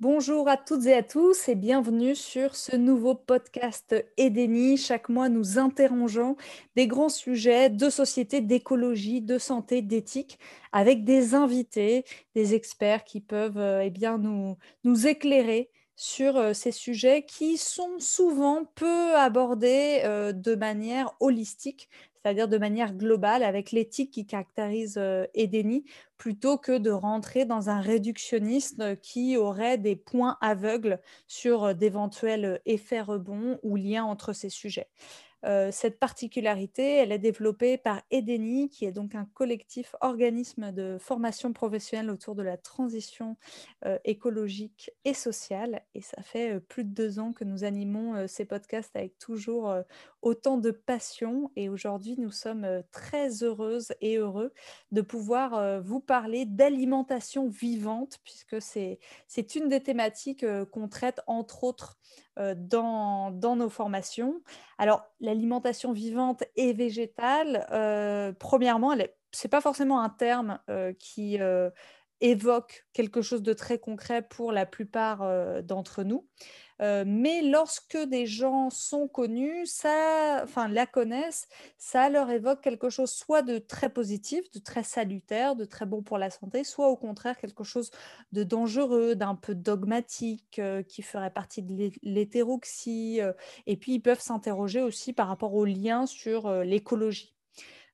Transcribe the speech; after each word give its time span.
Bonjour 0.00 0.48
à 0.48 0.56
toutes 0.56 0.86
et 0.86 0.94
à 0.94 1.02
tous 1.02 1.46
et 1.50 1.54
bienvenue 1.54 2.14
sur 2.14 2.56
ce 2.56 2.74
nouveau 2.74 3.14
podcast 3.14 3.94
Edeni. 4.16 4.78
Chaque 4.78 5.10
mois, 5.10 5.28
nous 5.28 5.58
interrogeons 5.58 6.38
des 6.74 6.86
grands 6.86 7.10
sujets 7.10 7.68
de 7.68 7.90
société, 7.90 8.40
d'écologie, 8.40 9.20
de 9.20 9.36
santé, 9.36 9.82
d'éthique, 9.82 10.38
avec 10.72 11.04
des 11.04 11.34
invités, 11.34 12.06
des 12.34 12.54
experts 12.54 13.04
qui 13.04 13.20
peuvent 13.20 13.58
euh, 13.58 13.82
eh 13.84 13.90
bien, 13.90 14.16
nous, 14.16 15.06
éclairer 15.06 15.68
sur 15.96 16.38
euh, 16.38 16.54
ces 16.54 16.72
sujets 16.72 17.26
qui 17.26 17.58
sont 17.58 17.98
souvent 17.98 18.64
peu 18.74 19.14
abordés 19.16 20.00
euh, 20.04 20.32
de 20.32 20.54
manière 20.54 21.14
holistique, 21.20 21.90
c'est-à-dire 22.22 22.48
de 22.48 22.58
manière 22.58 22.94
globale, 22.94 23.42
avec 23.42 23.72
l'éthique 23.72 24.10
qui 24.10 24.26
caractérise 24.26 24.96
euh, 24.98 25.26
plutôt 26.16 26.58
que 26.58 26.76
de 26.76 26.90
rentrer 26.90 27.44
dans 27.46 27.70
un 27.70 27.80
réductionnisme 27.80 28.96
qui 28.96 29.36
aurait 29.36 29.78
des 29.78 29.96
points 29.96 30.36
aveugles 30.40 31.00
sur 31.26 31.64
euh, 31.64 31.74
d'éventuels 31.74 32.60
effets 32.66 33.00
rebonds 33.00 33.58
ou 33.62 33.76
liens 33.76 34.04
entre 34.04 34.32
ces 34.32 34.50
sujets. 34.50 34.88
Euh, 35.44 35.70
cette 35.72 35.98
particularité, 35.98 36.96
elle 36.96 37.12
est 37.12 37.18
développée 37.18 37.78
par 37.78 38.02
EDENI, 38.10 38.68
qui 38.68 38.84
est 38.84 38.92
donc 38.92 39.14
un 39.14 39.26
collectif 39.34 39.94
organisme 40.00 40.72
de 40.72 40.98
formation 40.98 41.52
professionnelle 41.52 42.10
autour 42.10 42.34
de 42.34 42.42
la 42.42 42.56
transition 42.56 43.36
euh, 43.86 43.98
écologique 44.04 44.90
et 45.04 45.14
sociale. 45.14 45.82
Et 45.94 46.02
ça 46.02 46.22
fait 46.22 46.56
euh, 46.56 46.60
plus 46.60 46.84
de 46.84 46.90
deux 46.90 47.18
ans 47.18 47.32
que 47.32 47.44
nous 47.44 47.64
animons 47.64 48.26
ces 48.28 48.44
podcasts 48.44 48.94
avec 48.96 49.18
toujours 49.18 49.74
autant 50.22 50.58
de 50.58 50.70
passion. 50.70 51.50
Et 51.56 51.68
aujourd'hui, 51.68 52.16
nous 52.18 52.30
sommes 52.30 52.82
très 52.90 53.42
heureuses 53.42 53.92
et 54.00 54.16
heureux 54.16 54.52
de 54.92 55.00
pouvoir 55.00 55.82
vous 55.82 56.00
parler 56.00 56.44
d'alimentation 56.44 57.48
vivante, 57.48 58.18
puisque 58.24 58.60
c'est 58.60 59.54
une 59.54 59.68
des 59.68 59.82
thématiques 59.82 60.44
qu'on 60.70 60.88
traite 60.88 61.20
entre 61.26 61.64
autres 61.64 61.98
dans, 62.36 63.30
dans, 63.30 63.56
nos 63.56 63.68
formations. 63.68 64.42
Alors, 64.78 65.04
l'alimentation 65.30 65.92
vivante 65.92 66.42
et 66.56 66.72
végétale, 66.72 67.66
euh, 67.70 68.32
premièrement, 68.38 68.92
ce 68.92 69.46
n'est 69.46 69.50
pas 69.50 69.60
forcément 69.60 70.00
un 70.00 70.08
terme 70.08 70.58
euh, 70.68 70.92
qui 70.98 71.40
euh, 71.40 71.70
évoque 72.20 72.86
quelque 72.92 73.22
chose 73.22 73.42
de 73.42 73.52
très 73.52 73.78
concret 73.78 74.22
pour 74.22 74.52
la 74.52 74.66
plupart 74.66 75.62
d'entre 75.62 76.02
nous. 76.02 76.26
Euh, 76.80 77.04
mais 77.06 77.42
lorsque 77.42 77.98
des 77.98 78.26
gens 78.26 78.70
sont 78.70 79.06
connus, 79.06 79.66
ça, 79.66 80.40
enfin 80.42 80.66
la 80.66 80.86
connaissent, 80.86 81.46
ça 81.76 82.08
leur 82.08 82.30
évoque 82.30 82.62
quelque 82.62 82.88
chose 82.88 83.10
soit 83.10 83.42
de 83.42 83.58
très 83.58 83.90
positif, 83.90 84.50
de 84.52 84.60
très 84.60 84.82
salutaire, 84.82 85.56
de 85.56 85.66
très 85.66 85.84
bon 85.84 86.02
pour 86.02 86.16
la 86.16 86.30
santé, 86.30 86.64
soit 86.64 86.88
au 86.88 86.96
contraire 86.96 87.36
quelque 87.36 87.64
chose 87.64 87.90
de 88.32 88.44
dangereux, 88.44 89.14
d'un 89.14 89.34
peu 89.34 89.54
dogmatique, 89.54 90.58
euh, 90.58 90.82
qui 90.82 91.02
ferait 91.02 91.32
partie 91.32 91.62
de 91.62 91.90
l'hétéroxie. 92.02 93.20
Euh, 93.20 93.32
et 93.66 93.76
puis 93.76 93.94
ils 93.94 94.00
peuvent 94.00 94.20
s'interroger 94.20 94.80
aussi 94.80 95.12
par 95.12 95.28
rapport 95.28 95.54
au 95.54 95.66
lien 95.66 96.06
sur 96.06 96.50
l'écologie. 96.62 97.34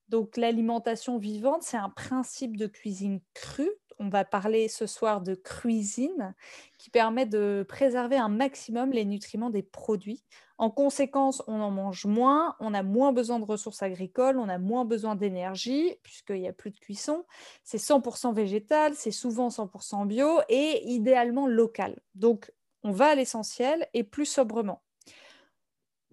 Donc 0.09 0.37
l'alimentation 0.37 1.19
vivante, 1.19 1.65
c'est 1.65 1.77
un 1.77 1.91
principe 1.91 2.57
de 2.57 2.69
cuisine 2.69 3.21
crue 3.35 3.73
on 3.99 4.09
va 4.09 4.25
parler 4.25 4.69
ce 4.69 4.87
soir 4.87 5.21
de 5.21 5.35
cuisine 5.35 6.35
qui 6.79 6.91
permet 6.91 7.27
de 7.27 7.65
préserver 7.69 8.17
un 8.17 8.29
maximum 8.29 8.93
les 8.93 9.05
nutriments 9.05 9.51
des 9.51 9.63
produits. 9.63 10.25
En 10.59 10.71
conséquence, 10.71 11.43
on 11.47 11.61
en 11.61 11.71
mange 11.71 12.07
moins, 12.07 12.57
on 12.61 12.73
a 12.75 12.83
moins 12.83 13.13
besoin 13.13 13.39
de 13.39 13.45
ressources 13.45 13.83
agricoles, 13.83 14.39
on 14.39 14.49
a 14.49 14.59
moins 14.59 14.85
besoin 14.85 15.15
d'énergie 15.15 15.97
puisqu'il 16.03 16.41
n'y 16.41 16.49
a 16.49 16.53
plus 16.53 16.71
de 16.71 16.79
cuisson. 16.79 17.25
C'est 17.65 17.79
100% 17.79 18.33
végétal, 18.33 18.95
c'est 18.95 19.11
souvent 19.11 19.51
100% 19.51 20.07
bio 20.07 20.41
et 20.49 20.83
idéalement 20.87 21.47
local. 21.47 21.99
Donc, 22.15 22.53
on 22.83 22.93
va 22.93 23.09
à 23.09 23.15
l'essentiel 23.15 23.89
et 23.95 24.05
plus 24.05 24.27
sobrement. 24.27 24.86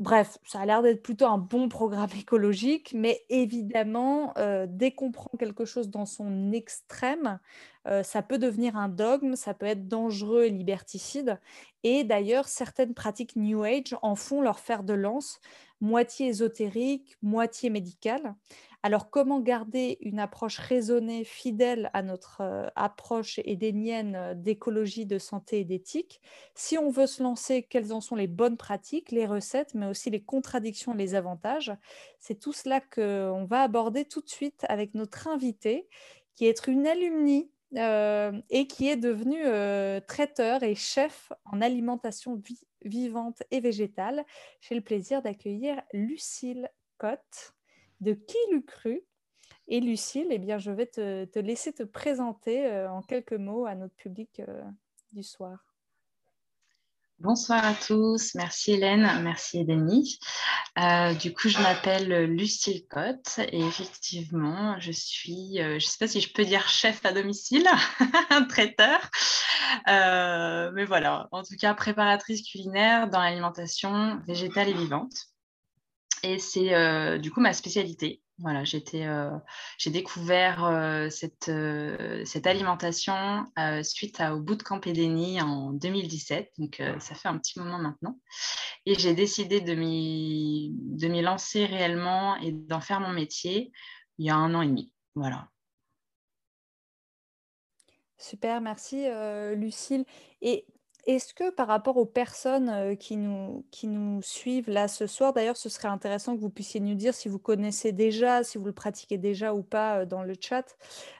Bref, 0.04 0.38
ça 0.46 0.60
a 0.60 0.66
l'air 0.66 0.82
d'être 0.82 1.02
plutôt 1.02 1.28
un 1.28 1.38
bon 1.38 1.70
programme 1.70 2.10
écologique, 2.20 2.92
mais 2.94 3.22
évidemment, 3.30 4.34
euh, 4.38 4.66
dès 4.70 4.92
qu'on 4.92 5.12
prend 5.14 5.32
quelque 5.40 5.64
chose 5.64 5.90
dans 5.90 6.06
son 6.06 6.52
extrême, 6.52 7.40
euh, 7.88 8.04
ça 8.04 8.22
peut 8.22 8.38
devenir 8.38 8.76
un 8.76 8.90
dogme, 8.90 9.38
ça 9.38 9.54
peut 9.54 9.66
être 9.66 9.88
dangereux 9.88 10.44
et 10.44 10.50
liberticide. 10.50 11.40
Et 11.84 12.04
d'ailleurs, 12.04 12.50
certaines 12.50 12.94
pratiques 12.94 13.38
New 13.38 13.64
Age 13.64 13.96
en 14.02 14.16
font 14.16 14.42
leur 14.42 14.60
fer 14.60 14.84
de 14.84 14.94
lance, 14.94 15.40
moitié 15.84 16.28
ésotérique, 16.28 17.18
moitié 17.22 17.70
médicale. 17.70 18.36
Alors, 18.84 19.10
comment 19.10 19.40
garder 19.40 19.98
une 20.02 20.20
approche 20.20 20.58
raisonnée, 20.58 21.24
fidèle 21.24 21.90
à 21.94 22.02
notre 22.02 22.42
euh, 22.42 22.68
approche 22.76 23.40
édénienne 23.46 24.16
euh, 24.16 24.34
d'écologie, 24.34 25.06
de 25.06 25.20
santé 25.20 25.60
et 25.60 25.64
d'éthique? 25.66 26.22
Si 26.56 26.78
on 26.78 26.90
veut 26.90 27.08
se 27.08 27.22
lancer, 27.22 27.64
quelles 27.64 27.94
en 27.94 28.02
sont 28.02 28.16
les 28.16 28.28
bonnes 28.28 28.58
pratiques, 28.58 29.12
les 29.12 29.26
recettes, 29.26 29.74
mais 29.74 29.86
aussi 29.86 30.10
les 30.10 30.22
contradictions, 30.24 30.94
les 30.94 31.16
avantages? 31.16 31.74
C'est 32.20 32.40
tout 32.40 32.54
cela 32.54 32.82
qu'on 32.82 33.46
va 33.46 33.62
aborder 33.62 34.06
tout 34.06 34.22
de 34.22 34.30
suite 34.30 34.66
avec 34.70 34.96
notre 34.96 35.28
invité, 35.28 35.88
qui 36.36 36.46
est 36.46 36.68
une 36.68 36.88
alumni 36.88 37.42
euh, 37.42 37.63
et 37.76 38.68
qui 38.68 38.90
est 38.90 38.98
devenue 38.98 39.44
traiteur 40.08 40.64
et 40.64 40.76
chef 40.76 41.32
en 41.46 41.62
alimentation 41.62 42.42
vivante 42.84 43.44
et 43.52 43.60
végétale. 43.60 44.26
J'ai 44.62 44.76
le 44.76 44.82
plaisir 44.82 45.22
d'accueillir 45.22 45.82
Lucille 45.94 46.70
Cotte 46.98 47.54
de 48.02 48.14
Qui 48.14 48.38
l'eût 48.52 48.66
cru? 48.66 49.04
Et 49.68 49.80
Lucille, 49.80 50.28
eh 50.30 50.40
bien, 50.40 50.58
je 50.58 50.72
vais 50.72 50.88
te, 50.88 51.40
laisser 51.40 51.74
te 51.74 51.84
présenter 51.84 52.66
euh, 52.66 52.92
en 52.92 53.02
quelques 53.02 53.34
mots 53.34 53.66
à 53.66 53.76
notre 53.76 53.96
public 53.96 54.42
euh, 54.42 54.62
du 55.14 55.24
soir. 55.24 55.73
Bonsoir 57.20 57.64
à 57.66 57.74
tous, 57.74 58.36
merci 58.36 58.74
Hélène, 58.74 59.22
merci 59.24 59.64
Denis. 59.64 60.20
Euh, 60.78 61.14
du 61.14 61.34
coup, 61.34 61.48
je 61.48 61.60
m'appelle 61.60 62.26
Lucille 62.26 62.86
Cotte 62.90 63.40
et 63.40 63.62
effectivement, 63.62 64.78
je 64.80 64.92
suis, 64.92 65.58
je 65.58 65.76
ne 65.76 65.80
sais 65.80 65.98
pas 66.00 66.08
si 66.08 66.20
je 66.20 66.34
peux 66.34 66.44
dire 66.44 66.68
chef 66.68 67.06
à 67.06 67.14
domicile, 67.14 67.68
traiteur, 68.50 69.10
mais 69.88 70.86
voilà, 70.86 71.30
en 71.32 71.44
tout 71.44 71.56
cas 71.58 71.74
préparatrice 71.74 72.42
culinaire 72.42 73.10
dans 73.10 73.22
l'alimentation 73.22 74.20
végétale 74.28 74.70
et 74.70 74.74
vivante. 74.74 75.34
Et 76.24 76.40
c'est 76.40 76.74
euh, 76.74 77.18
du 77.18 77.32
coup 77.32 77.42
ma 77.42 77.54
spécialité. 77.54 78.23
Voilà, 78.40 78.64
euh, 78.96 79.32
j'ai 79.78 79.90
découvert 79.92 80.66
euh, 80.66 81.10
cette, 81.10 81.52
cette, 82.26 82.48
alimentation 82.48 83.46
suite 83.84 84.22
au 84.22 84.40
bootcamp 84.40 84.82
Edeni 84.82 85.40
en 85.40 85.72
2017, 85.72 86.52
donc 86.58 86.82
ça 87.00 87.14
fait 87.14 87.28
un 87.28 87.38
petit 87.38 87.60
moment 87.60 87.78
maintenant. 87.78 88.20
Et 88.86 88.96
j'ai 88.96 89.14
décidé 89.14 89.62
de 89.62 89.76
m'y 89.76 91.22
lancer 91.22 91.66
réellement 91.66 92.36
et 92.38 92.52
d'en 92.52 92.82
faire 92.82 93.00
mon 93.00 93.12
métier 93.12 93.72
il 94.18 94.26
y 94.26 94.30
a 94.30 94.36
un 94.36 94.54
an 94.56 94.62
et 94.62 94.68
demi. 94.68 94.92
Voilà. 95.16 95.48
Super, 98.18 98.62
merci 98.62 99.06
Lucille. 99.56 100.06
Et 100.42 100.66
est-ce 101.06 101.34
que 101.34 101.50
par 101.52 101.68
rapport 101.68 101.98
aux 101.98 102.06
personnes 102.06 102.98
qui 102.98 103.18
nous, 103.18 103.66
qui 103.72 103.88
nous 103.88 104.22
suivent 104.22 104.70
là 104.70 104.88
ce 104.88 105.08
soir, 105.08 105.34
d'ailleurs, 105.34 105.58
ce 105.58 105.70
serait 105.70 105.88
intéressant 105.88 106.36
que 106.36 106.42
vous 106.42 106.50
puissiez 106.50 106.80
nous 106.80 106.96
dire 106.96 107.14
si 107.14 107.30
vous 107.30 107.40
connaissez 107.40 107.92
déjà, 107.92 108.44
si 108.44 108.58
vous 108.58 108.66
le 108.66 108.74
pratiquez 108.74 109.18
déjà 109.18 109.54
ou 109.54 109.64
pas 109.64 110.06
dans 110.06 110.24
le 110.24 110.34
chat. 110.40 110.78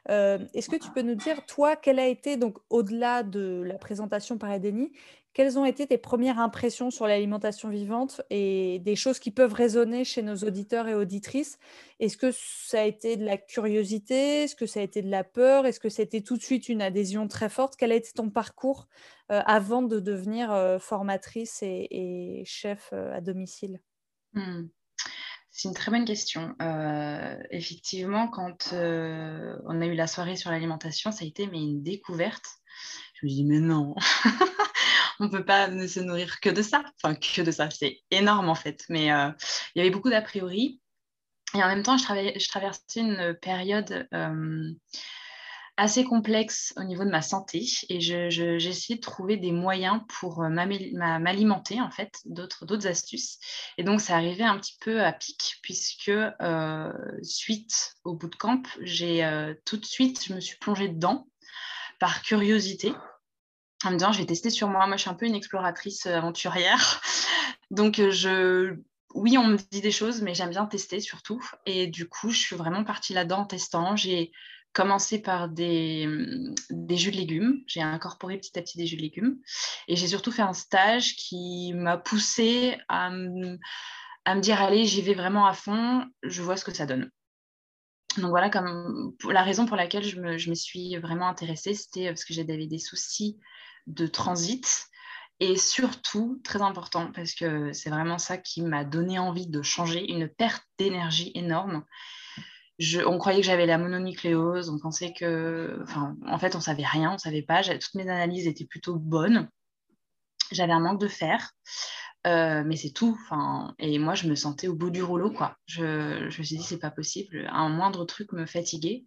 Est-ce 0.08 0.70
que 0.70 0.78
tu 0.78 0.90
peux 0.92 1.02
nous 1.02 1.16
dire, 1.16 1.46
toi, 1.46 1.76
quelle 1.76 2.00
a 2.00 2.08
été, 2.08 2.38
donc 2.38 2.58
au-delà 2.70 3.24
de 3.24 3.64
la 3.66 3.78
présentation 3.78 4.38
par 4.38 4.52
Edeni, 4.52 4.92
quelles 5.34 5.58
ont 5.58 5.66
été 5.66 5.88
tes 5.88 5.98
premières 5.98 6.38
impressions 6.38 6.92
sur 6.92 7.08
l'alimentation 7.08 7.70
vivante 7.70 8.22
et 8.30 8.78
des 8.86 8.96
choses 8.96 9.18
qui 9.18 9.32
peuvent 9.32 9.54
résonner 9.54 10.04
chez 10.04 10.22
nos 10.22 10.36
auditeurs 10.36 10.88
et 10.88 10.94
auditrices? 10.94 11.58
Est-ce 12.00 12.18
que 12.18 12.30
ça 12.32 12.82
a 12.82 12.84
été 12.84 13.18
de 13.18 13.26
la 13.26 13.38
curiosité? 13.38 14.44
Est-ce 14.44 14.56
que 14.56 14.68
ça 14.68 14.80
a 14.80 14.84
été 14.84 15.02
de 15.02 15.10
la 15.10 15.24
peur? 15.24 15.66
Est-ce 15.66 15.80
que 15.80 15.88
été 15.88 16.22
tout 16.22 16.38
de 16.38 16.44
suite 16.44 16.70
une 16.70 16.84
adhésion 16.84 17.28
très 17.28 17.50
forte? 17.50 17.76
Quel 17.78 17.92
a 17.92 17.96
été 17.96 18.12
ton 18.14 18.30
parcours 18.30 18.88
avant 19.42 19.82
de 19.82 20.00
devenir 20.00 20.52
euh, 20.52 20.80
formatrice 20.80 21.60
et, 21.62 22.44
chef 22.46 22.90
euh, 22.94 23.14
à 23.14 23.22
domicile? 23.22 23.80
Hmm. 24.34 24.68
C'est 25.52 25.68
une 25.68 25.76
très 25.76 25.92
bonne 25.92 26.06
question. 26.06 26.56
effectivement, 27.52 28.28
quand 28.28 28.74
on 28.74 29.82
a 29.82 29.86
eu 29.86 29.94
la 29.94 30.08
soirée 30.08 30.36
sur 30.36 30.50
l'alimentation, 30.50 31.12
ça 31.12 31.26
a 31.26 31.28
été 31.28 31.46
mais 31.46 31.60
une 31.60 31.84
découverte. 31.84 32.46
Je 33.14 33.28
me 33.28 33.30
dis, 33.30 33.44
mais 33.46 33.60
non, 33.60 33.94
on 35.20 35.26
ne 35.26 35.30
peut 35.30 35.46
pas 35.46 35.68
ne 35.68 35.88
se 35.88 36.00
nourrir 36.00 36.40
que 36.40 36.50
de 36.50 36.62
ça. 36.62 36.84
Enfin, 37.02 37.16
que 37.16 37.42
de 37.42 37.52
ça, 37.52 37.70
c'est 37.70 38.02
énorme 38.12 38.50
en 38.50 38.56
fait. 38.56 38.84
Mais 38.90 39.12
euh, 39.12 39.30
il 39.76 39.80
y 39.80 39.82
avait 39.82 39.92
beaucoup 39.92 40.10
d'a 40.10 40.22
priori. 40.22 40.82
Et 41.56 41.64
en 41.64 41.68
même 41.68 41.84
temps, 41.84 41.98
je, 41.98 42.06
je 42.06 42.48
traversais 42.48 42.82
une 42.98 43.38
période 43.42 44.08
euh, 44.14 44.72
assez 45.76 46.04
complexe 46.04 46.74
au 46.78 46.84
niveau 46.84 47.04
de 47.04 47.10
ma 47.10 47.22
santé 47.22 47.66
et 47.90 48.00
j'essayais 48.00 48.98
de 48.98 49.02
trouver 49.02 49.38
des 49.38 49.52
moyens 49.52 50.02
pour 50.08 50.44
euh, 50.44 50.50
m'alimenter, 50.50 51.82
en 51.82 51.90
fait, 51.90 52.20
d'autres 52.26 52.88
astuces. 52.88 53.40
Et 53.78 53.84
donc, 53.84 54.00
ça 54.00 54.16
arrivait 54.16 54.44
un 54.44 54.58
petit 54.60 54.78
peu 54.80 55.04
à 55.04 55.12
pic, 55.12 55.58
puisque 55.64 56.12
suite 57.24 57.96
au 58.04 58.14
bootcamp, 58.14 58.64
j'ai 58.82 59.56
tout 59.66 59.78
de 59.78 59.86
suite, 59.86 60.24
je 60.26 60.34
me 60.34 60.40
suis 60.40 60.58
plongée 60.58 60.90
dedans 60.90 61.28
par 62.00 62.22
curiosité. 62.22 62.94
en 63.86 63.92
me 63.92 63.98
disant, 63.98 64.12
je 64.12 64.20
vais 64.20 64.26
tester 64.26 64.50
sur 64.50 64.68
moi. 64.68 64.86
Moi, 64.88 64.98
je 64.98 65.02
suis 65.02 65.10
un 65.10 65.16
peu 65.16 65.26
une 65.26 65.36
exploratrice 65.36 66.06
aventurière. 66.06 67.02
Donc, 67.72 67.96
je, 67.96 68.76
oui, 69.14 69.38
on 69.38 69.48
me 69.48 69.58
dit 69.72 69.82
des 69.82 69.92
choses, 69.92 70.22
mais 70.22 70.34
j'aime 70.34 70.50
bien 70.50 70.66
tester 70.66 71.00
surtout. 71.00 71.42
Et 71.66 71.88
du 71.88 72.08
coup, 72.08 72.30
je 72.30 72.40
suis 72.40 72.56
vraiment 72.56 72.84
partie 72.84 73.14
là-dedans 73.14 73.40
en 73.40 73.46
testant. 73.46 73.96
J'ai 73.96 74.32
commencé 74.74 75.22
par 75.22 75.50
des, 75.50 76.08
des, 76.70 76.98
jus 76.98 77.12
de 77.12 77.18
légumes. 77.18 77.62
J'ai 77.68 77.82
incorporé 77.82 78.38
petit 78.38 78.58
à 78.58 78.62
petit 78.62 78.78
des 78.78 78.88
jus 78.88 78.98
de 78.98 79.02
légumes. 79.02 79.38
Et 79.88 79.96
j'ai 79.96 80.08
surtout 80.08 80.32
fait 80.32 80.42
un 80.42 80.54
stage 80.54 81.16
qui 81.16 81.74
m'a 81.74 81.98
poussée 81.98 82.78
à, 82.90 83.08
à 84.26 84.36
me 84.36 84.42
dire, 84.42 84.62
allez, 84.62 84.86
j'y 84.86 85.02
vais 85.02 85.14
vraiment 85.14 85.46
à 85.46 85.54
fond, 85.54 86.06
je 86.24 86.42
vois 86.42 86.58
ce 86.58 86.66
que 86.66 86.74
ça 86.74 86.86
donne. 86.86 87.10
Donc 88.18 88.30
voilà, 88.30 88.50
comme 88.50 89.14
la 89.30 89.44
raison 89.44 89.66
pour 89.66 89.76
laquelle 89.76 90.04
je 90.04 90.20
me, 90.20 90.38
je 90.38 90.50
me 90.50 90.56
suis 90.56 90.98
vraiment 90.98 91.28
intéressée, 91.28 91.74
c'était 91.74 92.08
parce 92.08 92.26
que 92.26 92.34
j'avais 92.34 92.68
des 92.68 92.80
soucis 92.80 93.40
de 93.88 94.08
transit. 94.08 94.88
Et 95.40 95.58
surtout, 95.58 96.40
très 96.44 96.62
important, 96.62 97.12
parce 97.12 97.34
que 97.34 97.74
c'est 97.74 97.90
vraiment 97.90 98.20
ça 98.20 98.38
qui 98.38 98.62
m'a 98.62 98.86
donné 98.86 99.20
envie 99.20 99.48
de 99.48 99.62
changer, 99.62 100.10
une 100.10 100.30
perte 100.30 100.64
d'énergie 100.78 101.32
énorme. 101.34 101.84
On 103.06 103.18
croyait 103.18 103.42
que 103.42 103.46
j'avais 103.46 103.66
la 103.66 103.78
mononucléose, 103.78 104.70
on 104.70 104.80
pensait 104.80 105.14
que, 105.14 105.80
enfin, 105.84 106.16
en 106.26 106.40
fait, 106.40 106.56
on 106.56 106.60
savait 106.60 106.86
rien, 106.86 107.14
on 107.14 107.18
savait 107.18 107.44
pas. 107.44 107.64
Toutes 107.64 107.96
mes 107.96 108.10
analyses 108.10 108.48
étaient 108.48 108.66
plutôt 108.66 108.96
bonnes. 108.96 109.50
J'avais 110.52 110.74
un 110.74 110.80
manque 110.80 111.00
de 111.00 111.08
fer. 111.08 111.52
Euh, 112.26 112.64
mais 112.66 112.78
c'est 112.78 112.92
tout. 112.92 113.20
Et 113.80 114.00
moi, 114.00 114.16
je 114.16 114.28
me 114.28 114.36
sentais 114.36 114.68
au 114.68 114.76
bout 114.76 114.90
du 114.90 115.04
rouleau, 115.04 115.32
quoi. 115.32 115.58
Je, 115.66 116.30
je 116.30 116.40
me 116.40 116.44
suis 116.44 116.58
dit, 116.58 116.64
c'est 116.64 116.80
pas 116.80 116.92
possible. 116.92 117.48
Un 117.52 117.70
moindre 117.70 118.06
truc 118.06 118.32
me 118.32 118.46
fatiguait. 118.46 119.06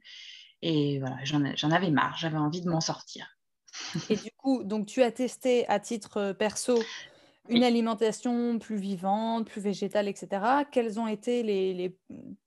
Et 0.63 0.99
voilà, 1.01 1.17
j'en 1.25 1.71
avais 1.71 1.91
marre. 1.91 2.17
J'avais 2.19 2.37
envie 2.37 2.63
de 2.63 2.69
m'en 2.69 2.81
sortir. 2.81 3.37
Et 4.11 4.17
du 4.17 4.31
coup, 4.37 4.65
donc 4.65 4.87
tu 4.87 5.03
as 5.03 5.11
testé 5.11 5.67
à 5.69 5.81
titre 5.81 6.19
euh, 6.19 6.33
perso 6.35 6.79
une 7.49 7.65
alimentation 7.65 8.59
plus 8.59 8.77
vivante, 8.77 9.49
plus 9.49 9.61
végétale, 9.61 10.09
etc. 10.09 10.65
Quelles 10.71 10.99
ont 10.99 11.07
été 11.07 11.43
les, 11.43 11.75
les 11.75 11.99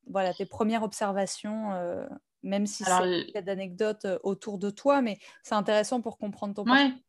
voilà, 0.07 0.33
tes 0.33 0.45
premières 0.45 0.83
observations, 0.83 1.73
euh, 1.73 2.05
même 2.43 2.65
si 2.65 2.83
c'est 2.83 3.37
a 3.37 3.41
d'anecdotes 3.41 4.07
autour 4.23 4.57
de 4.57 4.69
toi, 4.69 5.01
mais 5.01 5.17
c'est 5.43 5.55
intéressant 5.55 6.01
pour 6.01 6.17
comprendre 6.17 6.55
ton 6.55 6.65
parcours. 6.65 6.99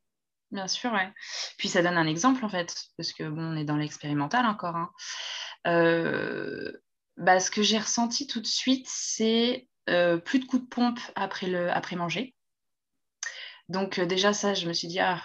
Bien 0.51 0.67
sûr, 0.67 0.93
ouais. 0.93 1.13
Puis 1.59 1.69
ça 1.69 1.81
donne 1.83 1.97
un 1.97 2.07
exemple 2.07 2.45
en 2.45 2.49
fait, 2.49 2.75
parce 2.97 3.13
que 3.13 3.29
bon, 3.29 3.53
on 3.53 3.57
est 3.57 3.65
dans 3.65 3.77
l'expérimental 3.77 4.47
encore. 4.47 4.75
Hein. 4.75 4.91
Euh, 5.67 6.73
bah, 7.17 7.39
ce 7.39 7.51
que 7.51 7.63
j'ai 7.63 7.79
ressenti 7.79 8.27
tout 8.27 8.41
de 8.41 8.47
suite, 8.47 8.87
c'est 8.89 9.69
euh, 9.89 10.19
plus 10.19 10.41
de 10.41 10.47
coups 10.47 10.63
de 10.63 10.69
pompe 10.69 10.99
après, 11.15 11.47
le, 11.47 11.71
après 11.71 11.97
manger. 11.97 12.35
Donc 13.71 13.99
euh, 13.99 14.07
déjà 14.07 14.33
ça, 14.33 14.53
je 14.55 14.69
me 14.69 14.73
suis 14.73 14.89
dit, 14.89 15.01
ah, 15.01 15.23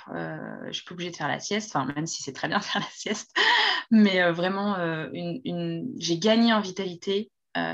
je 0.67 0.71
suis 0.71 0.85
pas 0.85 0.93
obligée 0.93 1.11
de 1.11 1.15
faire 1.15 1.27
la 1.27 1.39
sieste, 1.39 1.75
enfin, 1.75 1.91
même 1.93 2.07
si 2.07 2.23
c'est 2.23 2.33
très 2.33 2.47
bien 2.47 2.59
de 2.59 2.63
faire 2.63 2.81
la 2.81 2.87
sieste, 2.93 3.35
mais 3.91 4.31
vraiment, 4.31 4.75
une... 5.13 5.91
j'ai 5.97 6.17
gagné 6.17 6.53
en 6.53 6.61
vitalité. 6.61 7.31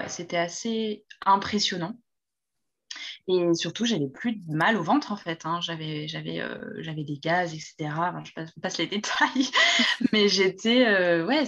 C'était 0.07 0.38
assez 0.38 1.06
impressionnant. 1.25 1.95
Et 3.27 3.53
surtout, 3.53 3.85
j'avais 3.85 4.07
plus 4.07 4.33
de 4.33 4.53
mal 4.53 4.77
au 4.77 4.83
ventre, 4.83 5.12
en 5.12 5.15
fait. 5.15 5.45
Hein. 5.45 5.59
J'avais, 5.62 6.07
j'avais, 6.07 6.41
euh, 6.41 6.57
j'avais 6.79 7.03
des 7.03 7.17
gaz, 7.17 7.53
etc. 7.53 7.94
je 8.24 8.31
passe, 8.62 8.77
les 8.77 8.88
détails. 8.88 9.50
Mais 10.12 10.27
j'étais... 10.27 10.88
Euh, 10.88 11.25
ouais, 11.25 11.44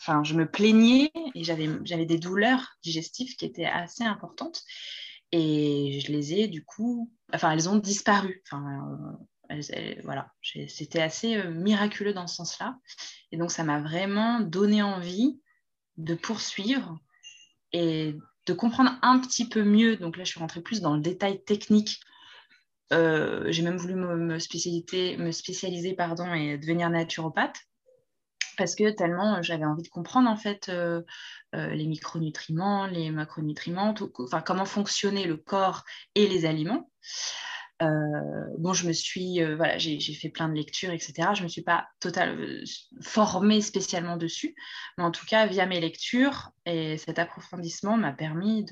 enfin, 0.00 0.22
je 0.22 0.34
me 0.34 0.48
plaignais 0.48 1.10
et 1.34 1.44
j'avais, 1.44 1.68
j'avais 1.84 2.06
des 2.06 2.18
douleurs 2.18 2.76
digestives 2.82 3.36
qui 3.36 3.44
étaient 3.44 3.66
assez 3.66 4.04
importantes. 4.04 4.62
Et 5.32 6.00
je 6.04 6.12
les 6.12 6.34
ai, 6.34 6.48
du 6.48 6.64
coup... 6.64 7.10
Enfin, 7.32 7.50
elles 7.52 7.68
ont 7.68 7.76
disparu. 7.76 8.42
Enfin, 8.46 8.98
euh, 9.50 9.94
voilà. 10.04 10.30
C'était 10.42 11.00
assez 11.00 11.42
miraculeux 11.44 12.12
dans 12.12 12.26
ce 12.26 12.36
sens-là. 12.36 12.78
Et 13.30 13.38
donc, 13.38 13.50
ça 13.50 13.64
m'a 13.64 13.80
vraiment 13.80 14.40
donné 14.40 14.82
envie 14.82 15.40
de 15.96 16.14
poursuivre 16.14 16.98
et 17.72 18.14
de 18.46 18.52
comprendre 18.52 18.98
un 19.02 19.18
petit 19.18 19.48
peu 19.48 19.62
mieux. 19.62 19.96
Donc 19.96 20.16
là, 20.16 20.24
je 20.24 20.30
suis 20.30 20.40
rentrée 20.40 20.60
plus 20.60 20.80
dans 20.80 20.94
le 20.94 21.00
détail 21.00 21.42
technique. 21.44 22.00
Euh, 22.92 23.50
j'ai 23.50 23.62
même 23.62 23.78
voulu 23.78 23.94
me, 23.94 24.38
spécialiser, 24.38 25.16
me 25.16 25.32
spécialiser 25.32 25.94
pardon, 25.94 26.32
et 26.34 26.58
devenir 26.58 26.90
naturopathe 26.90 27.56
parce 28.56 28.74
que 28.74 28.90
tellement 28.90 29.42
j'avais 29.42 29.64
envie 29.64 29.82
de 29.82 29.88
comprendre 29.88 30.28
en 30.28 30.36
fait 30.36 30.68
euh, 30.68 31.02
euh, 31.54 31.68
les 31.68 31.86
micronutriments, 31.86 32.86
les 32.86 33.10
macronutriments, 33.10 33.94
enfin, 34.18 34.40
comment 34.40 34.64
fonctionnait 34.64 35.26
le 35.26 35.36
corps 35.36 35.84
et 36.14 36.26
les 36.26 36.44
aliments. 36.44 36.90
Euh, 37.82 38.46
bon, 38.58 38.72
je 38.72 38.86
me 38.86 38.92
suis, 38.92 39.42
euh, 39.42 39.56
voilà, 39.56 39.78
j'ai 39.78 39.98
fait 40.14 40.28
plein 40.28 40.48
de 40.48 40.54
lectures, 40.54 40.92
etc. 40.92 41.34
Je 41.34 41.40
ne 41.40 41.44
me 41.44 41.48
suis 41.48 41.62
pas 41.62 41.88
euh, 42.06 42.64
formée 43.00 43.60
spécialement 43.60 44.16
dessus, 44.16 44.54
mais 44.96 45.04
en 45.04 45.10
tout 45.10 45.26
cas, 45.26 45.46
via 45.46 45.66
mes 45.66 45.80
lectures 45.80 46.50
et 46.64 46.96
cet 46.96 47.18
approfondissement 47.18 47.96
m'a 47.96 48.12
permis 48.12 48.64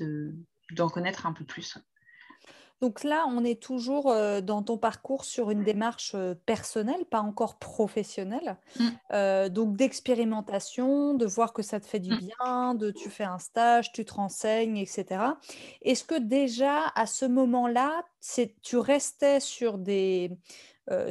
d'en 0.71 0.87
connaître 0.87 1.25
un 1.25 1.33
peu 1.33 1.43
plus. 1.43 1.77
Donc 2.81 3.03
là, 3.03 3.25
on 3.27 3.43
est 3.43 3.61
toujours 3.61 4.05
dans 4.41 4.63
ton 4.63 4.75
parcours 4.75 5.23
sur 5.23 5.51
une 5.51 5.63
démarche 5.63 6.15
personnelle, 6.47 7.05
pas 7.05 7.21
encore 7.21 7.59
professionnelle. 7.59 8.57
Mmh. 8.79 8.87
Euh, 9.13 9.49
donc 9.49 9.75
d'expérimentation, 9.75 11.13
de 11.13 11.27
voir 11.27 11.53
que 11.53 11.61
ça 11.61 11.79
te 11.79 11.85
fait 11.85 11.99
du 11.99 12.11
mmh. 12.11 12.19
bien, 12.19 12.73
de 12.73 12.89
tu 12.89 13.11
fais 13.11 13.23
un 13.23 13.37
stage, 13.37 13.91
tu 13.91 14.03
te 14.03 14.15
renseignes, 14.15 14.77
etc. 14.77 15.23
Est-ce 15.83 16.03
que 16.03 16.17
déjà 16.17 16.87
à 16.95 17.05
ce 17.05 17.25
moment-là, 17.25 18.03
tu 18.63 18.77
restais 18.77 19.39
sur 19.39 19.77
des, 19.77 20.31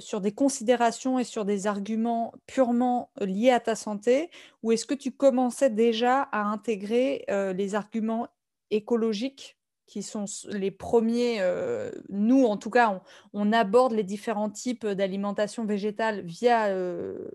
sur 0.00 0.20
des 0.20 0.32
considérations 0.32 1.20
et 1.20 1.24
sur 1.24 1.44
des 1.44 1.68
arguments 1.68 2.32
purement 2.46 3.10
liés 3.20 3.50
à 3.50 3.60
ta 3.60 3.76
santé, 3.76 4.30
ou 4.64 4.72
est-ce 4.72 4.86
que 4.86 4.94
tu 4.94 5.12
commençais 5.12 5.70
déjà 5.70 6.22
à 6.22 6.42
intégrer 6.42 7.24
les 7.28 7.74
arguments 7.76 8.26
écologiques 8.70 9.59
qui 9.90 10.04
sont 10.04 10.26
les 10.46 10.70
premiers, 10.70 11.38
euh, 11.40 11.90
nous 12.10 12.44
en 12.44 12.56
tout 12.56 12.70
cas, 12.70 13.02
on, 13.32 13.52
aborde 13.52 13.92
les 13.92 14.04
différents 14.04 14.48
types 14.48 14.86
d'alimentation 14.86 15.64
végétale 15.64 16.20
via 16.20 16.68
euh, 16.68 17.32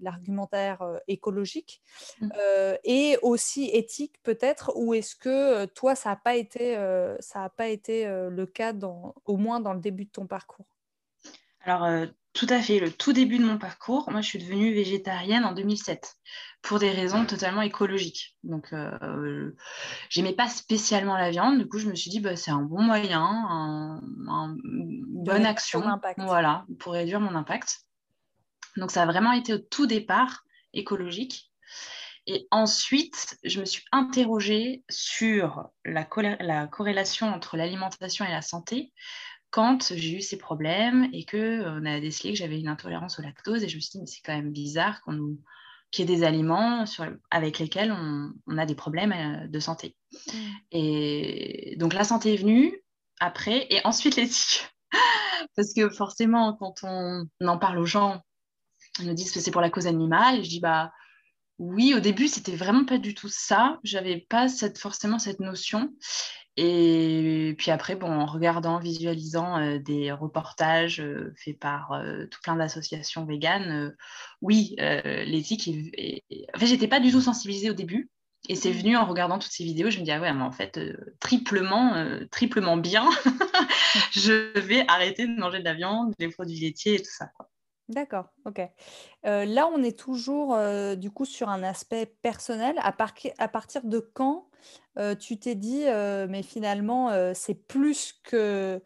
l'argumentaire 0.00 0.80
euh, 0.80 0.96
écologique 1.08 1.82
mmh. 2.22 2.28
et 2.84 3.18
aussi 3.20 3.66
éthique 3.66 4.14
peut-être, 4.22 4.72
ou 4.76 4.94
est-ce 4.94 5.14
que 5.14 5.66
toi, 5.66 5.94
ça 5.94 6.08
n'a 6.08 6.16
pas 6.16 6.36
été, 6.36 6.74
ça 7.20 7.44
a 7.44 7.50
pas 7.50 7.68
été 7.68 8.06
le 8.06 8.46
cas, 8.46 8.72
dans, 8.72 9.14
au 9.26 9.36
moins 9.36 9.60
dans 9.60 9.74
le 9.74 9.80
début 9.80 10.06
de 10.06 10.10
ton 10.10 10.26
parcours? 10.26 10.64
Alors, 11.68 12.06
tout 12.32 12.46
à 12.48 12.62
fait. 12.62 12.80
Le 12.80 12.90
tout 12.90 13.12
début 13.12 13.38
de 13.38 13.44
mon 13.44 13.58
parcours, 13.58 14.10
moi, 14.10 14.22
je 14.22 14.28
suis 14.28 14.38
devenue 14.38 14.72
végétarienne 14.72 15.44
en 15.44 15.52
2007 15.52 16.16
pour 16.62 16.78
des 16.78 16.90
raisons 16.90 17.26
totalement 17.26 17.60
écologiques. 17.60 18.38
Donc, 18.42 18.72
euh, 18.72 19.54
j'aimais 20.08 20.32
pas 20.32 20.48
spécialement 20.48 21.18
la 21.18 21.28
viande. 21.28 21.58
Du 21.58 21.68
coup, 21.68 21.78
je 21.78 21.88
me 21.88 21.94
suis 21.94 22.10
dit, 22.10 22.20
bah, 22.20 22.36
c'est 22.36 22.50
un 22.50 22.62
bon 22.62 22.80
moyen, 22.80 24.00
une 24.00 25.04
bonne 25.24 25.44
action, 25.44 25.84
voilà, 26.16 26.64
pour 26.78 26.94
réduire 26.94 27.20
mon 27.20 27.34
impact. 27.34 27.80
Donc, 28.78 28.90
ça 28.90 29.02
a 29.02 29.06
vraiment 29.06 29.32
été 29.32 29.52
au 29.52 29.58
tout 29.58 29.86
départ 29.86 30.44
écologique. 30.72 31.52
Et 32.26 32.48
ensuite, 32.50 33.36
je 33.44 33.60
me 33.60 33.66
suis 33.66 33.84
interrogée 33.92 34.84
sur 34.88 35.68
la, 35.84 36.08
la 36.40 36.66
corrélation 36.66 37.28
entre 37.28 37.58
l'alimentation 37.58 38.24
et 38.24 38.30
la 38.30 38.42
santé 38.42 38.92
quand 39.50 39.94
j'ai 39.94 40.16
eu 40.16 40.20
ces 40.20 40.38
problèmes 40.38 41.08
et 41.12 41.24
qu'on 41.24 41.84
a 41.86 42.00
décelé 42.00 42.32
que 42.32 42.38
j'avais 42.38 42.60
une 42.60 42.68
intolérance 42.68 43.18
au 43.18 43.22
lactose. 43.22 43.64
Et 43.64 43.68
je 43.68 43.76
me 43.76 43.80
suis 43.80 43.92
dit, 43.92 44.00
mais 44.00 44.06
c'est 44.06 44.20
quand 44.24 44.34
même 44.34 44.52
bizarre 44.52 45.00
qu'on 45.02 45.12
nous 45.12 45.38
qu'il 45.90 46.08
y 46.08 46.12
ait 46.12 46.16
des 46.16 46.24
aliments 46.24 46.84
avec 47.30 47.58
lesquels 47.58 47.92
on, 47.92 48.58
a 48.58 48.66
des 48.66 48.74
problèmes 48.74 49.12
euh, 49.12 49.46
de 49.48 49.58
santé. 49.58 49.96
Mm. 50.12 50.38
Et 50.72 51.76
donc 51.78 51.94
la 51.94 52.04
santé 52.04 52.34
est 52.34 52.36
venue 52.36 52.82
après, 53.20 53.66
et 53.70 53.80
ensuite 53.84 54.16
l'éthique. 54.16 54.68
Parce 55.56 55.72
que 55.74 55.88
forcément, 55.88 56.54
quand 56.54 56.74
on, 56.82 57.26
en 57.44 57.58
parle 57.58 57.78
aux 57.78 57.86
gens, 57.86 58.22
ils 59.00 59.06
nous 59.06 59.14
disent 59.14 59.32
que 59.32 59.40
c'est 59.40 59.50
pour 59.50 59.60
la 59.60 59.70
cause 59.70 59.86
animale. 59.86 60.38
Et 60.38 60.44
je 60.44 60.50
dis, 60.50 60.60
bah 60.60 60.92
oui, 61.58 61.94
au 61.94 62.00
début, 62.00 62.28
c'était 62.28 62.56
vraiment 62.56 62.84
pas 62.84 62.98
du 62.98 63.14
tout 63.14 63.28
ça. 63.28 63.78
J'avais 63.82 64.26
pas 64.28 64.48
cette, 64.48 64.78
forcément 64.78 65.18
cette 65.18 65.40
notion. 65.40 65.92
Et 66.60 67.54
puis 67.56 67.70
après, 67.70 67.94
bon, 67.94 68.10
en 68.10 68.26
regardant, 68.26 68.80
visualisant 68.80 69.60
euh, 69.60 69.78
des 69.78 70.10
reportages 70.10 70.98
euh, 71.00 71.32
faits 71.36 71.56
par 71.56 71.92
euh, 71.92 72.26
tout 72.26 72.40
plein 72.42 72.56
d'associations 72.56 73.24
véganes, 73.24 73.94
oui, 74.42 74.74
l'éthique 74.76 75.68
est, 75.68 76.24
En 76.52 76.58
fait, 76.58 76.66
j'étais 76.66 76.88
pas 76.88 76.98
du 76.98 77.12
tout 77.12 77.20
sensibilisée 77.20 77.70
au 77.70 77.74
début. 77.74 78.10
Et 78.48 78.56
c'est 78.56 78.70
mmh. 78.70 78.78
venu 78.78 78.96
en 78.96 79.06
regardant 79.06 79.38
toutes 79.38 79.52
ces 79.52 79.62
vidéos, 79.62 79.90
je 79.90 80.00
me 80.00 80.04
dis, 80.04 80.10
ah 80.10 80.20
ouais, 80.20 80.32
mais 80.32 80.42
en 80.42 80.50
fait, 80.50 80.80
triplement, 81.20 81.94
triplement 82.32 82.76
bien, 82.76 83.08
je 84.10 84.58
vais 84.58 84.84
arrêter 84.88 85.28
de 85.28 85.38
manger 85.38 85.60
de 85.60 85.64
la 85.64 85.74
viande, 85.74 86.12
des 86.18 86.28
produits 86.28 86.58
laitiers 86.58 86.96
et 86.96 87.02
tout 87.02 87.10
ça. 87.10 87.30
D'accord, 87.88 88.26
ok. 88.44 88.60
là, 89.24 89.66
on 89.72 89.82
est 89.82 89.98
toujours 89.98 90.58
du 90.96 91.10
coup 91.10 91.24
sur 91.24 91.48
un 91.48 91.62
aspect 91.62 92.04
personnel. 92.20 92.78
À, 92.82 92.92
partir 92.92 93.82
de 93.84 93.98
quand 93.98 94.50
tu 95.18 95.38
t'es 95.38 95.54
dit, 95.54 95.84
mais 96.28 96.42
finalement, 96.42 97.32
c'est 97.32 97.54
plus 97.54 98.20
que 98.22 98.82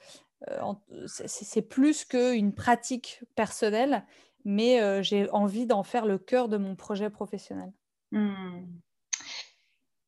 c'est 1.07 1.63
plus 1.63 2.05
qu'une 2.05 2.55
pratique 2.55 3.25
personnelle, 3.35 4.05
mais 4.45 5.03
j'ai 5.03 5.29
envie 5.31 5.67
d'en 5.67 5.83
faire 5.83 6.07
le 6.07 6.19
cœur 6.19 6.49
de 6.49 6.57
mon 6.57 6.77
projet 6.77 7.11
professionnel? 7.11 7.73
Hmm. 8.13 8.67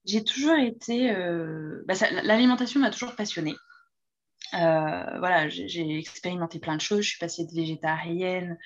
J'ai 0.05 0.23
toujours 0.23 0.57
été. 0.57 1.13
Bah, 1.87 1.95
l'alimentation 2.23 2.79
m'a 2.79 2.91
toujours 2.91 3.17
passionnée. 3.17 3.57
Voilà, 4.55 5.49
j'ai 5.49 5.99
expérimenté 5.99 6.59
plein 6.59 6.77
de 6.77 6.81
choses. 6.81 7.03
Je 7.03 7.11
suis 7.11 7.19
passée 7.19 7.45
de 7.45 7.53
végétarienne, 7.55 8.59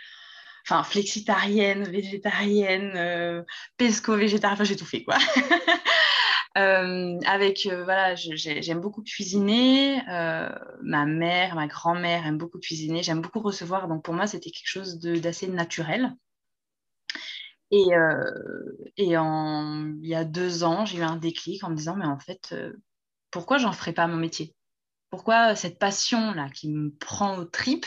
enfin 0.67 0.83
flexitarienne, 0.83 1.85
végétarienne, 1.85 3.45
pesco 3.77 4.17
végétarienne, 4.17 4.55
enfin 4.55 4.65
j'ai 4.65 4.77
tout 4.77 4.87
fait 4.87 5.05
quoi. 5.05 5.17
Euh, 6.59 7.21
avec, 7.27 7.67
euh, 7.67 7.85
voilà, 7.85 8.15
j'aime 8.17 8.81
beaucoup 8.81 9.03
cuisiner. 9.03 10.01
Euh, 10.09 10.49
ma 10.83 11.05
mère, 11.07 11.55
ma 11.55 11.67
grand-mère 11.69 12.27
aiment 12.27 12.39
beaucoup 12.39 12.59
cuisiner. 12.59 13.03
J'aime 13.03 13.21
beaucoup 13.21 13.41
recevoir. 13.41 13.89
Donc, 13.89 14.03
pour 14.05 14.15
moi, 14.15 14.27
c'était 14.27 14.51
quelque 14.51 14.69
chose 14.69 14.99
d'assez 14.99 15.47
naturel. 15.49 16.15
Et, 17.71 17.85
et 18.97 19.05
il 19.05 20.07
y 20.07 20.15
a 20.15 20.25
deux 20.25 20.65
ans, 20.65 20.87
j'ai 20.87 20.99
eu 20.99 21.03
un 21.03 21.17
déclic 21.17 21.63
en 21.65 21.71
me 21.71 21.77
disant, 21.77 21.97
mais 21.97 22.07
en 22.07 22.19
fait, 22.19 22.55
pourquoi 23.31 23.59
j'en 23.59 23.73
ferais 23.73 23.93
pas 23.93 24.07
mon 24.07 24.17
métier? 24.17 24.55
Pourquoi 25.11 25.55
cette 25.55 25.79
passion-là 25.79 26.51
qui 26.51 26.71
me 26.71 26.91
prend 26.91 27.39
aux 27.39 27.45
tripes, 27.45 27.87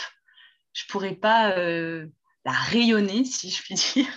je 0.74 0.86
pourrais 0.88 1.16
pas 1.16 1.56
la 1.56 2.52
rayonner, 2.52 3.26
si 3.26 3.50
je 3.50 3.62
puis 3.62 3.76
dire, 3.76 4.08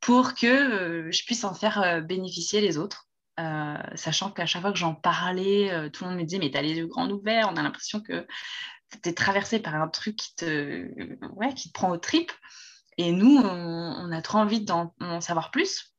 pour 0.00 0.34
que 0.34 1.08
je 1.10 1.24
puisse 1.24 1.44
en 1.44 1.54
faire 1.54 2.02
bénéficier 2.02 2.60
les 2.60 2.78
autres 2.78 3.08
euh, 3.40 3.76
sachant 3.94 4.30
qu'à 4.30 4.44
chaque 4.44 4.60
fois 4.60 4.72
que 4.72 4.78
j'en 4.78 4.94
parlais, 4.94 5.72
euh, 5.72 5.88
tout 5.88 6.04
le 6.04 6.10
monde 6.10 6.18
me 6.18 6.24
disait 6.24 6.38
Mais 6.38 6.50
t'as 6.50 6.60
les 6.60 6.74
yeux 6.74 6.86
grands 6.86 7.08
ouverts, 7.10 7.48
on 7.50 7.56
a 7.56 7.62
l'impression 7.62 8.00
que 8.00 8.26
tu 9.02 9.08
es 9.08 9.14
traversé 9.14 9.58
par 9.58 9.74
un 9.74 9.88
truc 9.88 10.16
qui 10.16 10.34
te 10.36 11.70
prend 11.72 11.90
aux 11.90 11.98
tripes. 11.98 12.32
Et 12.98 13.10
nous, 13.10 13.38
on, 13.38 14.12
a 14.12 14.20
trop 14.20 14.38
envie 14.38 14.60
d'en 14.60 14.92
savoir 15.20 15.50
plus. 15.50 15.94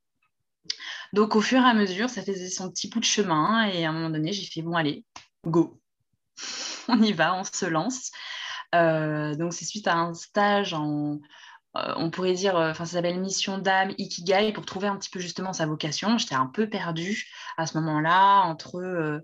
Donc, 1.11 1.35
au 1.35 1.41
fur 1.41 1.59
et 1.59 1.65
à 1.65 1.73
mesure, 1.73 2.07
ça 2.07 2.21
faisait 2.21 2.49
son 2.49 2.69
petit 2.69 2.87
bout 2.87 2.99
de 2.99 3.05
chemin. 3.05 3.65
Et 3.65 3.83
à 3.83 3.89
un 3.89 3.93
moment 3.93 4.11
donné, 4.11 4.31
j'ai 4.31 4.45
fait 4.45 4.61
Bon, 4.61 4.75
allez, 4.75 5.03
go. 5.43 5.81
on 6.87 7.01
y 7.01 7.13
va, 7.13 7.35
on 7.35 7.43
se 7.43 7.65
lance. 7.65 8.11
Euh, 8.73 9.35
donc, 9.35 9.53
c'est 9.53 9.65
suite 9.65 9.87
à 9.87 9.95
un 9.95 10.13
stage 10.13 10.73
euh, 11.75 11.91
on 11.97 12.11
pourrait 12.11 12.33
dire, 12.33 12.55
euh, 12.55 12.69
enfin, 12.69 12.85
ça 12.85 12.93
s'appelle 12.93 13.19
Mission 13.19 13.57
d'âme, 13.57 13.95
Ikigai, 13.97 14.53
pour 14.53 14.63
trouver 14.63 14.87
un 14.87 14.95
petit 14.95 15.09
peu 15.09 15.19
justement 15.19 15.53
sa 15.53 15.65
vocation. 15.65 16.19
J'étais 16.19 16.35
un 16.35 16.45
peu 16.45 16.69
perdue 16.69 17.27
à 17.57 17.65
ce 17.65 17.79
moment-là, 17.79 18.41
entre. 18.43 19.23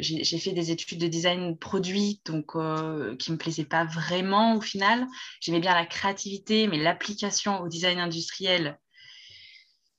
J'ai 0.00 0.38
fait 0.38 0.52
des 0.52 0.70
études 0.70 1.00
de 1.00 1.08
design 1.08 1.58
produit, 1.58 2.20
donc 2.24 2.52
qui 2.52 3.30
ne 3.30 3.34
me 3.34 3.38
plaisaient 3.38 3.64
pas 3.64 3.84
vraiment 3.84 4.54
au 4.54 4.60
final. 4.60 5.06
J'aimais 5.40 5.60
bien 5.60 5.74
la 5.74 5.86
créativité, 5.86 6.68
mais 6.68 6.78
l'application 6.78 7.60
au 7.60 7.68
design 7.68 7.98
industriel, 7.98 8.78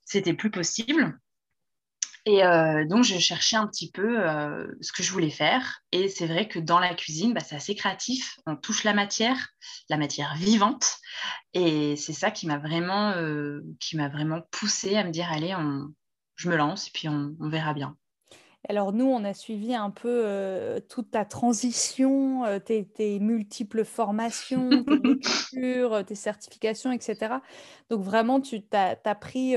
c'était 0.05 0.33
plus 0.33 0.51
possible. 0.51 1.20
Et 2.25 2.43
euh, 2.45 2.85
donc, 2.85 3.03
je 3.03 3.17
cherchais 3.17 3.55
un 3.55 3.67
petit 3.67 3.89
peu 3.89 4.19
euh, 4.19 4.67
ce 4.81 4.91
que 4.91 5.01
je 5.01 5.11
voulais 5.11 5.31
faire. 5.31 5.81
Et 5.91 6.07
c'est 6.07 6.27
vrai 6.27 6.47
que 6.47 6.59
dans 6.59 6.79
la 6.79 6.93
cuisine, 6.93 7.33
bah, 7.33 7.39
c'est 7.39 7.55
assez 7.55 7.73
créatif. 7.73 8.37
On 8.45 8.55
touche 8.55 8.83
la 8.83 8.93
matière, 8.93 9.49
la 9.89 9.97
matière 9.97 10.35
vivante. 10.35 10.97
Et 11.53 11.95
c'est 11.95 12.13
ça 12.13 12.29
qui 12.29 12.45
m'a 12.45 12.59
vraiment, 12.59 13.11
euh, 13.11 13.61
qui 13.79 13.97
m'a 13.97 14.07
vraiment 14.07 14.41
poussée 14.51 14.97
à 14.97 15.03
me 15.03 15.09
dire, 15.09 15.27
allez, 15.31 15.55
on, 15.55 15.87
je 16.35 16.49
me 16.49 16.55
lance 16.55 16.87
et 16.87 16.91
puis 16.93 17.09
on, 17.09 17.35
verra 17.39 17.73
bien. 17.73 17.97
Alors 18.69 18.93
nous, 18.93 19.05
on 19.05 19.23
a 19.23 19.33
suivi 19.33 19.73
un 19.73 19.89
peu 19.89 20.79
toute 20.87 21.09
ta 21.09 21.25
transition, 21.25 22.43
tes, 22.63 22.85
tes, 22.85 23.19
multiples 23.19 23.83
formations, 23.83 24.69
tes 24.85 24.99
lectures, 24.99 26.05
tes 26.05 26.13
certifications, 26.13 26.91
etc. 26.91 27.37
Donc 27.89 28.03
vraiment, 28.03 28.39
tu 28.39 28.61
as, 28.71 28.95
as 29.03 29.15
pris 29.15 29.55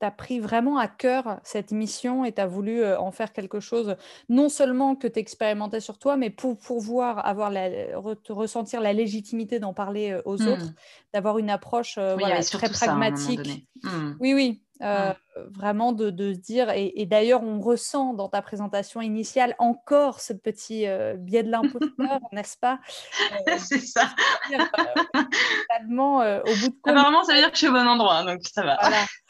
tu 0.00 0.06
as 0.06 0.10
pris 0.10 0.40
vraiment 0.40 0.78
à 0.78 0.88
cœur 0.88 1.40
cette 1.44 1.72
mission 1.72 2.24
et 2.24 2.32
tu 2.32 2.40
as 2.40 2.46
voulu 2.46 2.82
euh, 2.82 2.98
en 2.98 3.10
faire 3.10 3.32
quelque 3.32 3.60
chose, 3.60 3.96
non 4.28 4.48
seulement 4.48 4.96
que 4.96 5.06
tu 5.06 5.18
expérimentais 5.18 5.80
sur 5.80 5.98
toi, 5.98 6.16
mais 6.16 6.30
pour 6.30 6.58
pouvoir 6.58 7.24
avoir 7.26 7.50
la, 7.50 7.68
ressentir 8.28 8.80
la 8.80 8.92
légitimité 8.92 9.58
d'en 9.58 9.74
parler 9.74 10.12
euh, 10.12 10.22
aux 10.24 10.42
autres, 10.42 10.66
mmh. 10.66 10.74
d'avoir 11.14 11.38
une 11.38 11.50
approche 11.50 11.96
euh, 11.98 12.16
très 12.50 12.68
pragmatique. 12.68 13.66
Mmh. 13.82 14.12
Oui, 14.20 14.34
oui. 14.34 14.60
Mmh. 14.80 15.12
Vraiment 15.50 15.92
de, 15.92 16.32
se 16.32 16.38
dire, 16.38 16.70
et, 16.70 17.06
d'ailleurs 17.06 17.42
on 17.42 17.60
ressent 17.60 18.12
dans 18.12 18.28
ta 18.28 18.42
présentation 18.42 19.00
initiale 19.00 19.54
encore 19.58 20.20
ce 20.20 20.32
petit 20.32 20.86
biais 21.16 21.44
de 21.44 21.50
l'imposteur, 21.50 22.20
n'est-ce 22.32 22.56
pas? 22.56 22.80
C'est 23.58 23.78
ça. 23.78 24.08
au 24.50 24.56
bout 24.56 26.68
de 26.68 26.90
Apparemment, 26.90 27.22
ça 27.22 27.34
veut 27.34 27.38
dire 27.38 27.50
que 27.50 27.54
je 27.54 27.58
suis 27.58 27.68
au 27.68 27.72
bon 27.72 27.86
endroit, 27.86 28.24
donc 28.24 28.40
ça 28.42 28.62
va. 28.62 28.78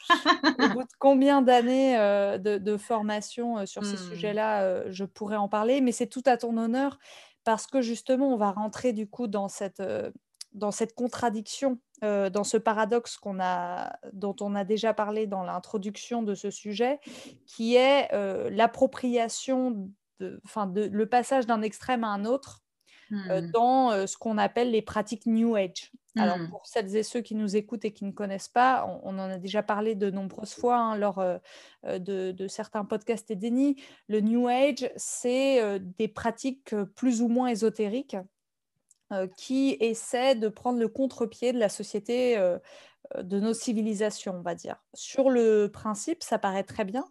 au 0.59 0.69
bout 0.69 0.83
de 0.83 0.93
combien 0.99 1.41
d'années 1.41 1.95
de, 2.39 2.77
formation 2.77 3.65
sur 3.65 3.85
ces 3.85 3.95
mmh. 3.95 4.09
sujets-là, 4.09 4.91
je 4.91 5.05
pourrais 5.05 5.37
en 5.37 5.47
parler, 5.47 5.79
mais 5.79 5.91
c'est 5.91 6.07
tout 6.07 6.23
à 6.25 6.37
ton 6.37 6.57
honneur 6.57 6.97
parce 7.43 7.67
que 7.67 7.81
justement, 7.81 8.33
on 8.33 8.37
va 8.37 8.51
rentrer 8.51 8.93
du 8.93 9.07
coup 9.07 9.27
dans 9.27 9.47
cette, 9.47 9.81
dans 10.53 10.71
cette 10.71 10.95
contradiction 10.95 11.79
euh, 12.03 12.29
dans 12.29 12.43
ce 12.43 12.57
paradoxe 12.57 13.17
a, 13.39 13.97
dont 14.11 14.35
on 14.41 14.53
a 14.55 14.63
déjà 14.65 14.93
parlé 14.93 15.27
dans 15.27 15.43
l'introduction 15.43 16.23
de 16.23 16.35
ce 16.35 16.51
sujet, 16.51 16.99
qui 17.45 17.75
est 17.75 18.13
euh, 18.13 18.49
l'appropriation, 18.49 19.89
enfin, 20.43 20.71
le 20.75 21.05
passage 21.05 21.45
d'un 21.45 21.61
extrême 21.61 22.03
à 22.03 22.09
un 22.09 22.25
autre 22.25 22.63
euh, 23.11 23.41
mmh. 23.41 23.51
dans 23.51 24.07
ce 24.07 24.17
qu'on 24.17 24.37
appelle 24.37 24.71
les 24.71 24.81
pratiques 24.81 25.25
New 25.25 25.55
Age. 25.55 25.91
Alors, 26.17 26.37
mmh. 26.37 26.49
pour 26.49 26.65
celles 26.65 26.95
et 26.95 27.03
ceux 27.03 27.21
qui 27.21 27.35
nous 27.35 27.55
écoutent 27.55 27.85
et 27.85 27.91
qui 27.91 28.05
ne 28.05 28.11
connaissent 28.11 28.49
pas, 28.49 28.87
on, 29.03 29.19
en 29.19 29.29
a 29.29 29.37
déjà 29.37 29.63
parlé 29.63 29.95
de 29.95 30.09
nombreuses 30.09 30.53
fois 30.53 30.77
hein, 30.77 30.97
lors 30.97 31.23
de, 31.83 32.31
de, 32.31 32.47
certains 32.47 32.85
podcasts 32.85 33.31
et 33.31 33.35
dénis. 33.35 33.75
Le 34.07 34.21
New 34.21 34.47
Age, 34.47 34.89
c'est 34.95 35.79
des 35.79 36.07
pratiques 36.07 36.73
plus 36.95 37.21
ou 37.21 37.27
moins 37.27 37.47
ésotériques 37.47 38.15
qui 39.37 39.77
essaie 39.79 40.35
de 40.35 40.47
prendre 40.47 40.79
le 40.79 40.87
contre-pied 40.87 41.53
de 41.53 41.59
la 41.59 41.69
société, 41.69 42.37
euh, 42.37 42.57
euh, 43.15 43.23
de 43.23 43.39
nos 43.39 43.53
civilisations, 43.53 44.35
on 44.37 44.41
va 44.41 44.55
dire. 44.55 44.77
Sur 44.93 45.29
le 45.29 45.67
principe, 45.67 46.23
ça 46.23 46.39
paraît 46.39 46.63
très 46.63 46.85
bien. 46.85 47.05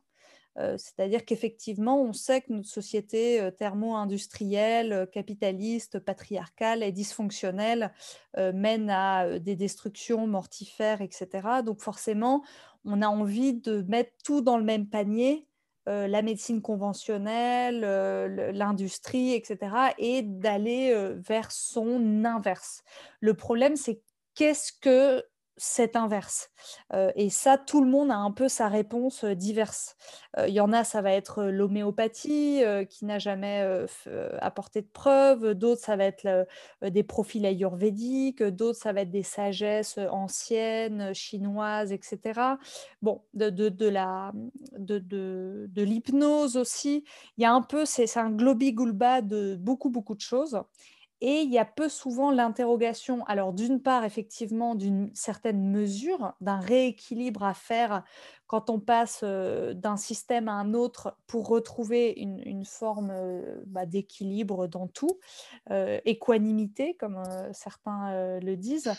C'est-à-dire 0.57 1.25
qu'effectivement, 1.25 2.01
on 2.01 2.13
sait 2.13 2.41
que 2.41 2.53
notre 2.53 2.69
société 2.69 3.51
thermo-industrielle, 3.59 5.09
capitaliste, 5.11 5.99
patriarcale 5.99 6.85
et 6.85 6.93
dysfonctionnelle 6.93 7.93
mène 8.37 8.89
à 8.89 9.41
des 9.41 9.57
destructions 9.57 10.29
mortifères, 10.29 11.01
etc. 11.01 11.49
Donc 11.65 11.81
forcément, 11.81 12.45
on 12.85 13.03
a 13.03 13.09
envie 13.09 13.55
de 13.55 13.83
mettre 13.89 14.13
tout 14.23 14.43
dans 14.43 14.57
le 14.57 14.63
même 14.63 14.87
panier 14.87 15.49
euh, 15.87 16.07
la 16.07 16.23
médecine 16.23 16.63
conventionnelle, 16.63 17.83
euh, 17.85 18.53
l'industrie, 18.53 19.35
etc., 19.35 19.59
et 19.99 20.23
d'aller 20.23 20.93
euh, 20.93 21.15
vers 21.17 21.53
son 21.53 22.25
inverse. 22.25 22.83
Le 23.21 23.35
problème, 23.35 23.77
c'est 23.77 24.01
qu'est-ce 24.35 24.73
que 24.73 25.23
cet 25.57 25.97
inverse. 25.97 26.51
Euh, 26.93 27.13
et 27.15 27.31
ça, 27.31 27.59
tout 27.59 27.83
le 27.83 27.89
monde 27.91 28.11
a 28.11 28.17
un 28.17 28.33
peu 28.33 28.49
sa 28.49 28.69
réponse 28.69 29.25
euh, 29.25 29.35
diverse. 29.35 29.97
Euh, 30.39 30.49
il 30.49 30.55
y 30.55 30.61
en 30.61 30.73
a, 30.73 30.85
ça 30.85 31.01
va 31.03 31.13
être 31.13 31.45
l'homéopathie 31.45 32.63
qui 32.89 33.05
n'a 33.05 33.19
jamais 33.19 33.65
apporté 34.41 34.83
de 34.83 34.87
preuves. 34.87 35.55
D'autres, 35.55 35.83
ça 35.83 35.97
va 35.97 36.05
être 36.05 36.47
des 36.83 37.03
profils 37.03 37.45
ayurvédiques. 37.47 38.43
D'autres, 38.43 38.79
ça 38.79 38.93
va 38.93 39.03
être 39.03 39.11
des 39.11 39.23
sagesses 39.23 39.99
anciennes, 40.11 41.15
chinoises, 41.15 41.93
etc. 41.93 42.41
Bon, 43.03 43.23
de, 43.35 43.51
de, 43.51 43.69
de 43.69 43.89
la, 43.89 44.33
de, 44.77 44.99
de 44.99 45.83
l'hypnose 45.83 46.57
aussi. 46.57 47.05
Il 47.37 47.43
y 47.43 47.45
a 47.45 47.53
un 47.53 47.63
peu, 47.63 47.85
c'est 47.85 48.17
un 48.17 48.31
globi-goulba 48.31 49.23
de 49.23 49.57
beaucoup, 49.57 49.91
beaucoup 49.91 50.15
de 50.15 50.21
choses. 50.21 50.61
Et 51.27 51.41
il 51.41 51.51
y 51.51 51.59
a 51.59 51.65
peu 51.65 51.89
souvent 51.89 52.31
l'interrogation, 52.31 53.25
alors 53.25 53.55
d'une 53.55 53.81
part, 53.81 54.05
effectivement, 54.05 54.75
d'une 54.75 55.11
certaine 55.15 55.71
mesure, 55.71 56.35
d'un 56.43 56.61
rééquilibre 56.61 57.45
à 57.45 57.55
faire 57.55 58.05
quand 58.47 58.69
on 58.69 58.79
passe 58.79 59.25
d'un 59.25 59.97
système 59.97 60.49
à 60.49 60.53
un 60.53 60.75
autre 60.75 61.17
pour 61.27 61.49
retrouver 61.49 62.13
une, 62.19 62.67
forme 62.67 63.11
bah, 63.65 63.87
d'équilibre 63.87 64.67
dans 64.67 64.87
tout, 64.87 65.19
équanimité, 66.05 66.95
comme 66.97 67.23
certains 67.55 68.39
le 68.41 68.57
disent. 68.57 68.93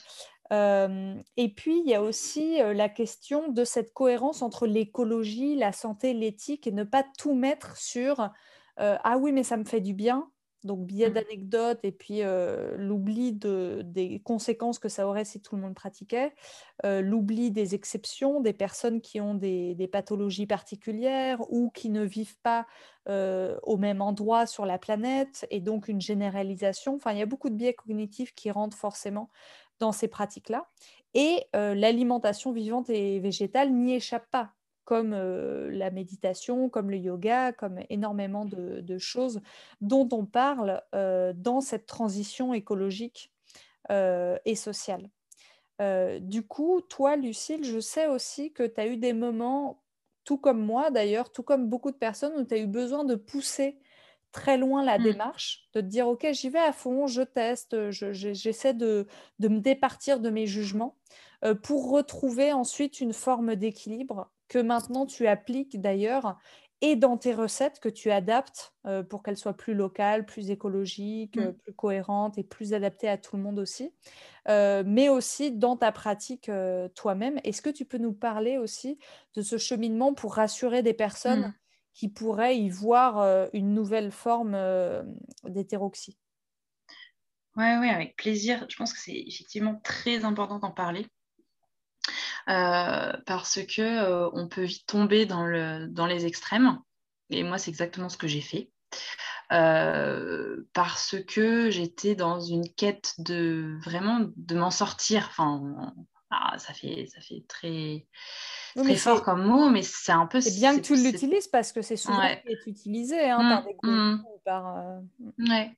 et 0.52 1.54
puis, 1.56 1.80
il 1.80 1.88
y 1.88 1.94
a 1.94 2.02
aussi 2.02 2.58
la 2.58 2.90
question 2.90 3.50
de 3.50 3.64
cette 3.64 3.94
cohérence 3.94 4.42
entre 4.42 4.66
l'écologie, 4.66 5.56
la 5.56 5.74
santé, 5.74 6.16
l'éthique, 6.16 6.66
et 6.66 6.72
ne 6.72 6.84
pas 6.84 7.06
tout 7.20 7.36
mettre 7.36 7.78
sur 7.78 8.32
Ah 8.78 9.18
oui, 9.20 9.32
mais 9.32 9.44
ça 9.44 9.58
me 9.58 9.64
fait 9.64 9.80
du 9.80 9.94
bien, 9.94 10.28
donc 10.66 10.86
biais 10.86 11.10
Mmh. 11.10 11.14
d'anecdotes 11.14 11.80
et 11.84 11.92
puis 11.92 12.22
euh, 12.22 12.76
l'oubli 12.78 13.34
de, 13.34 13.82
des 13.86 14.20
conséquences 14.20 14.80
que 14.80 14.90
ça 14.90 15.08
aurait 15.08 15.26
si 15.26 15.42
tout 15.42 15.56
le 15.56 15.62
monde 15.62 15.76
pratiquait, 15.76 16.34
euh, 16.86 17.02
l'oubli 17.02 17.52
des 17.52 17.76
exceptions, 17.76 18.42
des 18.42 18.54
personnes 18.54 19.02
qui 19.02 19.22
ont 19.22 19.36
des, 19.36 19.76
des 19.76 19.88
pathologies 19.88 20.48
particulières 20.48 21.40
ou 21.50 21.70
qui 21.70 21.90
ne 21.90 22.04
vivent 22.04 22.38
pas 22.42 22.66
euh, 23.08 23.58
au 23.64 23.78
même 23.78 24.02
endroit 24.02 24.46
sur 24.46 24.66
la 24.66 24.80
planète, 24.80 25.46
et 25.52 25.62
donc 25.62 25.88
une 25.88 26.02
généralisation. 26.02 26.96
Enfin, 26.96 27.12
il 27.12 27.20
y 27.20 27.22
a 27.22 27.28
beaucoup 27.28 27.50
de 27.50 27.56
biais 27.56 27.74
cognitifs 27.74 28.34
qui 28.34 28.52
rentrent 28.52 28.78
forcément 28.78 29.30
dans 29.80 29.92
ces 29.92 30.08
pratiques-là. 30.08 30.68
Et 31.14 31.46
l'alimentation 31.54 32.52
vivante 32.52 32.90
et 32.90 33.20
végétale 33.22 33.72
n'y 33.72 33.94
échappe 33.94 34.30
pas 34.32 34.52
comme 34.86 35.14
euh, 35.14 35.70
la 35.72 35.92
méditation, 35.92 36.70
comme 36.70 36.90
le 36.92 36.98
yoga, 36.98 37.52
comme 37.54 37.80
énormément 37.90 38.46
de, 38.46 38.82
de 38.82 38.98
choses 38.98 39.42
dont 39.82 40.08
on 40.14 40.26
parle 40.26 40.82
euh, 40.96 41.34
dans 41.36 41.62
cette 41.62 41.86
transition 41.88 42.54
écologique 42.54 43.34
euh, 43.92 44.38
et 44.46 44.56
sociale. 44.56 45.10
Du 46.22 46.44
coup, 46.48 46.82
toi, 46.82 47.16
Lucille, 47.18 47.64
je 47.64 47.80
sais 47.80 48.08
aussi 48.08 48.54
que 48.54 48.64
tu 48.64 48.80
as 48.80 48.88
eu 48.88 48.98
des 48.98 49.14
moments, 49.14 49.84
tout 50.24 50.38
comme 50.38 50.62
moi 50.62 50.90
d'ailleurs, 50.92 51.32
tout 51.32 51.44
comme 51.44 51.70
beaucoup 51.70 51.92
de 51.92 51.98
personnes, 51.98 52.34
où 52.40 52.44
tu 52.46 52.54
as 52.56 52.58
eu 52.58 52.68
besoin 52.68 53.04
de 53.04 53.16
pousser 53.16 53.80
très 54.32 54.58
loin 54.58 54.84
la 54.84 55.00
Mmh. 55.00 55.04
démarche, 55.04 55.70
de 55.74 55.82
te 55.82 55.86
dire, 55.86 56.08
OK, 56.08 56.28
j'y 56.34 56.50
vais 56.50 56.60
à 56.60 56.74
fond, 56.74 57.08
je 57.08 57.22
teste, 57.22 57.90
je- 57.92 58.12
je- 58.14 58.34
j'essaie 58.34 58.74
de, 58.74 59.08
de 59.40 59.48
me 59.48 59.60
départir 59.60 60.20
de 60.20 60.30
mes 60.30 60.46
jugements 60.48 60.98
euh, 61.46 61.56
pour 61.56 61.90
retrouver 61.92 62.52
ensuite 62.54 63.00
une 63.02 63.14
forme 63.14 63.56
d'équilibre 63.56 64.30
que 64.48 64.60
maintenant 64.60 65.06
tu 65.06 65.28
appliques 65.28 65.80
d'ailleurs 65.82 66.38
et 66.82 66.96
dans 66.98 67.18
tes 67.18 67.34
recettes 67.34 67.80
que 67.80 67.90
tu 67.90 68.12
adaptes 68.12 68.76
euh, 68.86 69.02
pour 69.04 69.24
qu'elles 69.24 69.38
soient 69.38 69.56
plus 69.58 69.74
locales, 69.74 70.26
plus 70.26 70.52
écologiques, 70.52 71.38
euh, 71.38 71.52
Mmh. 71.52 71.56
plus 71.64 71.74
cohérentes 71.74 72.38
et 72.38 72.44
plus 72.44 72.74
adaptées 72.74 73.08
à 73.10 73.18
tout 73.18 73.38
le 73.38 73.44
monde 73.44 73.60
aussi, 73.60 73.96
Euh, 74.48 74.84
mais 74.86 75.10
aussi 75.10 75.52
dans 75.52 75.78
ta 75.78 75.92
pratique 75.92 76.50
euh, 76.50 76.88
toi-même. 76.90 77.40
Est-ce 77.44 77.62
que 77.62 77.70
tu 77.70 77.86
peux 77.86 77.98
nous 77.98 78.14
parler 78.14 78.58
aussi 78.58 79.00
de 79.36 79.42
ce 79.42 79.58
cheminement 79.58 80.14
pour 80.14 80.36
rassurer 80.36 80.84
des 80.84 80.94
personnes 80.94 81.46
Mmh. 81.46 81.56
qui 81.94 82.10
pourraient 82.10 82.58
y 82.58 82.70
voir 82.70 83.20
euh, 83.20 83.48
une 83.54 83.74
nouvelle 83.74 84.12
forme 84.12 84.54
euh, 84.56 85.04
d'hétéroxie? 85.46 86.18
Ouais, 87.56 87.78
ouais, 87.78 87.90
avec 87.90 88.18
plaisir. 88.18 88.66
Je 88.70 88.76
pense 88.76 88.92
que 88.94 89.00
c'est 89.00 89.18
effectivement 89.18 89.80
très 89.84 90.26
important 90.26 90.60
d'en 90.60 90.72
parler 90.72 91.04
euh, 91.04 91.08
parce 92.46 93.60
que 93.66 93.82
euh, 93.82 94.30
on 94.34 94.48
peut 94.48 94.64
vite 94.64 94.86
tomber 94.86 95.26
dans 95.26 95.46
le, 95.46 95.88
dans 95.88 96.06
les 96.06 96.26
extrêmes. 96.26 96.80
Et 97.30 97.44
moi, 97.44 97.58
c'est 97.58 97.72
exactement 97.72 98.10
ce 98.10 98.18
que 98.18 98.28
j'ai 98.28 98.42
fait. 98.42 98.70
Euh, 99.52 100.64
parce 100.74 101.16
que 101.28 101.70
j'étais 101.70 102.16
dans 102.16 102.40
une 102.40 102.68
quête 102.74 103.14
de 103.20 103.78
vraiment 103.84 104.28
de 104.36 104.56
m'en 104.56 104.72
sortir. 104.72 105.28
Enfin, 105.30 105.94
ah, 106.32 106.58
ça 106.58 106.74
fait 106.74 107.08
ça 107.14 107.22
fait 107.22 107.44
très 107.48 108.08
très 108.76 108.96
fort 108.96 109.24
comme 109.24 109.46
mot, 109.46 109.70
mais 109.70 109.84
c'est 109.84 110.12
un 110.12 110.26
peu 110.26 110.42
c'est 110.42 110.56
bien 110.56 110.76
que 110.76 110.82
tu 110.82 110.96
l'utilises 110.96 111.48
parce 111.48 111.72
que 111.72 111.82
c'est 111.82 111.96
souvent 111.96 112.20
ouais. 112.20 112.44
ce 112.44 112.48
qui 112.48 112.54
est 112.54 112.72
utilisé 112.72 113.30
hein, 113.30 113.38
par 113.38 113.66
des 113.66 113.74
gourous 113.74 113.94
mm, 113.94 114.26
ou 114.34 114.42
par... 114.44 114.78
euh, 114.78 115.00
ouais. 115.50 115.78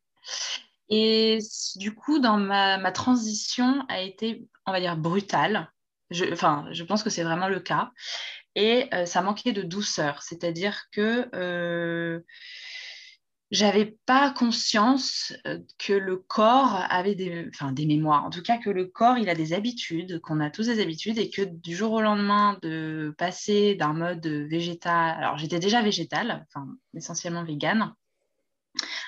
Et 0.90 1.40
du 1.76 1.94
coup, 1.94 2.20
dans 2.20 2.38
ma, 2.38 2.78
ma 2.78 2.92
transition 2.92 3.86
a 3.90 4.02
été, 4.02 4.48
on 4.66 4.72
va 4.72 4.80
dire, 4.80 4.96
brutale. 4.96 5.70
Je, 6.10 6.26
enfin, 6.32 6.68
je 6.72 6.84
pense 6.84 7.04
que 7.04 7.10
c'est 7.10 7.24
vraiment 7.24 7.48
le 7.48 7.60
cas. 7.60 7.92
Et 8.56 8.88
euh, 8.94 9.06
ça 9.06 9.22
manquait 9.22 9.54
de 9.54 9.62
douceur. 9.62 10.24
C'est-à-dire 10.24 10.86
que 10.92 11.30
euh, 11.36 12.22
j'avais 13.52 13.98
pas 14.08 14.32
conscience 14.32 15.32
euh, 15.46 15.60
que 15.78 15.94
le 15.94 16.18
corps 16.18 16.84
avait 16.90 17.14
des, 17.16 17.52
mémoires. 17.86 18.26
En 18.26 18.32
tout 18.32 18.42
cas, 18.42 18.58
que 18.58 18.72
le 18.72 18.86
corps, 18.86 19.20
il 19.20 19.30
a 19.30 19.36
des 19.36 19.54
habitudes, 19.54 20.20
qu'on 20.22 20.40
a 20.40 20.50
tous 20.50 20.66
des 20.66 20.82
habitudes, 20.82 21.20
et 21.20 21.30
que 21.30 21.44
du 21.44 21.76
jour 21.76 21.92
au 21.92 22.02
lendemain, 22.02 22.58
de 22.64 23.14
passer 23.18 23.76
d'un 23.76 23.94
mode 23.94 24.26
végétal. 24.26 25.16
Alors, 25.18 25.38
j'étais 25.38 25.60
déjà 25.60 25.82
végétale, 25.82 26.46
essentiellement 26.96 27.44
végane 27.44 27.94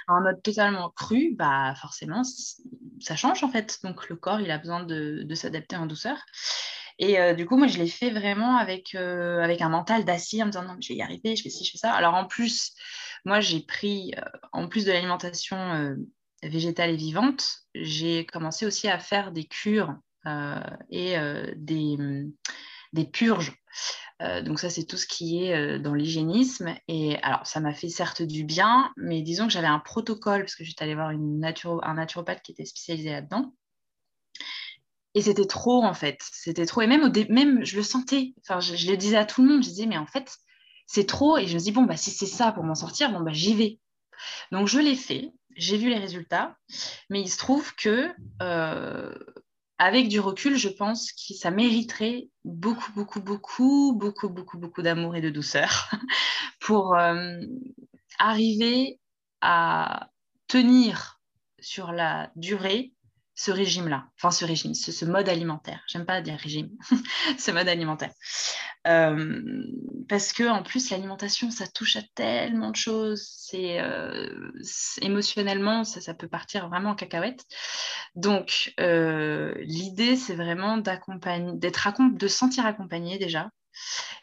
un 0.07 0.21
mode 0.21 0.41
totalement 0.41 0.89
cru, 0.89 1.35
bah 1.37 1.75
forcément, 1.75 2.23
ça 2.99 3.15
change 3.15 3.43
en 3.43 3.49
fait. 3.49 3.77
Donc 3.83 4.09
le 4.09 4.15
corps, 4.15 4.41
il 4.41 4.49
a 4.49 4.57
besoin 4.57 4.83
de 4.83 5.35
s'adapter 5.35 5.75
en 5.75 5.85
douceur. 5.85 6.17
Et 6.99 7.19
euh, 7.19 7.33
du 7.33 7.45
coup, 7.45 7.57
moi, 7.57 7.67
je 7.67 7.77
l'ai 7.77 7.87
fait 7.87 8.11
vraiment 8.11 8.57
avec, 8.57 8.93
euh, 8.93 9.41
avec 9.41 9.61
un 9.61 9.69
mental 9.69 10.03
d'acier 10.03 10.43
en 10.43 10.47
me 10.47 10.51
disant 10.51 10.65
non, 10.65 10.75
je 10.81 10.89
vais 10.89 10.95
y 10.95 11.01
arriver, 11.01 11.35
je 11.35 11.43
fais 11.43 11.49
ci, 11.49 11.63
je 11.63 11.71
fais 11.71 11.77
ça. 11.77 11.93
Alors 11.93 12.13
en 12.13 12.25
plus, 12.25 12.73
moi, 13.25 13.39
j'ai 13.39 13.61
pris, 13.61 14.13
euh, 14.17 14.21
en 14.51 14.67
plus 14.67 14.85
de 14.85 14.91
l'alimentation 14.91 15.95
végétale 16.43 16.91
et 16.91 16.97
vivante, 16.97 17.59
j'ai 17.73 18.25
commencé 18.25 18.65
aussi 18.65 18.87
à 18.87 18.99
faire 18.99 19.31
des 19.31 19.45
cures 19.45 19.95
et 20.89 21.15
des, 21.55 21.97
des 22.93 23.05
purges 23.05 23.55
donc 24.43 24.59
ça, 24.59 24.69
c'est 24.69 24.83
tout 24.83 24.97
ce 24.97 25.07
qui 25.07 25.45
est 25.45 25.79
dans 25.79 25.93
l'hygiénisme. 25.93 26.75
Et 26.89 27.17
alors, 27.23 27.47
ça 27.47 27.61
m'a 27.61 27.73
fait 27.73 27.87
certes 27.87 28.21
du 28.21 28.43
bien, 28.43 28.91
mais 28.97 29.21
disons 29.21 29.47
que 29.47 29.53
j'avais 29.53 29.67
un 29.67 29.79
protocole, 29.79 30.41
parce 30.41 30.55
que 30.55 30.65
j'étais 30.65 30.83
allée 30.83 30.95
voir 30.95 31.09
un 31.09 31.93
naturopathe 31.93 32.41
qui 32.41 32.51
était 32.51 32.65
spécialisé 32.65 33.11
là-dedans. 33.11 33.53
Et 35.15 35.21
c'était 35.21 35.45
trop, 35.45 35.83
en 35.83 35.93
fait. 35.93 36.19
C'était 36.31 36.65
trop. 36.65 36.81
Et 36.81 36.87
même, 36.87 37.03
au 37.03 37.33
même 37.33 37.65
je 37.65 37.77
le 37.77 37.83
sentais. 37.83 38.33
Je, 38.47 38.91
le 38.91 38.97
disais 38.97 39.17
à 39.17 39.25
tout 39.25 39.41
le 39.41 39.49
monde. 39.49 39.63
Je 39.63 39.69
disais, 39.69 39.85
mais 39.85 39.97
en 39.97 40.05
fait, 40.05 40.37
c'est 40.85 41.07
trop. 41.07 41.37
Et 41.37 41.47
je 41.47 41.55
me 41.55 41.59
dis, 41.59 41.71
bon, 41.71 41.83
bah, 41.83 41.97
si 41.97 42.11
c'est 42.11 42.25
ça 42.25 42.51
pour 42.51 42.63
m'en 42.63 42.75
sortir, 42.75 43.11
bon, 43.11 43.21
bah, 43.21 43.33
j'y 43.33 43.55
vais. 43.55 43.79
Donc, 44.51 44.67
je 44.67 44.79
l'ai 44.79 44.95
fait. 44.95 45.31
J'ai 45.55 45.77
vu 45.77 45.89
les 45.89 45.97
résultats. 45.99 46.55
Mais 47.09 47.21
il 47.21 47.29
se 47.29 47.37
trouve 47.37 47.73
que... 47.75 48.09
Euh, 48.41 49.13
avec 49.81 50.09
du 50.09 50.19
recul, 50.19 50.57
je 50.57 50.67
pense 50.67 51.13
que 51.13 51.33
ça 51.33 51.51
mériterait 51.51 52.27
beaucoup, 52.43 52.91
beaucoup, 52.91 53.21
beaucoup, 53.21 53.95
beaucoup, 53.97 54.27
beaucoup, 54.27 54.57
beaucoup 54.57 54.81
d'amour 54.81 55.15
et 55.15 55.21
de 55.21 55.29
douceur 55.29 55.89
pour 56.59 56.95
euh, 56.95 57.39
arriver 58.19 58.99
à 59.39 60.09
tenir 60.47 61.21
sur 61.61 61.93
la 61.93 62.29
durée 62.35 62.93
ce 63.39 63.51
régime-là, 63.51 64.03
enfin 64.17 64.31
ce 64.31 64.43
régime, 64.43 64.73
ce, 64.73 65.05
mode 65.05 65.29
alimentaire. 65.29 65.81
J'aime 65.87 66.05
pas 66.05 66.19
dire 66.19 66.37
régime, 66.37 66.71
ce 67.39 67.51
mode 67.51 67.69
alimentaire. 67.69 68.11
Euh, 68.85 69.63
parce 70.09 70.33
que 70.33 70.43
en 70.43 70.61
plus 70.61 70.89
l'alimentation 70.89 71.49
ça 71.49 71.65
touche 71.65 71.95
à 71.95 72.01
tellement 72.15 72.71
de 72.71 72.77
choses 72.77 73.27
c'est 73.29 73.81
euh, 73.81 74.51
émotionnellement 75.01 75.83
ça, 75.83 75.99
ça, 75.99 76.13
peut 76.13 76.29
partir 76.29 76.69
vraiment 76.69 76.91
en 76.91 76.95
cacahuète 76.95 77.43
donc 78.15 78.73
euh, 78.79 79.53
l'idée 79.59 80.15
c'est 80.15 80.35
vraiment 80.35 80.77
d'accompagner 80.77 81.51
d'être 81.57 81.89
de 81.99 82.27
se 82.29 82.37
sentir 82.37 82.65
accompagné 82.65 83.17
déjà 83.17 83.49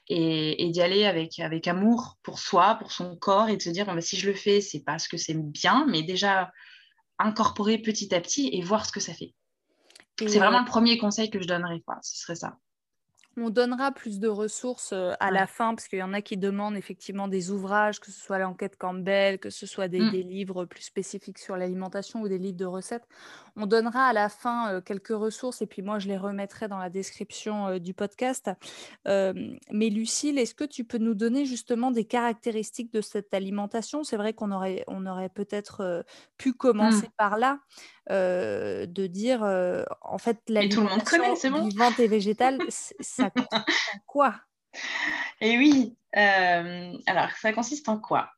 et, 0.09 0.71
d'y 0.71 0.81
aller 0.81 1.05
avec, 1.05 1.39
avec 1.39 1.69
amour 1.69 2.17
pour 2.23 2.39
soi 2.39 2.77
pour 2.77 2.93
son 2.93 3.15
corps 3.15 3.51
et 3.51 3.59
de 3.59 3.63
se 3.63 3.69
dire 3.71 3.85
bah, 3.85 4.01
si 4.01 4.17
je 4.17 4.27
le 4.27 4.35
fais 4.35 4.63
c'est 4.63 4.81
parce 4.81 5.07
que 5.07 5.19
c'est 5.19 5.37
bien 5.37 5.87
mais 5.87 6.03
déjà 6.03 6.51
incorporer 7.19 7.79
petit 7.79 8.15
à 8.15 8.21
petit 8.21 8.51
et 8.53 8.63
voir 8.63 8.87
ce 8.87 8.93
que 8.93 9.01
ça 9.01 9.15
fait. 9.15 9.35
C'est 10.19 10.39
vraiment 10.39 10.61
le 10.61 10.67
premier 10.67 10.97
conseil 10.99 11.31
que 11.31 11.41
je 11.41 11.47
donnerais 11.47 11.81
quoi. 11.81 11.99
Ce 12.03 12.19
serait 12.19 12.37
ça 12.37 12.59
on 13.37 13.51
donnera 13.51 13.93
plus 13.93 14.19
de 14.19 14.29
ressources 14.29 14.93
à 14.93 15.17
ouais. 15.21 15.31
la 15.31 15.47
fin, 15.47 15.75
parce 15.75 15.89
qu'il 15.89 15.99
y 15.99 16.03
en 16.03 16.13
a 16.13 16.23
qui 16.23 16.37
demandent 16.37 16.77
effectivement 16.77 17.29
des 17.29 17.51
ouvrages, 17.51 18.01
que 18.01 18.11
ce 18.11 18.19
soit 18.19 18.39
l'enquête 18.39 18.77
Campbell, 18.79 19.39
que 19.39 19.51
ce 19.51 19.67
soit 19.67 19.89
des, 19.89 20.01
mmh. 20.01 20.11
des, 20.11 20.23
livres 20.23 20.65
plus 20.65 20.83
spécifiques 20.83 21.39
sur 21.39 21.57
l'alimentation 21.57 22.23
ou 22.23 22.29
des 22.29 22.39
livres 22.39 22.57
de 22.57 22.65
recettes. 22.65 23.07
On 23.57 23.67
donnera 23.67 24.07
à 24.07 24.13
la 24.13 24.29
fin 24.29 24.73
euh, 24.73 24.81
quelques 24.81 25.09
ressources 25.09 25.63
et 25.63 25.67
puis 25.67 25.83
moi, 25.83 25.99
je 25.99 26.09
les 26.09 26.17
remettrai 26.17 26.69
dans 26.69 26.79
la 26.79 26.91
description 26.91 27.69
euh, 27.69 27.79
du 27.79 27.95
podcast. 27.95 28.51
Euh, 29.07 29.33
mais 29.71 29.89
Lucille, 29.91 30.39
est-ce 30.39 30.55
que 30.55 30.65
tu 30.65 30.85
peux 30.85 30.99
nous 30.99 31.15
donner 31.15 31.45
justement 31.45 31.91
des 31.91 32.05
caractéristiques 32.05 32.93
de 32.93 33.01
cette 33.01 33.35
alimentation? 33.35 34.05
C'est 34.05 34.17
vrai 34.17 34.33
qu'on 34.33 34.51
aurait, 34.51 34.85
on 34.89 35.07
aurait 35.07 35.29
peut-être 35.31 36.05
pu 36.39 36.53
commencer 36.53 37.07
mmh. 37.07 37.17
par 37.17 37.39
là. 37.39 37.61
Euh, 38.13 38.87
de 38.87 39.09
dire 39.09 39.43
euh, 39.43 39.83
en 40.01 40.19
fait 40.19 40.39
l'alimentation 40.47 41.51
bon. 41.51 41.67
vivante 41.67 41.99
et 41.99 42.07
végétale, 42.07 42.61
ça 43.01 43.26
quoi? 44.07 44.35
Et 45.41 45.57
oui, 45.59 45.97
euh, 46.17 46.93
alors 47.07 47.31
ça 47.41 47.53
consiste 47.53 47.89
en 47.89 47.99
quoi? 47.99 48.31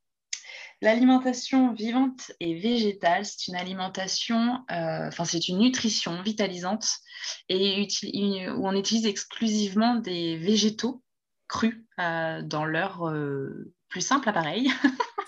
L'alimentation 0.80 1.72
vivante 1.72 2.30
et 2.38 2.54
végétale, 2.54 3.24
c'est 3.24 3.48
une 3.48 3.56
alimentation, 3.56 4.64
enfin 4.68 5.24
c'est 5.24 5.48
une 5.48 5.58
nutrition 5.58 6.22
vitalisante 6.22 6.86
et 7.48 7.84
où 8.50 8.68
on 8.68 8.76
utilise 8.76 9.06
exclusivement 9.06 9.96
des 9.96 10.36
végétaux 10.36 11.02
crus 11.48 11.84
dans 11.96 12.64
leur 12.64 13.12
plus 13.88 14.02
simple 14.02 14.28
appareil. 14.28 14.70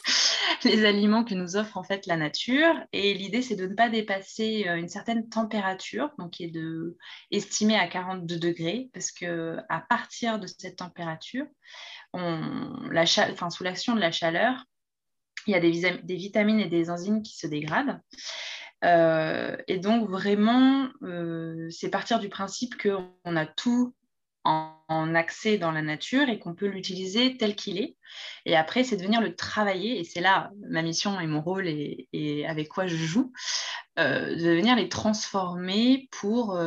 les 0.65 0.85
aliments 0.85 1.25
que 1.25 1.35
nous 1.35 1.57
offre 1.57 1.77
en 1.77 1.83
fait 1.83 2.07
la 2.07 2.17
nature. 2.17 2.75
Et 2.93 3.15
l'idée, 3.15 3.43
c'est 3.43 3.57
de 3.57 3.67
ne 3.67 3.75
pas 3.75 3.89
dépasser 3.89 4.67
une 4.67 4.89
certaine 4.89 5.29
température, 5.29 6.11
donc 6.19 6.33
qui 6.33 6.45
est 6.45 6.51
de, 6.51 6.97
estimée 7.31 7.79
à 7.79 7.89
42 7.89 8.39
degrés, 8.39 8.91
parce 8.93 9.13
que 9.13 9.57
à 9.69 9.81
partir 9.81 10.39
de 10.39 10.47
cette 10.47 10.77
température, 10.77 11.47
on, 12.13 12.89
la 12.91 13.07
sous 13.07 13.65
l'action 13.65 13.95
de 13.95 14.01
la 14.01 14.13
chaleur, 14.13 14.65
il 15.47 15.53
y 15.53 15.55
a 15.55 15.61
des, 15.61 16.17
vitamines 16.17 16.61
et 16.61 16.69
des 16.69 16.91
enzymes 16.91 17.23
qui 17.23 17.37
se 17.37 17.47
dégradent. 17.47 18.01
Euh, 18.85 19.57
et 19.69 19.79
donc, 19.79 20.09
vraiment, 20.09 20.89
euh, 21.03 21.69
c'est 21.71 21.91
partir 21.91 22.19
du 22.19 22.29
principe 22.29 22.81
qu'on 22.81 23.37
a 23.37 23.47
tout 23.47 23.95
en, 24.45 25.15
accès 25.15 25.59
dans 25.59 25.71
la 25.71 25.83
nature 25.83 26.29
et 26.29 26.39
qu'on 26.39 26.55
peut 26.55 26.67
l'utiliser 26.67 27.37
tel 27.37 27.55
qu'il 27.55 27.79
est. 27.79 27.97
Et 28.45 28.57
après, 28.57 28.85
c'est 28.85 28.97
de 28.97 29.03
venir 29.03 29.21
le 29.21 29.35
travailler. 29.35 30.01
Et 30.01 30.05
c'est 30.05 30.21
là 30.21 30.51
ma 30.69 30.83
mission 30.83 31.21
et 31.21 31.27
mon 31.27 31.41
rôle 31.41 31.67
et, 31.69 32.47
avec 32.47 32.69
quoi 32.69 32.87
je 32.87 32.97
joue, 32.97 33.33
euh, 33.99 34.35
de 34.35 34.51
venir 34.57 34.77
les 34.77 34.89
transformer 34.89 36.09
pour 36.11 36.59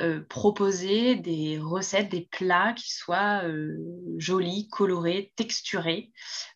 euh, 0.00 0.24
proposer 0.30 1.16
des 1.16 1.58
recettes, 1.58 2.08
des 2.08 2.26
plats 2.30 2.72
qui 2.72 2.90
soient 2.90 3.42
euh, 3.44 3.76
jolis, 4.16 4.66
colorés, 4.70 5.30
texturés 5.36 6.10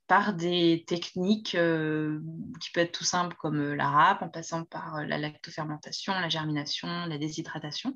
par 0.06 0.32
des 0.32 0.84
techniques 0.86 1.54
euh, 1.54 2.20
qui 2.58 2.70
peuvent 2.70 2.84
être 2.84 2.98
tout 2.98 3.04
simples 3.04 3.36
comme 3.38 3.74
la 3.74 3.90
râpe, 3.90 4.22
en 4.22 4.30
passant 4.30 4.64
par 4.64 5.04
la 5.04 5.18
lactofermentation, 5.18 6.14
la 6.14 6.30
germination, 6.30 6.88
la 7.06 7.18
déshydratation. 7.18 7.94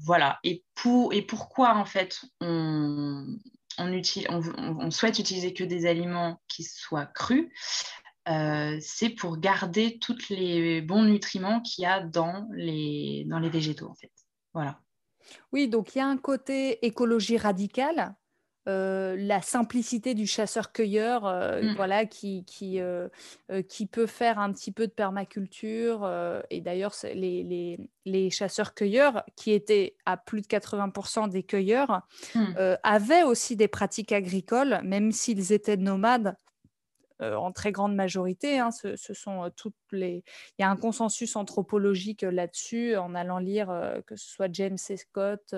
Voilà. 0.00 0.38
Et, 0.44 0.64
pour, 0.74 1.12
et 1.12 1.22
pourquoi 1.22 1.76
en 1.76 1.84
fait 1.84 2.20
on, 2.40 3.38
on, 3.78 4.90
souhaite 4.90 5.18
utiliser 5.18 5.52
que 5.52 5.64
des 5.64 5.86
aliments 5.86 6.40
qui 6.48 6.64
soient 6.64 7.06
crus 7.06 7.48
euh, 8.28 8.76
c'est 8.80 9.10
pour 9.10 9.38
garder 9.38 9.98
tous 9.98 10.28
les 10.28 10.82
bons 10.82 11.02
nutriments 11.02 11.60
qu'il 11.60 11.82
y 11.82 11.86
a 11.86 12.00
dans 12.00 12.46
les, 12.52 13.24
dans 13.26 13.38
les 13.38 13.48
végétaux, 13.48 13.88
en 13.88 13.94
fait. 13.94 14.12
Voilà. 14.52 14.80
Oui, 15.52 15.68
donc 15.68 15.94
il 15.94 15.98
y 15.98 16.00
a 16.02 16.06
un 16.06 16.18
côté 16.18 16.84
écologie 16.84 17.38
radicale, 17.38 18.14
euh, 18.68 19.16
la 19.18 19.42
simplicité 19.42 20.14
du 20.14 20.26
chasseur-cueilleur, 20.26 21.26
euh, 21.26 21.62
mm. 21.62 21.74
voilà, 21.76 22.06
qui, 22.06 22.44
qui, 22.44 22.80
qui, 23.68 23.86
peut 23.86 24.06
faire 24.06 24.38
un 24.38 24.52
petit 24.52 24.72
peu 24.72 24.86
de 24.86 24.92
permaculture. 24.92 26.08
et 26.50 26.60
d'ailleurs, 26.60 26.94
les, 27.14 27.42
les, 27.42 27.78
les 28.04 28.30
chasseurs-cueilleurs, 28.30 29.24
qui 29.36 29.52
étaient 29.52 29.96
à 30.06 30.16
plus 30.16 30.42
de 30.42 30.46
80% 30.46 31.28
des 31.28 31.42
cueilleurs, 31.42 32.02
mm. 32.34 32.54
avaient 32.82 33.22
aussi 33.22 33.56
des 33.56 33.68
pratiques 33.68 34.12
agricoles, 34.12 34.80
même 34.84 35.12
s'ils 35.12 35.52
étaient 35.52 35.76
nomades. 35.76 36.36
Euh, 37.20 37.34
en 37.34 37.50
très 37.50 37.72
grande 37.72 37.96
majorité. 37.96 38.60
Hein, 38.60 38.70
ce, 38.70 38.94
sont 39.12 39.44
euh, 39.44 39.48
toutes 39.56 39.74
les. 39.90 40.22
Il 40.58 40.62
y 40.62 40.64
a 40.64 40.70
un 40.70 40.76
consensus 40.76 41.34
anthropologique 41.34 42.22
euh, 42.22 42.30
là-dessus 42.30 42.96
en 42.96 43.12
allant 43.16 43.38
lire 43.38 43.68
que 44.06 44.14
ce 44.14 44.28
soit 44.28 44.48
James. 44.52 44.78
Scott, 44.78 45.54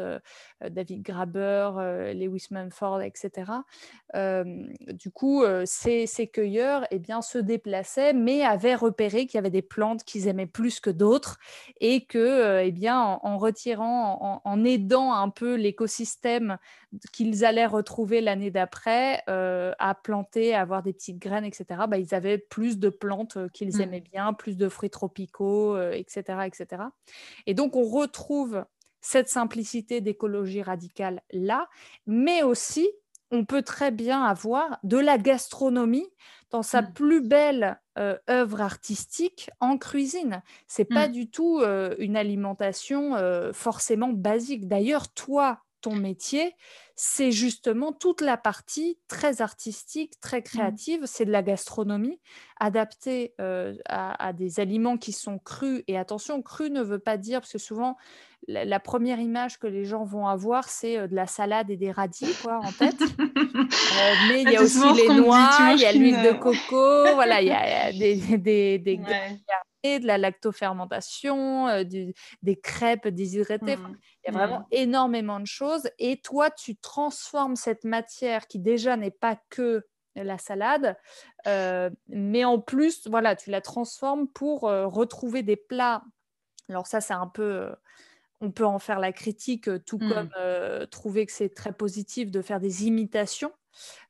David 0.61 1.03
Graber, 1.03 1.71
Lewis 2.15 2.47
Mumford, 2.51 3.03
etc. 3.03 3.53
du 4.15 5.11
coup, 5.11 5.45
ces, 5.65 6.07
cueilleurs 6.33 6.87
eh 6.91 6.99
bien, 6.99 7.23
se 7.23 7.39
déplaçaient, 7.39 8.13
mais 8.13 8.43
avaient 8.43 8.75
repéré 8.75 9.27
qu'il 9.27 9.37
y 9.37 9.39
avait 9.39 9.51
des 9.51 9.63
plantes 9.63 10.05
qu'ils 10.05 10.29
aimaient 10.29 10.47
plus 10.47 10.81
que 10.81 10.91
d'autres 10.91 11.39
et 11.81 12.05
que, 12.05 12.61
eh 12.63 12.73
bien, 12.73 13.01
en, 13.01 13.39
retirant, 13.39 14.43
en, 14.45 14.65
aidant 14.65 15.13
un 15.13 15.31
peu 15.31 15.55
l'écosystème 15.55 16.59
qu'ils 17.13 17.45
allaient 17.45 17.67
retrouver 17.67 18.21
l'année 18.21 18.51
d'après 18.51 19.23
à 19.27 19.95
planter, 20.03 20.55
à 20.55 20.63
avoir 20.63 20.83
des 20.83 20.93
petites 20.93 21.19
graines, 21.19 21.45
etc., 21.51 21.83
bah, 21.89 21.99
ils 21.99 22.15
avaient 22.15 22.39
plus 22.39 22.79
de 22.79 22.89
plantes 22.89 23.37
euh, 23.37 23.49
qu'ils 23.49 23.77
mmh. 23.77 23.81
aimaient 23.81 24.01
bien, 24.01 24.33
plus 24.33 24.57
de 24.57 24.69
fruits 24.69 24.91
tropicaux, 24.91 25.79
etc., 25.79 26.23
euh, 26.31 26.43
etc. 26.43 26.83
Et 27.47 27.55
donc, 27.55 27.77
on 27.77 27.85
retrouve 27.85 28.65
cette 29.01 29.29
simplicité 29.29 30.01
d'écologie 30.01 30.63
radicale 30.63 31.23
là, 31.33 31.69
mais 32.07 32.43
aussi, 32.43 32.89
on 33.31 33.45
peut 33.45 33.63
très 33.63 33.91
bien 33.91 34.25
avoir 34.25 34.79
de 34.83 34.99
la 34.99 35.17
gastronomie 35.17 36.09
dans 36.51 36.63
sa 36.63 36.83
mmh. 36.83 36.93
plus 36.93 37.21
belle 37.21 37.81
euh, 37.99 38.19
œuvre 38.29 38.61
artistique 38.61 39.51
en 39.61 39.79
cuisine. 39.79 40.43
C'est 40.67 40.85
pas 40.85 41.09
mmh. 41.09 41.13
du 41.13 41.31
tout 41.31 41.63
une 41.99 42.17
alimentation 42.17 43.15
forcément 43.53 44.13
basique. 44.13 44.67
D'ailleurs, 44.67 45.13
toi, 45.13 45.61
ton 45.81 45.95
métier, 45.95 46.55
c'est 47.03 47.33
justement 47.33 47.93
toute 47.93 48.21
la 48.21 48.37
partie 48.37 48.99
très 49.09 49.41
artistique, 49.41 50.21
très 50.21 50.41
mmh. 50.41 50.43
créative, 50.43 51.01
c'est 51.07 51.25
de 51.25 51.31
la 51.31 51.43
gastronomie 51.43 52.21
adaptée 52.59 53.33
euh, 53.41 53.75
à, 53.87 54.35
des 54.35 54.61
aliments 54.61 54.99
qui 54.99 55.13
sont 55.13 55.39
crus. 55.39 55.83
Et 55.89 55.97
attention, 55.97 56.43
cru 56.43 56.69
ne 56.69 56.83
veut 56.83 56.99
pas 56.99 57.17
dire, 57.17 57.41
parce 57.41 57.53
que 57.53 57.59
souvent, 57.59 57.97
la, 58.49 58.81
première 58.81 59.19
image 59.19 59.59
que 59.59 59.67
les 59.67 59.87
gens 59.87 60.05
vont 60.05 60.27
avoir, 60.27 60.69
c'est 60.69 60.99
euh, 60.99 61.07
de 61.07 61.15
la 61.15 61.27
salade 61.27 61.71
et 61.71 61.79
des 61.79 61.91
radis 61.91 62.35
quoi, 62.43 62.61
en 62.63 62.73
tête. 62.73 63.01
Euh, 64.01 64.15
mais 64.29 64.43
il 64.43 64.51
y 64.51 64.57
a 64.57 64.63
aussi 64.63 64.81
les 64.95 65.15
noix, 65.15 65.51
il 65.75 65.81
y 65.81 65.85
a 65.85 65.93
l'huile 65.93 66.23
de 66.23 66.33
coco, 66.33 67.15
voilà, 67.15 67.41
il 67.41 67.49
y 67.49 67.51
a, 67.51 67.93
des, 67.93 68.17
des, 68.39 68.79
des 68.79 69.01
de 69.85 70.07
la 70.07 70.19
lactofermentation, 70.19 71.69
euh, 71.69 71.85
des 71.85 72.57
crêpes 72.57 73.09
déshydratées. 73.09 73.77
Mmh. 73.77 73.97
il 74.25 74.33
y 74.33 74.35
a 74.35 74.39
vraiment 74.39 74.61
mmh. 74.61 74.67
énormément 74.73 75.41
de 75.41 75.47
choses. 75.47 75.89
Et 75.99 76.21
toi, 76.21 76.51
tu 76.51 76.77
transformes 76.91 77.55
cette 77.55 77.85
matière 77.85 78.49
qui 78.49 78.59
déjà 78.59 78.97
n'est 78.97 79.13
pas 79.13 79.39
que 79.49 79.87
la 80.17 80.39
salade, 80.39 80.97
euh, 81.47 81.89
mais 82.09 82.45
en 82.45 82.59
plus, 82.59 83.07
voilà, 83.07 83.37
tu 83.37 83.51
la 83.51 83.61
transformes 83.61 84.27
pour 84.27 84.69
euh, 84.69 84.89
retrouver 84.89 85.45
des 85.45 85.55
plats. 85.55 86.03
Alors 86.69 86.89
ça, 86.89 87.01
c'est 87.01 87.15
un 87.15 87.29
peu 87.29 87.71
on 88.41 88.51
peut 88.51 88.65
en 88.65 88.79
faire 88.79 88.99
la 88.99 89.13
critique, 89.13 89.69
tout 89.85 89.99
mmh. 89.99 90.13
comme 90.13 90.89
trouver 90.91 91.27
que 91.27 91.33
c'est 91.33 91.55
très 91.55 91.73
positif 91.73 92.31
de 92.31 92.41
faire 92.41 92.59
des 92.59 92.87
imitations. 92.87 93.53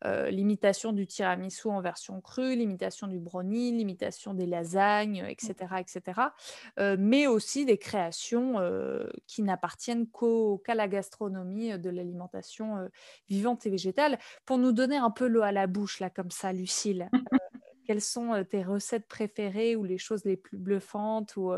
Euh, 0.05 0.31
l'imitation 0.31 0.92
du 0.92 1.07
tiramisu 1.07 1.68
en 1.68 1.81
version 1.81 2.20
crue, 2.20 2.57
l'imitation 2.57 3.07
du 3.07 3.18
brownie, 3.18 3.73
l'imitation 3.73 4.35
des 4.35 4.46
lasagnes, 4.46 5.25
etc. 5.29 5.55
etc. 5.79 6.20
Euh, 6.79 6.96
mais 6.99 7.27
aussi 7.27 7.64
des 7.64 7.79
créations 7.79 8.59
euh, 8.59 9.09
qui 9.27 9.42
n'appartiennent 9.42 10.07
qu'à 10.64 10.75
la 10.75 10.88
gastronomie 10.88 11.79
de 11.79 11.90
l'alimentation 11.90 12.88
vivante 13.29 13.66
et 13.66 13.70
végétale. 13.70 14.18
Pour 14.44 14.59
nous 14.59 14.73
donner 14.73 14.96
un 14.96 15.11
peu 15.11 15.27
l'eau 15.27 15.42
à 15.42 15.53
la 15.53 15.66
bouche, 15.66 16.01
là, 16.01 16.11
comme 16.11 16.31
ça, 16.31 16.53
Lucille. 16.53 17.09
quelles 17.87 18.01
sont 18.01 18.44
tes 18.49 18.62
recettes 18.62 19.09
préférées 19.09 19.75
ou 19.75 19.83
les 19.83 19.99
choses 19.99 20.25
les 20.25 20.37
plus 20.37 20.59
bluffantes 20.59 21.37
ou 21.37 21.53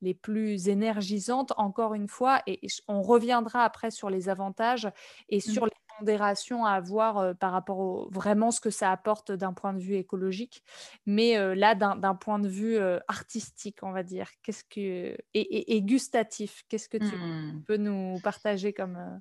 les 0.00 0.14
plus 0.14 0.68
énergisantes, 0.68 1.52
encore 1.56 1.94
une 1.94 2.06
fois, 2.06 2.40
et 2.46 2.60
on 2.86 3.02
reviendra 3.02 3.64
après 3.64 3.90
sur 3.90 4.08
les 4.08 4.28
avantages 4.28 4.88
et 5.28 5.38
mmh. 5.38 5.40
sur 5.40 5.66
les 5.66 5.81
pondérations 6.02 6.64
à 6.64 6.72
avoir 6.72 7.36
par 7.36 7.52
rapport 7.52 7.78
au 7.78 8.08
vraiment 8.10 8.50
ce 8.50 8.60
que 8.60 8.70
ça 8.70 8.90
apporte 8.90 9.32
d'un 9.32 9.52
point 9.52 9.72
de 9.72 9.78
vue 9.78 9.94
écologique, 9.94 10.62
mais 11.06 11.36
là 11.54 11.74
d'un 11.74 12.14
point 12.14 12.38
de 12.38 12.48
vue 12.48 12.78
artistique, 13.08 13.78
on 13.82 13.92
va 13.92 14.02
dire, 14.02 14.28
qu'est-ce 14.42 14.64
que 14.64 15.16
et, 15.34 15.82
gustatif, 15.82 16.64
qu'est-ce 16.68 16.88
que 16.88 16.98
tu 16.98 17.16
mmh. 17.16 17.64
peux 17.66 17.76
nous 17.76 18.18
partager 18.22 18.72
comme, 18.72 19.20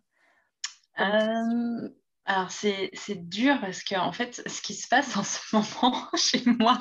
alors 2.26 2.52
c'est 2.52 2.92
dur 3.30 3.60
parce 3.60 3.84
que 3.84 3.96
en 3.96 4.12
fait 4.12 4.42
ce 4.48 4.62
qui 4.62 4.74
se 4.74 4.88
passe 4.88 5.18
en 5.18 5.24
ce 5.24 5.40
moment 5.54 6.08
chez 6.16 6.44
moi 6.46 6.78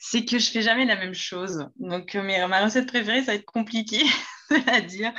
c'est 0.00 0.24
que 0.24 0.38
je 0.38 0.50
fais 0.50 0.62
jamais 0.62 0.84
la 0.84 0.96
même 0.96 1.14
chose. 1.14 1.68
Donc 1.76 2.14
ma 2.14 2.64
recette 2.64 2.86
préférée 2.86 3.20
ça 3.20 3.32
va 3.32 3.34
être 3.34 3.44
compliqué 3.44 4.02
de 4.50 4.66
la 4.66 4.80
dire 4.80 5.12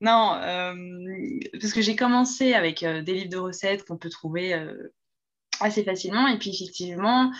non, 0.00 0.34
euh, 0.34 0.74
parce 1.60 1.72
que 1.74 1.82
j'ai 1.82 1.94
commencé 1.94 2.54
avec 2.54 2.82
euh, 2.82 3.02
des 3.02 3.14
livres 3.14 3.30
de 3.30 3.36
recettes 3.36 3.84
qu'on 3.84 3.98
peut 3.98 4.08
trouver 4.08 4.54
euh, 4.54 4.94
assez 5.60 5.84
facilement. 5.84 6.26
Et 6.26 6.38
puis 6.38 6.50
effectivement, 6.50 7.30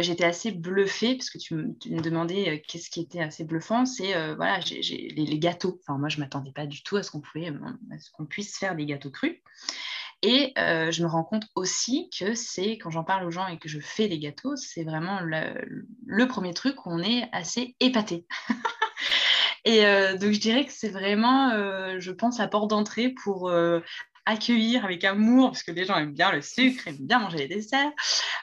j'étais 0.00 0.24
assez 0.24 0.52
bluffée, 0.52 1.16
parce 1.16 1.30
que 1.30 1.38
tu 1.38 1.54
me, 1.54 2.00
demandais 2.02 2.62
qu'est-ce 2.68 2.90
qui 2.90 3.00
était 3.00 3.20
assez 3.20 3.44
bluffant, 3.44 3.86
c'est 3.86 4.12
voilà, 4.34 4.58
les, 4.58 5.38
gâteaux. 5.38 5.80
Enfin, 5.80 5.98
moi, 5.98 6.10
je 6.10 6.18
ne 6.18 6.22
m'attendais 6.24 6.52
pas 6.52 6.66
du 6.66 6.82
tout 6.82 6.96
à 6.96 7.02
ce 7.02 7.10
qu'on 7.10 8.26
puisse 8.26 8.58
faire 8.58 8.76
des 8.76 8.84
gâteaux 8.84 9.10
crus. 9.10 9.40
Et 10.20 10.52
je 10.56 11.02
me 11.02 11.08
rends 11.08 11.24
compte 11.24 11.44
aussi 11.54 12.10
que 12.18 12.34
c'est, 12.34 12.72
quand 12.72 12.90
j'en 12.90 13.04
parle 13.04 13.26
aux 13.26 13.30
gens 13.30 13.46
et 13.46 13.58
que 13.58 13.70
je 13.70 13.80
fais 13.80 14.08
des 14.08 14.18
gâteaux, 14.18 14.56
c'est 14.56 14.84
vraiment 14.84 15.20
le, 15.20 16.26
premier 16.26 16.52
truc 16.52 16.84
où 16.84 16.90
on 16.90 16.98
est 16.98 17.30
assez 17.32 17.76
épaté. 17.80 18.26
Et 19.64 19.86
euh, 19.86 20.16
donc, 20.16 20.32
je 20.32 20.40
dirais 20.40 20.66
que 20.66 20.72
c'est 20.72 20.90
vraiment, 20.90 21.50
euh, 21.50 21.98
je 21.98 22.12
pense, 22.12 22.38
la 22.38 22.48
porte 22.48 22.70
d'entrée 22.70 23.08
pour 23.08 23.48
euh, 23.48 23.80
accueillir 24.26 24.84
avec 24.84 25.04
amour, 25.04 25.50
parce 25.50 25.62
que 25.62 25.70
les 25.70 25.84
gens 25.86 25.96
aiment 25.96 26.12
bien 26.12 26.32
le 26.32 26.42
sucre, 26.42 26.86
aiment 26.86 27.06
bien 27.06 27.18
manger 27.18 27.38
les 27.38 27.48
desserts, 27.48 27.92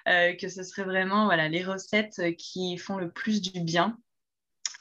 que 0.06 0.48
ce 0.48 0.64
serait 0.64 0.84
vraiment 0.84 1.26
voilà, 1.26 1.48
les 1.48 1.64
recettes 1.64 2.22
qui 2.38 2.78
font 2.78 2.98
le 2.98 3.12
plus 3.12 3.42
du 3.42 3.62
bien. 3.62 3.98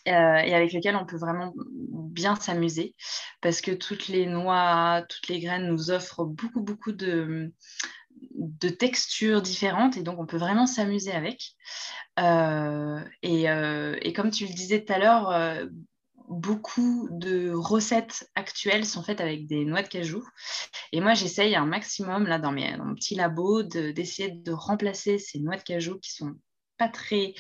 et 0.05 0.13
avec 0.13 0.73
lesquelles 0.73 0.97
on 0.97 1.07
peut 1.07 1.17
vraiment 1.17 1.55
bien 1.57 2.37
s'amuser 2.37 2.95
parce 3.41 3.63
que 3.63 3.71
toutes 3.71 4.09
les 4.09 4.27
noix, 4.27 5.05
toutes 5.09 5.29
les 5.29 5.41
graines 5.41 5.69
nous 5.69 5.91
offrent 5.91 6.25
beaucoup, 6.25 6.61
beaucoup 6.61 6.93
de, 6.93 7.51
de 8.35 8.69
textures 8.69 9.41
différentes 9.41 9.97
et 9.97 10.03
donc 10.03 10.19
on 10.19 10.27
peut 10.27 10.37
vraiment 10.37 10.67
s'amuser 10.67 11.13
avec. 11.13 11.55
et, 12.19 13.45
et, 13.45 14.13
comme 14.13 14.31
tu 14.31 14.47
le 14.47 14.53
disais 14.53 14.85
tout 14.85 14.93
à 14.93 14.99
l'heure, 14.99 15.71
beaucoup 16.31 17.09
de 17.11 17.53
recettes 17.53 18.31
actuelles 18.37 18.87
sont 18.87 19.03
faites 19.03 19.21
avec 19.21 19.47
des 19.47 19.65
noix 19.65 19.83
de 19.83 19.89
cajou. 19.89 20.25
Et 20.93 21.01
moi, 21.01 21.15
j'essaye 21.15 21.57
un 21.57 21.67
maximum, 21.67 22.27
là, 22.27 22.39
dans, 22.39 22.53
mon 22.53 22.95
petit 22.95 23.17
labo, 23.17 23.63
d'essayer 23.63 24.31
de, 24.31 24.53
remplacer 24.53 25.19
ces 25.19 25.41
noix 25.41 25.57
de 25.57 25.63
cajou 25.63 25.99
qui 25.99 26.13
sont 26.13 26.35
pas 26.79 26.89
très, 26.89 27.35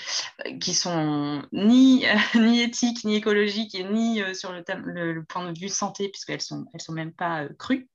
euh, 0.46 0.59
qui 0.59 0.74
sont 0.74 1.42
ni, 1.53 2.05
ni 2.35 2.61
éthiques, 2.61 3.05
ni 3.05 3.16
écologiques, 3.16 3.74
et 3.74 3.85
ni 3.85 4.20
euh, 4.22 4.35
sur 4.35 4.53
le, 4.53 5.24
point 5.24 5.50
de 5.50 5.59
vue 5.59 5.68
santé, 5.68 6.09
puisqu'elles 6.09 6.42
sont, 6.42 6.66
elles 6.74 6.83
sont 6.83 6.92
même 6.92 7.12
pas 7.12 7.48
crues. 7.59 7.88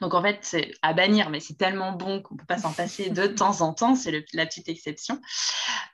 Donc 0.00 0.14
en 0.14 0.22
fait, 0.22 0.38
c'est 0.42 0.72
à 0.82 0.92
bannir, 0.92 1.30
mais 1.30 1.40
c'est 1.40 1.56
tellement 1.56 1.92
bon 1.92 2.22
qu'on 2.22 2.34
ne 2.34 2.40
peut 2.40 2.46
pas 2.46 2.58
s'en 2.58 2.72
passer 2.72 3.10
de 3.10 3.26
temps 3.26 3.60
en 3.60 3.72
temps, 3.72 3.94
c'est 3.94 4.12
la 4.32 4.46
petite 4.46 4.68
exception, 4.68 5.20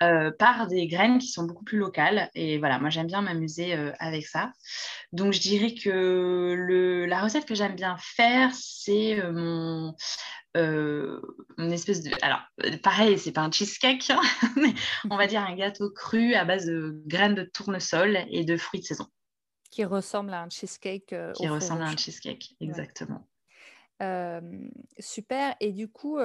euh, 0.02 0.30
par 0.30 0.66
des 0.66 0.86
graines 0.86 1.18
qui 1.18 1.28
sont 1.28 1.44
beaucoup 1.44 1.64
plus 1.64 1.78
locales. 1.78 2.30
Et 2.34 2.58
voilà, 2.58 2.78
moi 2.78 2.90
j'aime 2.90 3.06
bien 3.06 3.22
m'amuser 3.22 3.74
euh, 3.74 3.92
avec 3.98 4.26
ça. 4.26 4.52
Donc 5.12 5.32
je 5.32 5.40
dirais 5.40 5.74
que 5.74 6.54
le, 6.56 7.06
la 7.06 7.20
recette 7.20 7.46
que 7.46 7.54
j'aime 7.54 7.76
bien 7.76 7.96
faire, 7.98 8.50
c'est 8.54 9.20
euh, 9.20 9.32
mon... 9.32 9.94
une 10.54 11.72
espèce 11.72 12.02
de... 12.02 12.10
Alors, 12.22 12.40
pareil, 12.82 13.18
c'est 13.18 13.32
pas 13.32 13.42
un 13.42 13.50
cheesecake, 13.50 14.10
hein, 14.10 14.20
mais 14.56 14.74
on 15.10 15.16
va 15.16 15.26
dire 15.26 15.42
un 15.42 15.54
gâteau 15.54 15.90
cru 15.90 16.34
à 16.34 16.44
base 16.44 16.66
de 16.66 17.02
graines 17.06 17.34
de 17.34 17.44
tournesol 17.44 18.18
et 18.30 18.44
de 18.44 18.56
fruits 18.56 18.80
de 18.80 18.86
saison. 18.86 19.06
Qui 19.70 19.86
ressemble 19.86 20.34
à 20.34 20.42
un 20.42 20.50
cheesecake. 20.50 21.14
qui 21.34 21.48
ressemble 21.48 21.82
à 21.82 21.86
un 21.86 21.96
cheesecake, 21.96 22.54
exactement 22.60 23.26
super. 24.98 25.54
Et 25.60 25.72
du 25.72 25.88
coup, 25.88 26.18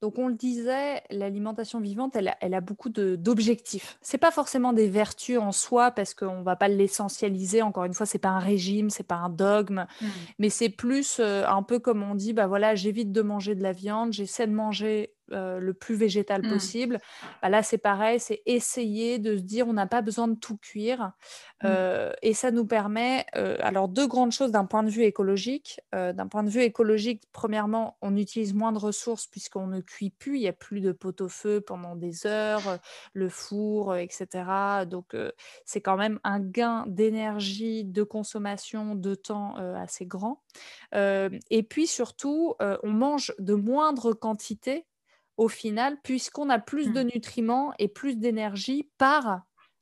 donc 0.00 0.18
on 0.18 0.28
le 0.28 0.34
disait, 0.34 1.02
l'alimentation 1.10 1.80
vivante, 1.80 2.16
elle 2.16 2.28
a, 2.28 2.36
elle 2.40 2.54
a 2.54 2.60
beaucoup 2.60 2.88
d'objectifs. 2.88 3.98
C'est 4.00 4.18
pas 4.18 4.30
forcément 4.30 4.72
des 4.72 4.88
vertus 4.88 5.38
en 5.38 5.52
soi 5.52 5.90
parce 5.90 6.14
qu'on 6.14 6.42
va 6.42 6.56
pas 6.56 6.68
l'essentialiser. 6.68 7.62
Encore 7.62 7.84
une 7.84 7.94
fois, 7.94 8.06
c'est 8.06 8.18
pas 8.18 8.30
un 8.30 8.38
régime, 8.38 8.90
c'est 8.90 9.06
pas 9.06 9.16
un 9.16 9.30
dogme, 9.30 9.86
mmh. 10.00 10.06
mais 10.38 10.50
c'est 10.50 10.70
plus 10.70 11.20
un 11.20 11.62
peu 11.62 11.78
comme 11.78 12.02
on 12.02 12.14
dit, 12.14 12.32
bah 12.32 12.46
voilà, 12.46 12.74
j'évite 12.74 13.12
de 13.12 13.22
manger 13.22 13.54
de 13.54 13.62
la 13.62 13.72
viande, 13.72 14.12
j'essaie 14.12 14.46
de 14.46 14.52
manger 14.52 15.14
euh, 15.32 15.58
le 15.58 15.74
plus 15.74 15.94
végétal 15.94 16.42
mmh. 16.42 16.48
possible. 16.48 17.00
Bah, 17.42 17.48
là, 17.48 17.62
c'est 17.62 17.78
pareil, 17.78 18.18
c'est 18.18 18.42
essayer 18.46 19.18
de 19.18 19.36
se 19.36 19.42
dire 19.42 19.68
on 19.68 19.72
n'a 19.72 19.86
pas 19.86 20.02
besoin 20.02 20.28
de 20.28 20.34
tout 20.34 20.56
cuire. 20.56 21.12
Mmh. 21.62 21.66
Euh, 21.66 22.12
et 22.22 22.34
ça 22.34 22.50
nous 22.50 22.66
permet, 22.66 23.26
euh, 23.36 23.56
alors, 23.60 23.88
deux 23.88 24.06
grandes 24.06 24.32
choses 24.32 24.50
d'un 24.50 24.64
point 24.64 24.82
de 24.82 24.90
vue 24.90 25.04
écologique. 25.04 25.80
d'un 25.92 26.26
point 26.26 26.42
de 26.42 26.50
vue 26.50 26.62
écologique, 26.62 27.22
premièrement, 27.32 27.96
on 28.02 28.16
utilise 28.16 28.54
moins 28.54 28.72
de 28.72 28.78
ressources 28.78 29.26
puisqu'on 29.26 29.66
ne 29.66 29.80
cuit 29.80 30.10
plus, 30.10 30.36
il 30.36 30.40
n'y 30.40 30.48
a 30.48 30.52
plus 30.52 30.80
de 30.80 30.92
pot-au-feu 30.92 31.60
pendant 31.60 31.96
des 31.96 32.26
heures, 32.26 32.78
le 33.12 33.28
four, 33.28 33.96
etc. 33.96 34.26
Donc, 34.86 35.16
c'est 35.64 35.80
quand 35.80 35.96
même 35.96 36.18
un 36.24 36.40
gain 36.40 36.84
d'énergie, 36.86 37.84
de 37.84 38.02
consommation, 38.02 38.94
de 38.94 39.14
temps 39.14 39.56
assez 39.76 40.06
grand. 40.06 40.42
et 40.92 41.62
puis 41.68 41.86
surtout, 41.86 42.54
on 42.82 42.90
mange 42.90 43.32
de 43.38 43.54
moindres 43.54 44.18
quantités 44.18 44.86
au 45.40 45.48
final, 45.48 45.96
puisqu'on 46.02 46.50
a 46.50 46.58
plus 46.58 46.92
de 46.92 47.02
mmh. 47.02 47.10
nutriments 47.14 47.72
et 47.78 47.88
plus 47.88 48.16
d'énergie 48.16 48.90
par 48.98 49.40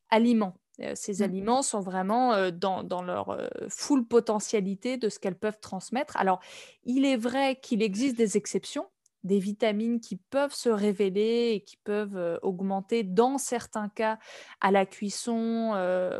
aliment. 0.08 0.54
Euh, 0.80 0.92
ces 0.94 1.14
mmh. 1.14 1.22
aliments 1.24 1.62
sont 1.62 1.80
vraiment 1.80 2.32
euh, 2.32 2.52
dans, 2.52 2.84
dans, 2.84 3.02
leur 3.02 3.30
euh, 3.30 3.48
full 3.68 4.06
potentialité 4.06 4.98
de 4.98 5.08
ce 5.08 5.18
qu'elles 5.18 5.36
peuvent 5.36 5.58
transmettre. 5.58 6.16
Alors, 6.16 6.38
il 6.84 7.04
est 7.04 7.16
vrai 7.16 7.58
qu'il 7.60 7.82
existe 7.82 8.16
des 8.16 8.36
exceptions 8.36 8.86
des 9.24 9.38
vitamines 9.38 10.00
qui 10.00 10.16
peuvent 10.16 10.54
se 10.54 10.68
révéler 10.68 11.52
et 11.54 11.61
qui 11.61 11.76
peuvent 11.76 12.38
augmenter 12.42 13.02
dans 13.02 13.38
certains 13.38 13.88
cas 13.88 14.18
à 14.61 14.70
la 14.70 14.87
cuisson, 14.87 15.70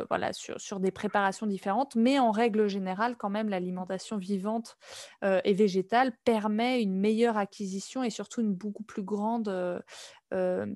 voilà, 0.09 0.31
sur, 0.33 0.79
des 0.79 0.91
préparations 0.91 1.47
différentes. 1.47 1.95
Mais 1.95 2.19
en 2.19 2.31
règle 2.31 2.67
générale, 2.67 3.15
quand 3.17 3.29
même, 3.29 3.49
l'alimentation 3.49 4.17
vivante 4.17 4.77
et 5.23 5.53
végétale 5.53 6.13
permet 6.23 6.81
une 6.81 6.95
meilleure 6.95 7.37
acquisition 7.37 8.03
et 8.03 8.09
surtout 8.09 8.41
une 8.41 8.53
beaucoup 8.53 8.83
plus 8.83 9.03
grande 9.03 9.81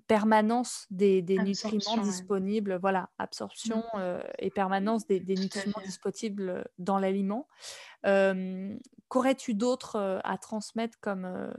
permanence 0.08 0.88
des, 0.90 1.22
nutriments 1.22 1.98
disponibles, 2.02 2.78
voilà, 2.82 3.10
absorption 3.18 3.84
mmh. 3.94 4.00
et 4.40 4.50
permanence 4.50 5.06
des, 5.06 5.20
nutriments 5.20 5.82
disponibles 5.84 6.66
dans 6.78 7.00
l'aliment. 7.00 7.48
Qu'aurais-tu 8.04 9.54
d'autre 9.54 10.22
à 10.24 10.38
transmettre 10.38 10.98
comme, 11.00 11.54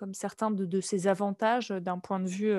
comme 0.00 0.14
certains 0.14 0.50
de, 0.50 0.80
ces 0.80 1.08
avantages 1.08 1.68
d'un 1.68 1.98
point 1.98 2.20
de 2.20 2.26
vue 2.26 2.54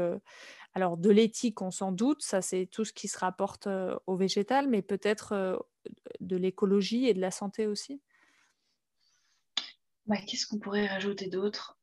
alors 0.75 0.95
de 0.95 1.09
l'éthique, 1.09 1.63
on 1.63 1.71
s'en 1.71 1.91
doute, 1.91 2.21
ça 2.21 2.43
c'est 2.43 2.67
tout 2.67 2.85
ce 2.85 2.93
qui 2.93 3.07
se 3.07 3.17
rapporte 3.17 3.67
au 4.05 4.15
végétal, 4.15 4.69
mais 4.69 4.83
peut-être 4.83 5.65
de 6.19 6.35
l'écologie 6.35 7.07
et 7.07 7.15
de 7.15 7.19
la 7.19 7.31
santé 7.31 7.65
aussi 7.65 7.99
bah, 10.05 10.17
Qu'est-ce 10.27 10.45
qu'on 10.45 10.59
pourrait 10.59 10.85
rajouter 10.85 11.29
d'autre? 11.29 11.79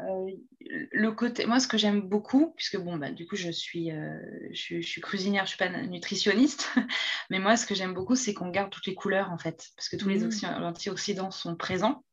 Le 0.00 1.10
côté, 1.12 1.46
moi, 1.46 1.60
ce 1.60 1.68
que 1.68 1.78
j'aime 1.78 2.00
beaucoup, 2.00 2.52
puisque 2.56 2.78
bon, 2.78 2.96
bah, 2.96 3.12
du 3.12 3.26
coup, 3.26 3.36
je 3.36 3.50
suis, 3.50 3.90
je, 4.52 4.80
suis 4.80 5.00
cuisinière, 5.00 5.44
je 5.44 5.50
suis 5.50 5.58
pas 5.58 5.70
nutritionniste, 5.70 6.70
mais 7.30 7.38
moi, 7.38 7.56
ce 7.56 7.64
que 7.64 7.76
j'aime 7.76 7.94
beaucoup, 7.94 8.16
c'est 8.16 8.34
qu'on 8.34 8.50
garde 8.50 8.70
toutes 8.70 8.86
les 8.86 8.94
couleurs 8.94 9.30
en 9.30 9.38
fait, 9.38 9.68
parce 9.76 9.88
que 9.88 9.96
tous 9.96 10.08
les 10.08 10.24
mmh. 10.24 10.44
antioxydants 10.62 11.30
sont 11.30 11.56
présents. 11.56 12.04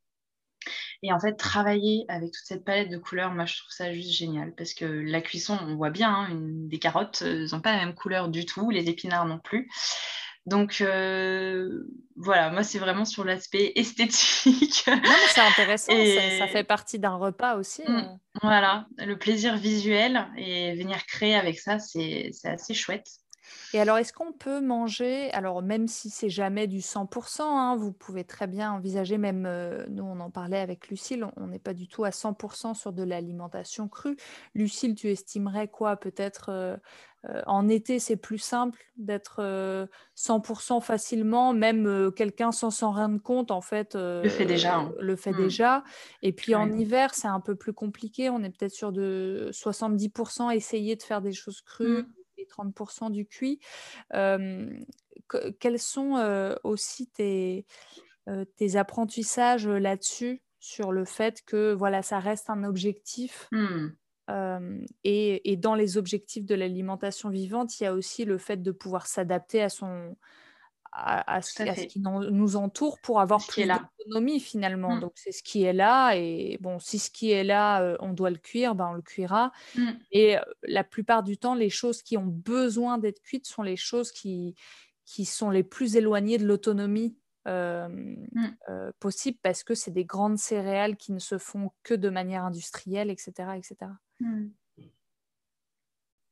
Et 1.05 1.13
en 1.13 1.19
fait, 1.19 1.33
travailler 1.33 2.05
avec 2.07 2.31
toute 2.31 2.45
cette 2.45 2.65
palette 2.65 2.89
de 2.89 2.97
couleurs, 2.97 3.31
moi, 3.31 3.45
je 3.45 3.57
trouve 3.57 3.71
ça 3.71 3.93
juste 3.93 4.11
génial. 4.11 4.53
Parce 4.55 4.73
que 4.73 4.85
la 4.85 5.21
cuisson, 5.21 5.57
on 5.61 5.75
voit 5.75 5.91
bien, 5.91 6.09
hein, 6.09 6.29
des 6.33 6.79
carottes, 6.79 7.21
elles 7.21 7.47
n'ont 7.51 7.61
pas 7.61 7.73
la 7.73 7.85
même 7.85 7.93
couleur 7.93 8.29
du 8.29 8.45
tout, 8.45 8.71
les 8.71 8.89
épinards 8.89 9.25
non 9.25 9.37
plus. 9.37 9.69
Donc 10.45 10.79
euh, 10.81 11.87
voilà, 12.15 12.51
moi 12.51 12.61
c'est 12.61 12.77
vraiment 12.77 13.05
sur 13.05 13.23
l'aspect 13.23 13.73
esthétique. 13.75 14.85
c'est 15.33 15.41
intéressant, 15.41 15.91
ça, 16.37 16.47
fait 16.47 16.63
partie 16.63 16.99
d'un 16.99 17.15
repas 17.15 17.55
aussi. 17.55 17.81
Mm, 17.81 17.95
euh. 17.95 18.03
Voilà, 18.43 18.85
le 18.99 19.17
plaisir 19.17 19.57
visuel 19.57 20.27
et 20.37 20.75
venir 20.75 21.03
créer 21.07 21.35
avec 21.35 21.59
ça, 21.59 21.79
c'est 21.79 22.31
assez 22.43 22.75
chouette. 22.75 23.07
Et 23.73 23.79
alors, 23.79 23.97
est-ce 23.97 24.13
qu'on 24.13 24.31
peut 24.31 24.61
manger, 24.61 25.31
alors 25.31 25.61
même 25.61 25.87
si 25.87 26.09
c'est 26.09 26.29
jamais 26.29 26.67
du 26.67 26.79
100%, 26.79 27.41
hein, 27.41 27.75
vous 27.75 27.91
pouvez 27.91 28.23
très 28.23 28.47
bien 28.47 28.71
envisager, 28.71 29.17
même 29.17 29.45
euh, 29.45 29.85
nous 29.89 30.03
on 30.03 30.19
en 30.19 30.29
parlait 30.29 30.59
avec 30.59 30.87
Lucille, 30.87 31.25
on 31.35 31.47
n'est 31.47 31.59
pas 31.59 31.73
du 31.73 31.87
tout 31.87 32.03
à 32.05 32.09
100% 32.09 32.73
sur 32.73 32.93
de 32.93 33.03
l'alimentation 33.03 33.87
crue. 33.87 34.17
Lucille, 34.53 34.95
tu 34.95 35.09
estimerais 35.09 35.67
quoi 35.67 35.97
Peut-être 35.97 36.49
euh, 36.49 36.77
euh, 37.27 37.41
en 37.47 37.67
été, 37.67 37.99
c'est 37.99 38.17
plus 38.17 38.37
simple 38.37 38.79
d'être 38.97 39.41
100% 40.15 40.81
facilement, 40.81 41.53
même 41.53 42.11
quelqu'un 42.15 42.51
sans 42.51 42.69
s'en 42.69 42.91
rendre 42.91 43.21
compte, 43.21 43.51
en 43.51 43.61
fait, 43.61 43.95
le 43.95 44.29
fait 44.29 44.45
déjà. 44.45 44.77
Hein. 44.77 44.93
Le 44.99 45.15
fait 45.15 45.31
mmh. 45.31 45.37
déjà. 45.37 45.83
Et 46.21 46.33
puis 46.33 46.55
en 46.55 46.71
hiver, 46.71 47.13
c'est 47.13 47.27
un 47.27 47.39
peu 47.39 47.55
plus 47.55 47.73
compliqué. 47.73 48.29
On 48.29 48.43
est 48.43 48.51
peut-être 48.51 48.73
sur 48.73 48.91
de 48.91 49.49
70% 49.51 50.55
essayer 50.55 50.95
de 50.95 51.03
faire 51.03 51.21
des 51.21 51.33
choses 51.33 51.61
crues. 51.61 52.03
Mmh. 52.03 52.07
30% 52.43 53.11
du 53.11 53.25
cuit. 53.25 53.59
quels 54.11 55.79
sont 55.79 56.57
aussi 56.63 57.07
tes, 57.07 57.65
tes 58.55 58.75
apprentissages 58.75 59.67
là-dessus, 59.67 60.41
sur 60.59 60.91
le 60.91 61.05
fait 61.05 61.43
que 61.45 61.73
voilà, 61.73 62.01
ça 62.01 62.19
reste 62.19 62.49
un 62.49 62.63
objectif 62.63 63.49
et, 65.03 65.51
et, 65.51 65.55
dans 65.57 65.75
les 65.75 65.97
objectifs 65.97 66.45
de 66.45 66.55
l'alimentation 66.55 67.29
vivante, 67.29 67.79
il 67.79 67.83
y 67.83 67.87
a 67.87 67.93
aussi 67.93 68.25
le 68.25 68.39
fait 68.39 68.57
de 68.57 68.71
pouvoir 68.71 69.05
s'adapter 69.05 69.61
à 69.61 69.69
son, 69.69 70.15
à, 70.97 71.41
ce, 71.41 71.85
qui 71.87 71.99
nous 71.99 72.55
entoure 72.55 72.99
pour 72.99 73.19
avoir 73.19 73.45
plus 73.45 73.67
d'autonomie 73.67 74.39
finalement. 74.39 74.95
Mmh. 74.95 74.99
Donc 75.01 75.11
c'est 75.15 75.31
ce 75.31 75.43
qui 75.43 75.63
est 75.63 75.73
là 75.73 76.13
et 76.15 76.57
bon, 76.61 76.79
si 76.79 76.99
ce 76.99 77.11
qui 77.11 77.31
est 77.31 77.43
là, 77.43 77.81
euh, 77.81 77.97
on 77.99 78.13
doit 78.13 78.29
le 78.29 78.37
cuire, 78.37 78.75
ben, 78.75 78.89
on 78.91 78.93
le 78.93 79.01
cuira. 79.01 79.51
Mmh. 79.75 79.89
Et 80.11 80.37
euh, 80.37 80.41
la 80.63 80.83
plupart 80.83 81.23
du 81.23 81.37
temps, 81.37 81.53
les 81.53 81.69
choses 81.69 82.01
qui 82.01 82.17
ont 82.17 82.25
besoin 82.25 82.97
d'être 82.97 83.21
cuites 83.21 83.45
sont 83.45 83.61
les 83.61 83.75
choses 83.75 84.11
qui, 84.11 84.55
qui 85.05 85.25
sont 85.25 85.49
les 85.49 85.63
plus 85.63 85.97
éloignées 85.97 86.37
de 86.37 86.45
l'autonomie 86.45 87.17
euh, 87.47 87.87
possible 88.99 89.37
parce 89.43 89.63
que 89.63 89.75
c'est 89.75 89.91
des 89.91 90.05
grandes 90.05 90.37
céréales 90.37 90.95
qui 90.95 91.11
ne 91.11 91.19
se 91.19 91.37
font 91.37 91.71
que 91.83 91.93
de 91.93 92.09
manière 92.09 92.45
industrielle, 92.45 93.09
etc. 93.09 93.49
etc. 93.57 93.91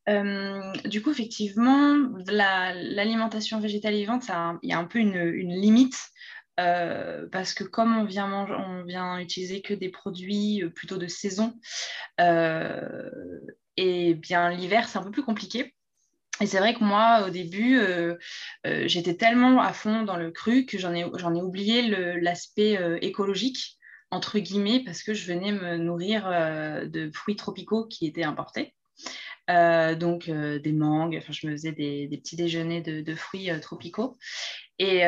Euh, 0.09 0.73
du 0.85 1.01
coup, 1.01 1.11
effectivement, 1.11 1.97
l'alimentation 2.27 3.59
végétale 3.59 3.93
vivante, 3.93 4.25
il 4.61 4.69
y 4.69 4.73
a 4.73 4.77
un 4.77 4.85
peu 4.85 4.99
une, 4.99 5.53
limite 5.53 5.97
euh, 6.59 7.27
parce 7.31 7.53
que 7.53 7.63
comme 7.63 7.97
on 7.97 8.05
vient, 8.05 8.27
manger, 8.27 8.53
on 8.53 8.83
vient 8.83 9.17
utiliser 9.17 9.61
que 9.61 9.73
des 9.73 9.89
produits 9.89 10.63
euh, 10.63 10.69
plutôt 10.69 10.97
de 10.97 11.07
saison, 11.07 11.53
et 13.75 14.13
bien 14.13 14.51
l'hiver, 14.51 14.87
c'est 14.87 14.99
un 14.99 15.03
peu 15.03 15.11
plus 15.11 15.23
compliqué. 15.23 15.73
Et 16.41 16.47
c'est 16.47 16.59
vrai 16.59 16.73
que 16.73 16.83
moi, 16.83 17.25
au 17.27 17.29
début, 17.29 17.79
j'étais 18.63 19.15
tellement 19.15 19.61
à 19.61 19.71
fond 19.71 20.03
dans 20.03 20.17
le 20.17 20.31
cru 20.31 20.65
que 20.65 20.77
j'en 20.77 20.93
ai, 20.93 21.01
ai, 21.01 21.41
oublié 21.41 21.87
l'aspect 22.19 22.77
écologique, 23.01 23.77
entre 24.11 24.39
guillemets, 24.39 24.83
parce 24.83 25.03
que 25.03 25.13
je 25.13 25.25
venais 25.31 25.51
me 25.51 25.77
nourrir 25.77 26.27
de 26.87 27.11
fruits 27.13 27.35
tropicaux 27.35 27.85
qui 27.87 28.05
étaient 28.07 28.23
importés. 28.23 28.73
Donc 29.47 30.29
des 30.29 30.73
mangues, 30.73 31.17
enfin 31.17 31.33
je 31.33 31.47
me 31.47 31.51
faisais 31.53 31.71
des, 31.71 32.07
petits 32.17 32.35
déjeuners 32.35 32.81
de, 32.81 33.15
fruits 33.15 33.49
tropicaux. 33.61 34.17
Et, 34.79 35.01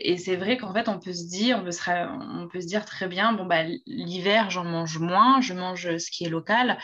et 0.00 0.16
c'est 0.16 0.36
vrai 0.36 0.56
qu'en 0.56 0.72
fait, 0.72 0.88
on 0.88 0.98
peut 0.98 1.12
se 1.12 1.28
dire, 1.28 1.58
on 1.58 1.64
peut 2.48 2.60
se, 2.60 2.66
dire 2.66 2.84
très 2.84 3.06
bien, 3.06 3.32
bon 3.34 3.44
bah 3.44 3.64
l'hiver, 3.86 4.50
j'en 4.50 4.64
mange 4.64 4.98
moins, 4.98 5.40
je 5.40 5.52
mange 5.52 5.98
ce 5.98 6.10
qui 6.10 6.24
est 6.24 6.28
local, 6.30 6.78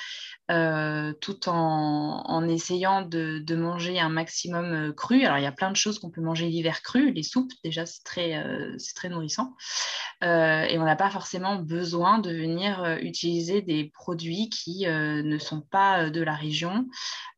tout 0.48 1.48
en, 1.48 2.22
en 2.26 2.48
essayant 2.48 3.02
de, 3.02 3.54
manger 3.54 3.98
un 3.98 4.10
maximum 4.10 4.92
cru. 4.94 5.24
Alors 5.24 5.38
il 5.38 5.44
y 5.44 5.46
a 5.46 5.52
plein 5.52 5.70
de 5.70 5.76
choses 5.76 5.98
qu'on 5.98 6.10
peut 6.10 6.20
manger 6.20 6.46
l'hiver 6.48 6.82
cru, 6.82 7.10
les 7.10 7.22
soupes 7.22 7.52
déjà 7.64 7.86
c'est 7.86 8.04
très, 8.04 8.44
c'est 8.76 8.94
très 8.94 9.08
nourrissant, 9.08 9.54
et 10.22 10.78
on 10.78 10.84
n'a 10.84 10.96
pas 10.96 11.10
forcément 11.10 11.56
besoin 11.56 12.18
de 12.18 12.30
venir 12.30 12.98
utiliser 13.00 13.62
des 13.62 13.90
produits 13.94 14.50
qui 14.50 14.86
ne 14.86 15.38
sont 15.38 15.62
pas 15.62 16.10
de 16.10 16.22
la 16.22 16.34
région. 16.34 16.86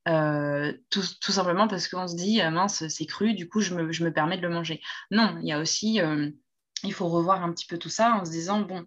Euh, 0.09 0.73
tout, 0.89 1.03
simplement 1.03 1.69
parce 1.69 1.87
qu'on 1.87 2.09
se 2.09 2.17
dit, 2.17 2.41
mince, 2.51 2.87
c'est 2.89 3.07
cru, 3.07 3.35
du 3.35 3.49
coup, 3.49 3.61
je 3.61 3.75
me, 3.75 4.13
permets 4.13 4.39
de 4.39 4.40
manger. 4.49 4.81
Non, 5.11 5.39
il 5.43 5.49
y 5.49 5.53
a 5.53 5.59
aussi, 5.59 6.01
euh, 6.01 6.31
il 6.83 6.93
faut 6.93 7.09
revoir 7.09 7.43
un 7.43 7.53
petit 7.53 7.67
peu 7.67 7.79
tout 7.79 7.89
ça 7.89 8.15
en 8.15 8.25
se 8.25 8.31
disant, 8.31 8.61
bon, 8.61 8.85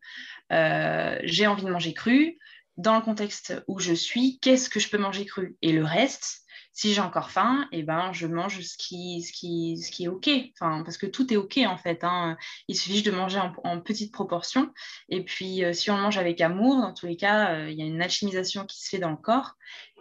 euh, 0.51 1.17
j'ai 1.23 1.47
envie 1.47 1.63
de 1.63 1.69
manger 1.69 1.93
cru, 1.93 2.37
dans 2.77 2.95
le 2.95 3.01
contexte 3.01 3.61
où 3.67 3.79
je 3.79 3.93
suis, 3.93 4.39
qu'est-ce 4.39 4.69
que 4.69 4.79
je 4.79 4.89
peux 4.89 4.97
manger 4.97 5.25
cru? 5.25 5.55
Et 5.61 5.71
le 5.71 5.83
reste, 5.83 6.41
si 6.75 6.91
j'ai 6.91 7.01
encore 7.01 7.29
faim, 7.29 7.67
eh 7.71 7.83
ben, 7.83 8.11
je 8.13 8.25
mange 8.25 8.59
ce 8.61 8.75
qui, 8.77 9.21
ce 9.21 9.31
qui, 9.31 9.77
ce 9.77 9.91
qui 9.91 10.05
est 10.05 10.07
OK. 10.07 10.27
Enfin, 10.59 10.81
parce 10.83 10.97
que 10.97 11.05
tout 11.05 11.31
est 11.31 11.37
OK 11.37 11.59
en 11.67 11.77
fait. 11.77 12.03
Hein. 12.03 12.35
Il 12.67 12.75
suffit 12.75 13.03
de 13.03 13.11
manger 13.11 13.39
en, 13.39 13.53
en 13.63 13.79
petites 13.79 14.11
proportions. 14.11 14.73
Et 15.07 15.23
puis, 15.23 15.61
si 15.73 15.91
on 15.91 15.97
mange 15.97 16.17
avec 16.17 16.41
amour, 16.41 16.81
dans 16.81 16.95
tous 16.95 17.05
les 17.05 17.15
cas, 17.15 17.67
il 17.67 17.77
y 17.77 17.83
a 17.83 17.85
une 17.85 18.01
alchimisation 18.01 18.65
qui 18.65 18.81
se 18.81 18.89
fait 18.89 18.97
dans 18.97 19.11
le 19.11 19.17
corps. 19.17 19.55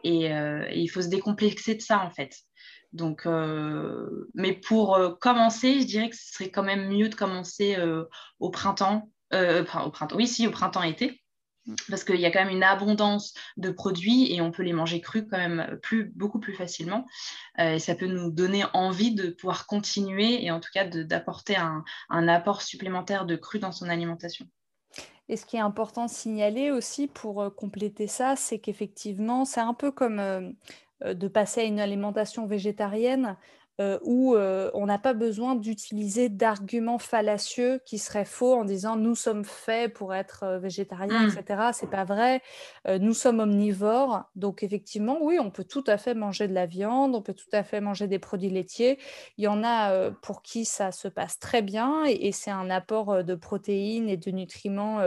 Euh, 0.04 0.66
et, 0.70 0.80
il 0.80 0.88
faut 0.88 1.02
se 1.02 1.08
décomplexer 1.08 1.74
de 1.74 1.80
ça, 1.80 2.00
en 2.00 2.10
fait. 2.10 2.36
Donc, 2.92 3.26
euh, 3.26 4.28
mais 4.34 4.52
pour 4.52 4.94
euh, 4.94 5.10
commencer, 5.20 5.80
je 5.80 5.86
dirais 5.86 6.10
que 6.10 6.16
ce 6.16 6.32
serait 6.32 6.50
quand 6.50 6.62
même 6.62 6.88
mieux 6.88 7.08
de 7.08 7.14
commencer 7.14 7.76
au 8.38 8.50
printemps, 8.50 9.10
au 9.32 9.90
printemps, 9.90 10.16
oui, 10.16 10.26
si, 10.26 10.46
au 10.46 10.50
printemps-été, 10.50 11.22
parce 11.88 12.04
qu'il 12.04 12.20
y 12.20 12.26
a 12.26 12.30
quand 12.30 12.44
même 12.44 12.54
une 12.54 12.64
abondance 12.64 13.34
de 13.56 13.70
produits 13.70 14.32
et 14.32 14.40
on 14.40 14.50
peut 14.50 14.62
les 14.62 14.72
manger 14.72 15.00
crus 15.00 15.24
quand 15.30 15.38
même 15.38 15.78
plus, 15.82 16.12
beaucoup 16.14 16.40
plus 16.40 16.54
facilement. 16.54 17.06
et 17.58 17.78
ça 17.78 17.94
peut 17.94 18.06
nous 18.06 18.30
donner 18.30 18.64
envie 18.74 19.14
de 19.14 19.30
pouvoir 19.30 19.66
continuer 19.66 20.44
et 20.44 20.50
en 20.50 20.60
tout 20.60 20.70
cas 20.74 20.84
d'apporter 20.84 21.56
un, 21.56 21.84
un, 22.10 22.28
apport 22.28 22.62
supplémentaire 22.62 23.24
de 23.26 23.36
cru 23.36 23.58
dans 23.58 23.72
son 23.72 23.88
alimentation. 23.88 24.46
Et 25.28 25.36
ce 25.36 25.46
qui 25.46 25.56
est 25.56 25.60
important 25.60 26.06
de 26.06 26.10
signaler 26.10 26.70
aussi 26.70 27.06
pour 27.06 27.42
euh, 27.42 27.50
compléter 27.50 28.06
ça, 28.06 28.36
c'est 28.36 28.58
qu'effectivement, 28.58 29.44
c'est 29.44 29.60
un 29.60 29.72
peu 29.72 29.90
comme 29.90 30.18
euh, 30.18 30.40
euh, 30.40 30.52
de 31.04 31.28
passer 31.28 31.62
à 31.62 31.64
une 31.64 31.80
alimentation 31.80 32.46
végétarienne. 32.46 33.36
Euh, 33.80 33.98
où 34.02 34.34
euh, 34.34 34.70
on 34.74 34.84
n'a 34.84 34.98
pas 34.98 35.14
besoin 35.14 35.54
d'utiliser 35.54 36.28
d'arguments 36.28 36.98
fallacieux 36.98 37.80
qui 37.86 37.96
seraient 37.96 38.26
faux 38.26 38.54
en 38.54 38.66
disant 38.66 38.96
nous 38.96 39.14
sommes 39.14 39.46
faits 39.46 39.94
pour 39.94 40.12
être 40.12 40.42
euh, 40.42 40.58
végétariens, 40.58 41.26
mmh. 41.26 41.38
etc. 41.38 41.62
C'est 41.72 41.88
pas 41.88 42.04
vrai. 42.04 42.42
nous 43.00 43.14
sommes 43.14 43.40
omnivores, 43.40 44.24
donc 44.36 44.62
effectivement, 44.62 45.18
oui, 45.22 45.38
on 45.40 45.50
peut 45.50 45.64
tout 45.64 45.84
à 45.86 45.96
fait 45.96 46.12
manger 46.12 46.48
de 46.48 46.52
la 46.52 46.66
viande, 46.66 47.14
on 47.14 47.22
peut 47.22 47.32
tout 47.32 47.48
à 47.52 47.62
fait 47.62 47.80
manger 47.80 48.08
des 48.08 48.18
produits 48.18 48.50
laitiers. 48.50 48.98
Il 49.38 49.44
y 49.44 49.48
en 49.48 49.64
a 49.64 50.10
pour 50.10 50.42
qui 50.42 50.66
ça 50.66 50.92
se 50.92 51.08
passe 51.08 51.38
très 51.38 51.62
bien 51.62 52.04
et, 52.06 52.26
et 52.26 52.32
c'est 52.32 52.50
un 52.50 52.68
apport 52.68 53.24
de 53.24 53.34
protéines 53.34 54.10
et 54.10 54.18
de 54.18 54.30
nutriments 54.30 54.98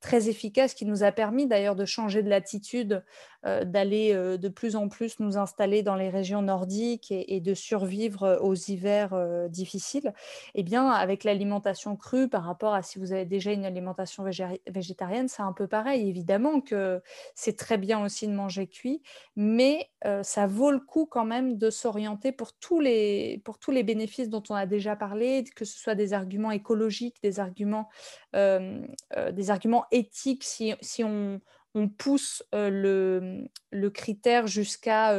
très 0.00 0.28
efficace 0.30 0.72
qui 0.72 0.86
nous 0.86 1.02
a 1.02 1.12
permis 1.12 1.46
d'ailleurs 1.46 1.76
de 1.76 1.84
changer 1.84 2.22
de 2.22 2.30
latitude 2.30 3.04
d'aller 3.44 4.14
de 4.14 4.48
plus 4.48 4.74
en 4.76 4.88
plus 4.88 5.20
nous 5.20 5.36
installer 5.36 5.82
dans 5.82 5.94
les 5.94 6.08
régions 6.08 6.42
nordiques 6.42 7.12
et, 7.12 7.40
de 7.40 7.54
survivre 7.54 8.05
aux 8.40 8.54
hivers 8.54 9.48
difficiles, 9.48 10.12
eh 10.54 10.62
bien, 10.62 10.88
avec 10.88 11.24
l'alimentation 11.24 11.96
crue 11.96 12.28
par 12.28 12.44
rapport 12.44 12.74
à 12.74 12.82
si 12.82 12.98
vous 12.98 13.12
avez 13.12 13.24
déjà 13.24 13.52
une 13.52 13.64
alimentation 13.64 14.24
végétarienne, 14.68 15.28
c'est 15.28 15.42
un 15.42 15.52
peu 15.52 15.66
pareil. 15.66 16.08
Évidemment 16.08 16.60
que 16.60 17.02
c'est 17.34 17.56
très 17.56 17.78
bien 17.78 18.04
aussi 18.04 18.26
de 18.26 18.32
manger 18.32 18.66
cuit, 18.66 19.02
mais 19.36 19.90
ça 20.22 20.46
vaut 20.46 20.70
le 20.70 20.80
coup 20.80 21.06
quand 21.06 21.24
même 21.24 21.58
de 21.58 21.70
s'orienter 21.70 22.32
pour, 22.32 22.52
tous 22.54 22.80
les, 22.80 23.40
pour 23.44 23.58
tous 23.58 23.70
les 23.70 23.82
bénéfices 23.82 24.28
dont 24.28 24.42
on 24.48 24.54
a 24.54 24.66
déjà 24.66 24.96
parlé, 24.96 25.44
que 25.54 25.64
ce 25.64 25.78
soit 25.78 25.94
des 25.94 26.12
arguments 26.12 26.50
écologiques, 26.50 27.16
des 27.22 27.40
arguments, 27.40 27.88
des 28.34 29.50
arguments 29.50 29.84
éthiques, 29.90 30.44
si, 30.44 30.74
si 30.80 31.04
on 31.04 31.40
on 31.76 31.88
pousse 31.88 32.42
le, 32.52 33.48
critère 33.92 34.46
jusqu'à 34.46 35.14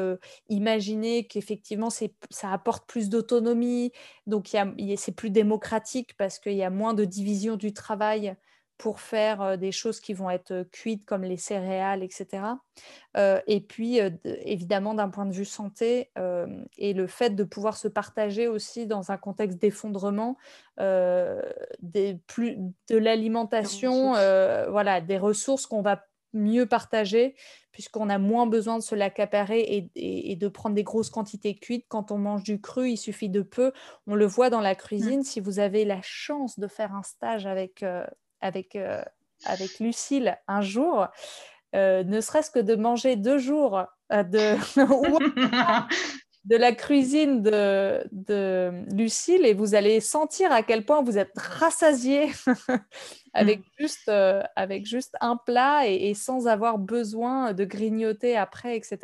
imaginer 0.50 1.28
qu'effectivement 1.28 1.90
ça 1.90 2.52
apporte 2.52 2.90
plus 2.90 3.10
d'autonomie, 3.10 3.92
donc 4.26 4.50
c'est 4.98 5.16
plus 5.16 5.30
démocratique 5.30 6.18
parce 6.18 6.40
qu'il 6.40 6.56
y 6.56 6.64
a 6.64 6.70
moins 6.70 6.96
de 6.96 7.06
division 7.06 7.56
du 7.56 7.74
travail 7.74 8.36
pour 8.78 9.00
faire 9.00 9.58
des 9.58 9.72
choses 9.72 10.00
qui 10.00 10.14
vont 10.14 10.30
être 10.30 10.64
cuites 10.72 11.06
comme 11.06 11.24
les 11.24 11.38
céréales, 11.38 12.04
etc. 12.04 12.44
et 13.16 13.62
puis, 13.62 14.00
évidemment, 14.24 14.94
d'un 14.94 15.10
point 15.10 15.26
de 15.26 15.34
vue 15.34 15.46
santé, 15.46 16.12
et 16.78 16.94
le 16.94 17.08
fait 17.08 17.32
de 17.32 17.44
pouvoir 17.44 17.78
se 17.78 17.88
partager 17.88 18.48
aussi 18.48 18.86
dans 18.86 19.12
un 19.12 19.18
contexte 19.18 19.60
d'effondrement 19.60 20.38
des, 20.78 22.20
plus, 22.28 22.58
de 22.90 22.98
l'alimentation, 22.98 24.12
voilà, 24.70 25.02
des 25.02 25.18
ressources 25.18 25.66
qu'on 25.66 25.82
va 25.82 26.04
mieux 26.38 26.66
partager, 26.66 27.36
puisqu'on 27.72 28.10
a 28.10 28.18
moins 28.18 28.48
besoin 28.48 28.78
de 28.78 28.84
se 28.84 28.96
l'accaparer 28.96 29.90
et, 29.96 30.36
de 30.36 30.48
prendre 30.48 30.76
des 30.76 30.84
grosses 30.84 31.10
quantités 31.10 31.56
cuites. 31.56 31.86
Quand 31.88 32.12
on 32.12 32.18
mange 32.18 32.44
du 32.44 32.60
cru, 32.60 32.90
il 32.92 32.98
suffit 32.98 33.30
de 33.30 33.42
peu. 33.42 33.72
On 34.08 34.16
le 34.16 34.26
voit 34.26 34.50
dans 34.50 34.62
la 34.62 34.76
cuisine. 34.76 35.24
Si 35.24 35.40
vous 35.40 35.60
avez 35.60 35.86
la 35.86 36.02
chance 36.02 36.60
de 36.60 36.68
faire 36.68 36.94
un 36.96 37.04
stage 37.04 37.46
avec, 37.46 37.84
euh, 37.84 38.06
avec, 38.42 38.76
euh, 38.76 39.04
avec 39.46 39.80
Lucille 39.80 40.38
un 40.48 40.62
jour, 40.62 41.08
euh, 41.76 42.04
ne 42.04 42.22
serait-ce 42.22 42.50
que 42.50 42.60
de 42.60 42.76
manger 42.76 43.16
deux 43.16 43.38
jours 43.38 43.84
de, 44.10 44.56
de 46.48 46.56
la 46.56 46.72
cuisine 46.72 47.44
de, 47.44 48.04
de, 48.12 48.72
Lucille 48.96 49.46
et 49.46 49.54
vous 49.54 49.76
allez 49.76 50.00
sentir 50.00 50.52
à 50.52 50.64
quel 50.64 50.86
point 50.86 51.04
vous 51.04 51.18
êtes 51.18 51.38
rassasié 51.38 52.32
avec, 53.34 53.60
mm. 53.60 53.64
juste, 53.80 54.08
euh, 54.08 54.42
avec 54.56 54.86
juste 54.86 55.16
un 55.20 55.36
plat 55.36 55.88
et, 55.88 56.14
sans 56.14 56.48
avoir 56.48 56.78
besoin 56.78 57.52
de 57.52 57.66
grignoter 57.66 58.38
après, 58.38 58.78
etc. 58.78 58.98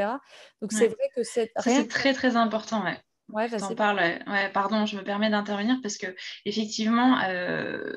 Donc 0.61 0.71
c'est 0.71 0.87
vrai 0.87 1.09
que 1.15 1.23
c'est... 1.23 1.51
C'est 1.59 1.87
très 1.89 2.13
très 2.13 2.37
important, 2.37 2.83
ouais. 2.83 2.97
Ouais, 3.29 3.49
parle. 3.75 3.99
Ouais, 4.27 4.49
pardon, 4.53 4.85
je 4.85 4.95
me 4.95 5.03
permets 5.03 5.29
d'intervenir 5.29 5.77
parce 5.81 5.97
que 5.97 6.07
effectivement, 6.45 7.19
euh, 7.25 7.95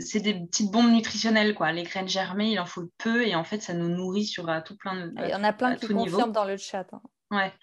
c'est 0.00 0.20
des 0.20 0.34
petites 0.34 0.70
bombes 0.70 0.90
nutritionnelles 0.90 1.54
quoi. 1.54 1.72
Les 1.72 1.84
graines 1.84 2.08
germées, 2.08 2.50
il 2.50 2.58
en 2.58 2.66
faut 2.66 2.90
peu 2.98 3.24
et 3.26 3.34
en 3.36 3.44
fait, 3.44 3.60
ça 3.60 3.74
nous 3.74 3.88
nourrit 3.88 4.24
sur 4.24 4.48
à 4.48 4.60
tout 4.60 4.76
plein 4.76 4.96
de. 4.96 5.12
Il 5.22 5.28
y 5.28 5.34
en 5.34 5.44
a 5.44 5.52
plein 5.52 5.76
qui 5.76 5.88
confirment 5.88 6.32
dans 6.32 6.46
le 6.46 6.56
chat. 6.56 6.86
Hein. 6.92 7.02
Ouais. 7.32 7.52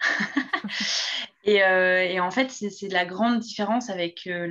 Euh, 1.48 2.02
et, 2.02 2.20
en 2.20 2.30
fait, 2.30 2.50
c'est 2.50 2.88
la 2.88 3.06
grande 3.06 3.40
différence 3.40 3.88
avec 3.88 4.26
euh, 4.26 4.46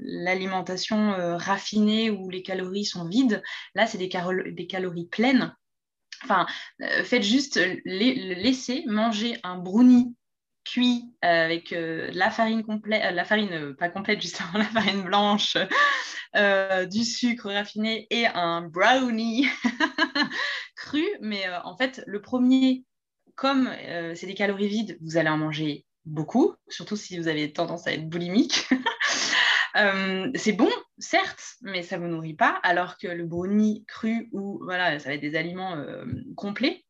l'alimentation 0.00 1.12
euh, 1.12 1.36
raffinée 1.36 2.10
où 2.10 2.28
les 2.28 2.42
calories 2.42 2.84
sont 2.84 3.08
vides. 3.08 3.40
Là, 3.76 3.86
c'est 3.86 3.98
des, 3.98 4.10
des, 4.50 4.66
calories 4.66 5.06
pleines. 5.06 5.54
Enfin, 6.24 6.46
faites 7.04 7.22
juste 7.22 7.60
laisser 7.84 8.82
manger 8.86 9.38
un 9.44 9.56
brownie 9.58 10.16
cuit 10.64 11.04
avec 11.22 11.72
la 11.72 12.30
farine 12.30 12.64
complète, 12.64 13.14
la 13.14 13.24
farine 13.24 13.74
pas 13.76 13.88
complète 13.88 14.20
justement, 14.20 14.50
la 14.54 14.64
farine 14.64 15.02
blanche, 15.02 15.56
du 16.90 17.04
sucre 17.04 17.50
raffiné 17.50 18.08
et 18.10 18.26
un 18.26 18.62
brownie 18.62 19.46
cru. 20.76 21.06
Mais 21.20 21.44
en 21.64 21.76
fait, 21.76 22.02
le 22.06 22.20
premier 22.20 22.84
comme 23.34 23.68
euh, 23.68 24.14
c'est 24.14 24.26
des 24.26 24.34
calories 24.34 24.68
vides, 24.68 24.98
vous 25.00 25.16
allez 25.16 25.28
en 25.28 25.38
manger 25.38 25.86
beaucoup, 26.04 26.54
surtout 26.68 26.96
si 26.96 27.18
vous 27.18 27.28
avez 27.28 27.52
tendance 27.52 27.86
à 27.86 27.92
être 27.92 28.08
boulimique. 28.08 28.68
Euh, 29.74 30.30
c'est 30.34 30.52
bon, 30.52 30.68
certes, 30.98 31.54
mais 31.62 31.82
ça 31.82 31.96
ne 31.96 32.02
vous 32.02 32.10
nourrit 32.10 32.34
pas, 32.34 32.60
alors 32.62 32.98
que 32.98 33.06
le 33.06 33.24
brownie 33.24 33.86
cru 33.88 34.28
ou 34.30 34.60
voilà, 34.62 34.98
ça 34.98 35.08
va 35.08 35.14
être 35.14 35.22
des 35.22 35.34
aliments 35.34 35.76
euh, 35.76 36.04
complets. 36.36 36.84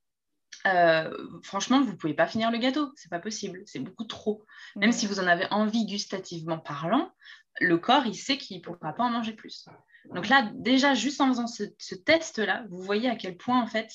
franchement, 1.45 1.81
vous 1.81 1.93
ne 1.93 1.97
pouvez 1.97 2.15
pas 2.15 2.27
finir 2.27 2.51
le 2.51 2.59
gâteau, 2.59 2.91
c'est 2.97 3.09
pas 3.09 3.21
possible, 3.21 3.63
c'est 3.67 3.79
beaucoup 3.79 4.03
trop. 4.03 4.45
Même 4.75 4.91
si 4.91 5.07
vous 5.07 5.21
en 5.21 5.29
avez 5.29 5.47
envie 5.53 5.87
gustativement 5.87 6.59
parlant, 6.59 7.13
le 7.61 7.79
corps, 7.79 8.05
il 8.05 8.17
sait 8.17 8.37
qu'il 8.37 8.57
ne 8.57 8.63
pourra 8.63 8.93
pas 8.93 9.05
en 9.05 9.11
manger 9.11 9.35
plus. 9.35 9.69
Donc 10.13 10.29
là, 10.29 10.51
déjà, 10.55 10.95
juste 10.95 11.21
en 11.21 11.29
faisant 11.29 11.47
ce, 11.47 11.63
ce 11.79 11.95
test-là, 11.95 12.65
vous 12.69 12.83
voyez 12.83 13.09
à 13.09 13.15
quel 13.15 13.37
point, 13.37 13.63
en 13.63 13.69
fait, 13.69 13.93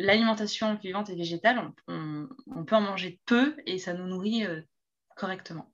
l'alimentation 0.00 0.74
vivante 0.76 1.10
et 1.10 1.14
végétale, 1.14 1.72
on, 1.88 2.64
peut 2.64 2.76
en 2.76 2.80
manger 2.80 3.20
peu 3.26 3.56
et 3.66 3.78
ça 3.78 3.92
nous 3.94 4.06
nourrit 4.06 4.44
euh, 4.44 4.60
correctement. 5.16 5.70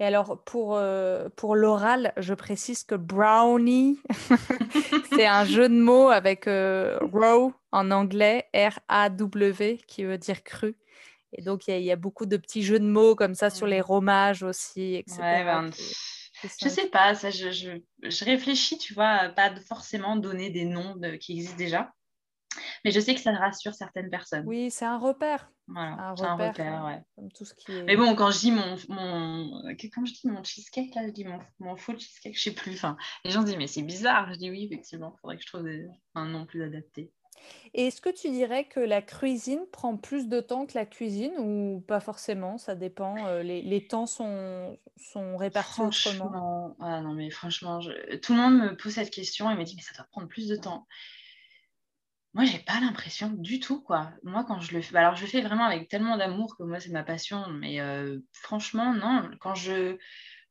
Et 0.00 0.04
alors, 0.04 0.42
pour, 0.44 0.74
euh, 0.76 1.28
pour 1.36 1.54
l'oral, 1.54 2.12
je 2.16 2.34
précise 2.34 2.82
que 2.82 2.96
brownie, 2.96 4.00
c'est 5.12 5.26
un 5.26 5.44
jeu 5.44 5.68
de 5.68 5.74
mots 5.74 6.08
avec 6.08 6.48
euh, 6.48 6.98
raw 7.12 7.52
en 7.70 7.90
anglais, 7.92 8.48
R-A-W, 8.54 9.78
qui 9.86 10.04
veut 10.04 10.18
dire 10.18 10.42
cru. 10.42 10.76
Et 11.32 11.42
donc, 11.42 11.68
il 11.68 11.80
y, 11.80 11.92
a 11.92 11.96
beaucoup 11.96 12.26
de 12.26 12.36
petits 12.36 12.62
jeux 12.62 12.78
de 12.78 12.86
mots 12.86 13.14
comme 13.14 13.34
ça 13.34 13.50
sur 13.50 13.66
les 13.66 13.80
romages 13.80 14.44
aussi, 14.44 14.94
etc. 14.94 15.18
Ben, 15.20 15.70
je 16.60 16.68
sais 16.68 16.88
pas, 16.88 17.14
ça, 17.14 17.30
je, 17.30 17.50
je, 17.50 18.24
réfléchis, 18.24 18.78
tu 18.78 18.94
vois, 18.94 19.30
pas 19.30 19.52
forcément 19.66 20.14
donner 20.16 20.50
des 20.50 20.64
noms 20.64 20.94
qui 21.20 21.32
existent 21.32 21.56
déjà. 21.56 21.92
Mais 22.84 22.90
je 22.90 23.00
sais 23.00 23.14
que 23.14 23.20
ça 23.20 23.32
rassure 23.32 23.74
certaines 23.74 24.10
personnes. 24.10 24.44
Oui, 24.46 24.70
c'est 24.70 24.84
un 24.84 24.98
repère. 24.98 25.50
Voilà, 25.66 26.14
c'est 26.16 26.24
un 26.24 26.36
repère, 26.36 26.84
ouais. 26.84 27.02
Comme 27.16 27.32
tout 27.32 27.44
ce 27.44 27.54
qui 27.54 27.72
est... 27.72 27.82
Mais 27.84 27.96
bon, 27.96 28.14
quand 28.14 28.30
je 28.30 28.38
dis 28.38 28.52
mon, 28.52 28.76
mon... 28.88 29.62
Quand 29.94 30.04
je 30.04 30.12
dis 30.12 30.28
mon 30.28 30.44
cheesecake, 30.44 30.94
là, 30.94 31.06
je 31.06 31.12
dis 31.12 31.24
mon, 31.24 31.38
mon 31.58 31.76
faux 31.76 31.92
cheesecake, 31.98 32.36
je 32.36 32.42
sais 32.42 32.54
plus. 32.54 32.74
Enfin, 32.74 32.96
les 33.24 33.30
gens 33.30 33.42
disent, 33.42 33.56
mais 33.56 33.66
c'est 33.66 33.82
bizarre. 33.82 34.32
Je 34.32 34.38
dis 34.38 34.50
oui, 34.50 34.64
effectivement, 34.64 35.14
il 35.16 35.20
faudrait 35.20 35.36
que 35.36 35.42
je 35.42 35.48
trouve 35.48 35.68
un 36.14 36.26
nom 36.26 36.44
plus 36.46 36.62
adapté. 36.62 37.10
Et 37.74 37.88
est-ce 37.88 38.00
que 38.00 38.10
tu 38.10 38.30
dirais 38.30 38.64
que 38.64 38.80
la 38.80 39.02
cuisine 39.02 39.60
prend 39.72 39.96
plus 39.96 40.28
de 40.28 40.40
temps 40.40 40.66
que 40.66 40.74
la 40.74 40.86
cuisine 40.86 41.32
ou 41.38 41.82
pas 41.86 42.00
forcément? 42.00 42.58
Ça 42.58 42.74
dépend. 42.74 43.26
Euh, 43.26 43.42
les, 43.42 43.62
les, 43.62 43.86
temps 43.86 44.06
sont, 44.06 44.78
sont 44.96 45.36
répartis 45.36 45.80
autrement. 45.80 46.76
Ah 46.80 47.00
non, 47.00 47.14
mais 47.14 47.30
franchement, 47.30 47.80
tout 48.22 48.34
le 48.34 48.38
monde 48.38 48.58
me 48.58 48.76
pose 48.76 48.92
cette 48.94 49.10
question 49.10 49.50
et 49.50 49.56
me 49.56 49.64
dit, 49.64 49.74
mais 49.76 49.82
ça 49.82 49.92
doit 49.96 50.06
prendre 50.10 50.28
plus 50.28 50.48
de 50.48 50.56
temps. 50.56 50.86
Moi, 52.34 52.44
j'ai 52.44 52.58
pas 52.58 52.80
l'impression 52.80 53.30
du 53.30 53.60
tout, 53.60 53.80
quoi. 53.80 54.10
Moi, 54.24 54.44
quand 54.44 54.60
je 54.60 54.74
le 54.74 54.82
fais, 54.82 54.96
alors 54.96 55.14
je 55.16 55.22
le 55.22 55.28
fais 55.28 55.40
vraiment 55.40 55.64
avec 55.64 55.88
tellement 55.88 56.16
d'amour 56.16 56.56
que 56.56 56.64
moi, 56.64 56.80
c'est 56.80 56.90
ma 56.90 57.04
passion, 57.04 57.48
mais 57.48 57.78
franchement, 58.32 58.92
non. 58.92 59.30
Quand 59.40 59.54
je, 59.54 59.96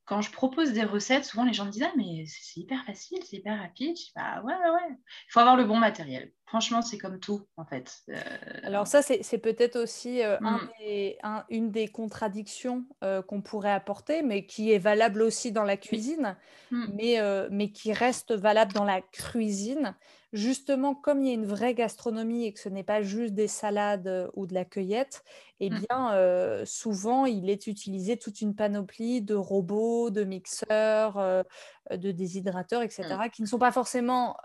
quand 0.05 0.21
je 0.21 0.31
propose 0.31 0.73
des 0.73 0.83
recettes, 0.85 1.25
souvent 1.25 1.45
les 1.45 1.53
gens 1.53 1.65
me 1.65 1.71
disent 1.71 1.83
Ah, 1.85 1.93
mais 1.97 2.25
c'est 2.27 2.61
hyper 2.61 2.85
facile, 2.85 3.19
c'est 3.25 3.37
hyper 3.37 3.59
rapide. 3.59 3.97
Je 3.97 4.03
dis 4.05 4.11
Bah 4.15 4.41
ouais, 4.43 4.53
ouais, 4.55 4.69
ouais. 4.71 4.89
Il 4.91 5.31
faut 5.31 5.39
avoir 5.41 5.57
le 5.57 5.65
bon 5.65 5.77
matériel. 5.79 6.31
Franchement, 6.53 6.83
c'est 6.83 6.99
comme 6.99 7.19
tout, 7.19 7.41
en 7.57 7.65
fait. 7.65 8.03
Euh, 8.09 8.19
alors, 8.61 8.85
ça, 8.85 9.01
c'est 9.01 9.37
peut-être 9.39 9.75
aussi 9.75 10.21
euh, 10.21 10.37
mm. 10.39 11.45
une 11.49 11.71
des 11.71 11.87
contradictions 11.87 12.85
qu'on 13.27 13.41
pourrait 13.41 13.71
apporter, 13.71 14.21
mais 14.21 14.45
qui 14.45 14.71
est 14.71 14.77
valable 14.77 15.23
aussi 15.23 15.51
dans 15.51 15.63
la 15.63 15.77
cuisine, 15.77 16.37
mm. 16.69 16.85
mais, 16.93 17.47
mais 17.49 17.71
qui 17.71 17.91
reste 17.91 18.33
valable 18.33 18.71
dans 18.71 18.85
la 18.85 19.01
cuisine 19.01 19.95
justement, 20.33 20.95
comme 20.95 21.21
il 21.21 21.27
y 21.27 21.31
a 21.31 21.35
une 21.35 21.45
vraie 21.45 21.75
gastronomie 21.75 22.45
et 22.45 22.53
que 22.53 22.59
ce 22.59 22.67
n'est 22.67 22.83
pas 22.83 23.03
juste 23.03 23.35
des 23.35 23.47
salades 23.47 24.07
euh, 24.07 24.27
ou 24.33 24.47
de 24.47 24.53
la 24.55 24.65
cueillette, 24.65 25.23
eh 25.59 25.69
mmh. 25.69 25.79
bien, 25.79 26.13
euh, 26.13 26.65
souvent, 26.65 27.25
il 27.25 27.49
est 27.49 27.67
utilisé 27.67 28.17
toute 28.17 28.41
une 28.41 28.55
panoplie 28.55 29.21
de 29.21 29.35
robots, 29.35 30.09
de 30.09 30.23
mixeurs, 30.23 31.19
euh, 31.19 31.43
de 31.91 32.11
déshydrateurs, 32.11 32.81
etc., 32.81 33.03
qui 33.31 33.43
ne 33.43 33.47
sont 33.47 33.59
pas 33.59 33.71
forcément 33.71 34.35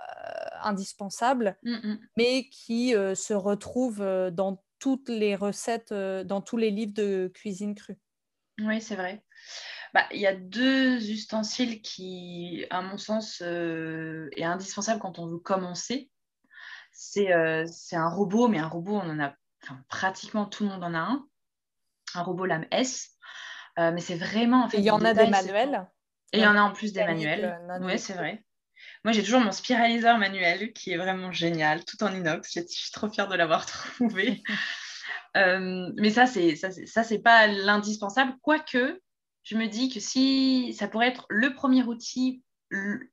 indispensables, 0.62 1.56
mmh, 1.62 1.94
mais 2.16 2.48
qui 2.50 2.92
se 2.92 3.34
retrouvent 3.34 4.30
dans 4.32 4.62
toutes 4.78 5.08
les 5.08 5.36
recettes, 5.36 5.92
dans 5.92 6.40
tous 6.40 6.56
les 6.56 6.70
livres 6.70 6.94
de 6.94 7.30
cuisine 7.34 7.74
crue. 7.74 7.98
Oui, 8.60 8.80
c'est 8.80 8.96
vrai. 8.96 9.22
Bah, 9.94 10.04
il 10.12 10.20
y 10.20 10.26
a 10.26 10.34
deux 10.34 11.10
ustensiles 11.10 11.80
qui, 11.80 12.66
à 12.70 12.82
mon 12.82 12.98
sens, 12.98 13.40
euh, 13.42 14.28
est 14.36 14.44
indispensable 14.44 15.00
quand 15.00 15.18
on 15.18 15.28
veut 15.28 15.38
commencer. 15.38 16.10
Euh, 17.16 17.64
c'est 17.66 17.96
un 17.96 18.08
robot, 18.08 18.48
mais 18.48 18.58
un 18.58 18.68
robot, 18.68 18.96
on 18.96 19.10
en 19.10 19.20
a 19.20 19.34
pratiquement 19.88 20.46
tout 20.46 20.64
le 20.64 20.70
monde 20.70 20.84
en 20.84 20.94
a 20.94 20.98
un. 20.98 21.26
Un 22.14 22.22
robot 22.22 22.46
lame 22.46 22.66
S. 22.70 23.16
Euh, 23.78 23.92
mais 23.92 24.00
c'est 24.00 24.16
vraiment. 24.16 24.64
En 24.64 24.68
fait, 24.68 24.78
il 24.78 24.84
y 24.84 24.90
en 24.90 25.04
a 25.04 25.14
des 25.14 25.28
manuels. 25.28 25.86
Et 26.32 26.38
il 26.38 26.44
y 26.44 26.46
en 26.46 26.56
a 26.56 26.60
en 26.60 26.72
plus 26.72 26.92
des 26.92 27.04
manuels. 27.04 27.58
Oui, 27.80 27.98
c'est 27.98 28.14
vrai. 28.14 28.44
Moi, 29.08 29.14
j'ai 29.14 29.22
toujours 29.22 29.40
mon 29.40 29.52
spiraliseur 29.52 30.18
manuel 30.18 30.74
qui 30.74 30.92
est 30.92 30.98
vraiment 30.98 31.32
génial, 31.32 31.82
tout 31.86 32.04
en 32.04 32.14
inox. 32.14 32.52
Je 32.54 32.60
suis 32.68 32.92
trop 32.92 33.08
fière 33.08 33.26
de 33.26 33.36
l'avoir 33.36 33.64
trouvé. 33.96 34.42
mais 35.34 36.10
ça, 36.10 36.26
c'est 36.26 36.56
ça, 36.56 37.02
c'est 37.02 37.18
pas 37.20 37.46
l'indispensable. 37.46 38.34
Quoique, 38.42 39.00
je 39.44 39.56
me 39.56 39.66
dis 39.66 39.88
que 39.88 39.98
si 39.98 40.74
ça 40.74 40.88
pourrait 40.88 41.08
être 41.08 41.24
le 41.30 41.54
premier 41.54 41.84
outil 41.84 42.42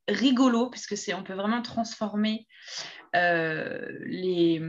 rigolo, 0.06 0.68
puisque 0.68 0.98
c'est 0.98 1.14
on 1.14 1.22
peut 1.22 1.32
vraiment 1.32 1.62
transformer 1.62 2.46
euh, 3.14 3.88
les, 4.04 4.60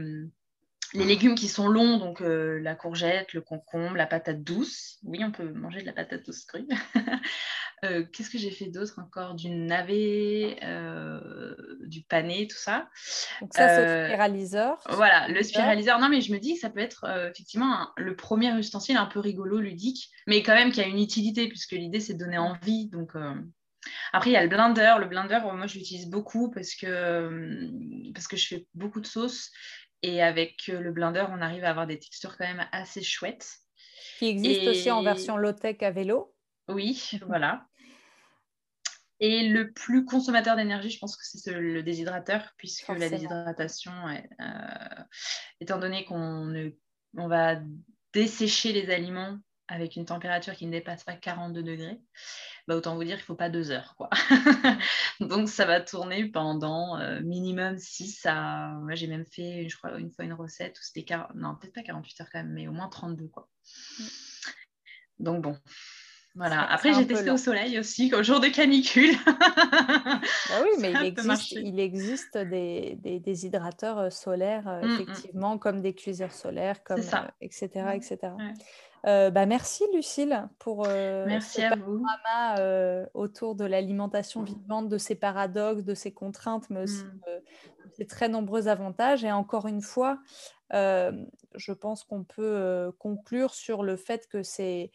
les 0.94 1.04
légumes 1.04 1.34
qui 1.34 1.48
sont 1.48 1.68
longs, 1.68 1.98
donc 1.98 2.22
euh, 2.22 2.58
la 2.60 2.74
courgette, 2.74 3.34
le 3.34 3.42
concombre, 3.42 3.96
la 3.96 4.06
patate 4.06 4.42
douce. 4.42 4.98
Oui, 5.02 5.22
on 5.22 5.30
peut 5.30 5.52
manger 5.52 5.82
de 5.82 5.86
la 5.86 5.92
patate 5.92 6.24
douce 6.24 6.46
crue. 6.46 6.66
Euh, 7.84 8.04
qu'est-ce 8.12 8.30
que 8.30 8.38
j'ai 8.38 8.50
fait 8.50 8.66
d'autre 8.66 8.98
encore? 8.98 9.34
Du 9.34 9.50
navet, 9.50 10.58
euh, 10.62 11.54
du 11.86 12.02
pané, 12.02 12.46
tout 12.48 12.56
ça. 12.56 12.88
Donc 13.40 13.54
ça, 13.54 13.68
c'est 13.68 13.86
le 13.86 14.06
spiraliseur. 14.06 14.78
Voilà, 14.90 15.28
le 15.28 15.42
spiraliseur. 15.42 15.98
Non, 15.98 16.08
mais 16.08 16.20
je 16.20 16.32
me 16.32 16.38
dis 16.38 16.54
que 16.54 16.60
ça 16.60 16.70
peut 16.70 16.80
être 16.80 17.04
effectivement 17.30 17.90
le 17.96 18.16
premier 18.16 18.56
ustensile 18.58 18.96
un 18.96 19.06
peu 19.06 19.20
rigolo, 19.20 19.58
ludique, 19.58 20.10
mais 20.26 20.42
quand 20.42 20.54
même 20.54 20.72
qui 20.72 20.80
a 20.80 20.86
une 20.86 21.00
utilité, 21.00 21.48
puisque 21.48 21.72
l'idée, 21.72 22.00
c'est 22.00 22.14
de 22.14 22.18
donner 22.18 22.38
envie. 22.38 22.88
Donc... 22.88 23.12
Après, 24.12 24.30
il 24.30 24.32
y 24.34 24.36
a 24.36 24.42
le 24.42 24.48
blender. 24.48 24.96
Le 24.98 25.06
blender, 25.06 25.38
moi, 25.42 25.66
je 25.66 25.78
l'utilise 25.78 26.10
beaucoup 26.10 26.50
parce 26.50 26.74
que, 26.74 27.70
parce 28.12 28.26
que 28.26 28.36
je 28.36 28.46
fais 28.46 28.66
beaucoup 28.74 29.00
de 29.00 29.06
sauces 29.06 29.50
et 30.02 30.22
avec 30.22 30.68
euh, 30.68 30.80
le 30.80 30.92
blender, 30.92 31.24
on 31.30 31.40
arrive 31.40 31.64
à 31.64 31.70
avoir 31.70 31.86
des 31.86 31.98
textures 31.98 32.36
quand 32.36 32.46
même 32.46 32.66
assez 32.72 33.02
chouettes. 33.02 33.48
Qui 34.18 34.26
existe 34.26 34.66
aussi 34.66 34.90
en 34.90 35.02
version 35.02 35.36
low-tech 35.36 35.76
à 35.80 35.90
vélo. 35.90 36.34
Oui, 36.68 37.10
voilà. 37.26 37.66
Et 39.20 39.48
le 39.48 39.72
plus 39.72 40.04
consommateur 40.04 40.56
d'énergie, 40.56 40.90
je 40.90 40.98
pense 40.98 41.16
que 41.16 41.22
c'est 41.24 41.52
le 41.52 41.82
déshydrateur, 41.82 42.52
puisque 42.56 42.88
la 42.88 43.08
déshydratation, 43.08 43.92
euh, 44.40 45.02
étant 45.60 45.78
donné 45.78 46.04
qu'on 46.04 46.72
on 47.16 47.28
va 47.28 47.56
dessécher 48.12 48.72
les 48.72 48.90
aliments 48.90 49.38
avec 49.66 49.96
une 49.96 50.06
température 50.06 50.54
qui 50.54 50.66
ne 50.66 50.72
dépasse 50.72 51.04
pas 51.04 51.14
42 51.14 51.62
degrés, 51.62 52.00
bah, 52.66 52.76
autant 52.76 52.94
vous 52.94 53.04
dire 53.04 53.16
qu'il 53.16 53.22
ne 53.22 53.26
faut 53.26 53.34
pas 53.34 53.50
deux 53.50 53.70
heures. 53.70 53.94
Quoi. 53.96 54.08
Donc 55.20 55.48
ça 55.48 55.66
va 55.66 55.80
tourner 55.80 56.26
pendant 56.26 56.98
euh, 56.98 57.20
minimum 57.20 57.78
6 57.78 58.24
à... 58.24 58.68
Moi 58.80 58.94
j'ai 58.94 59.08
même 59.08 59.26
fait, 59.26 59.68
je 59.68 59.76
crois, 59.76 59.98
une 59.98 60.10
fois 60.10 60.24
une 60.24 60.32
recette 60.32 60.78
où 60.78 60.82
c'était... 60.82 61.04
Non, 61.34 61.56
peut-être 61.56 61.74
pas 61.74 61.82
48 61.82 62.20
heures 62.20 62.28
quand 62.32 62.38
même, 62.38 62.52
mais 62.52 62.66
au 62.66 62.72
moins 62.72 62.88
32. 62.88 63.28
Quoi. 63.28 63.48
Mm. 63.98 64.04
Donc 65.18 65.42
bon. 65.42 65.58
Voilà. 66.34 66.70
Après, 66.70 66.92
j'ai 66.92 67.06
testé 67.06 67.30
au 67.30 67.36
soleil 67.36 67.78
aussi, 67.78 68.14
au 68.14 68.22
jour 68.22 68.38
de 68.38 68.46
canicule. 68.46 69.16
bah 69.26 70.20
oui, 70.62 70.70
mais 70.78 70.92
il 70.92 71.04
existe, 71.04 71.52
il 71.52 71.80
existe, 71.80 72.38
des, 72.38 72.96
des, 73.02 73.46
hydrateurs 73.46 73.98
euh, 73.98 74.10
solaires, 74.10 74.68
euh, 74.68 74.82
mm, 74.82 74.86
mm. 74.86 74.92
effectivement, 74.94 75.58
comme 75.58 75.80
des 75.80 75.94
cuiseurs 75.94 76.32
solaires, 76.32 76.84
comme, 76.84 77.00
etc. 77.40 77.68
etc. 77.94 78.32
Euh, 79.06 79.30
bah, 79.30 79.46
merci 79.46 79.84
Lucille 79.94 80.48
pour 80.58 80.86
merci 80.86 81.62
ce 81.62 81.68
panorama 81.68 82.58
euh, 82.58 83.06
autour 83.14 83.54
de 83.54 83.64
l'alimentation 83.64 84.42
vivante, 84.42 84.88
de 84.88 84.98
ses 84.98 85.14
paradoxes, 85.14 85.84
de 85.84 85.94
ses 85.94 86.12
contraintes, 86.12 86.68
mais 86.70 86.82
aussi 86.82 87.04
mmh. 87.04 87.20
de 87.26 87.42
ses 87.96 88.06
très 88.06 88.28
nombreux 88.28 88.68
avantages. 88.68 89.24
Et 89.24 89.32
encore 89.32 89.66
une 89.66 89.82
fois, 89.82 90.18
je 90.72 91.72
pense 91.72 92.04
qu'on 92.04 92.22
peut 92.22 92.92
conclure 92.98 93.54
sur 93.54 93.82
le 93.82 93.96
fait 93.96 94.28
que 94.28 94.42
c'est 94.42 94.90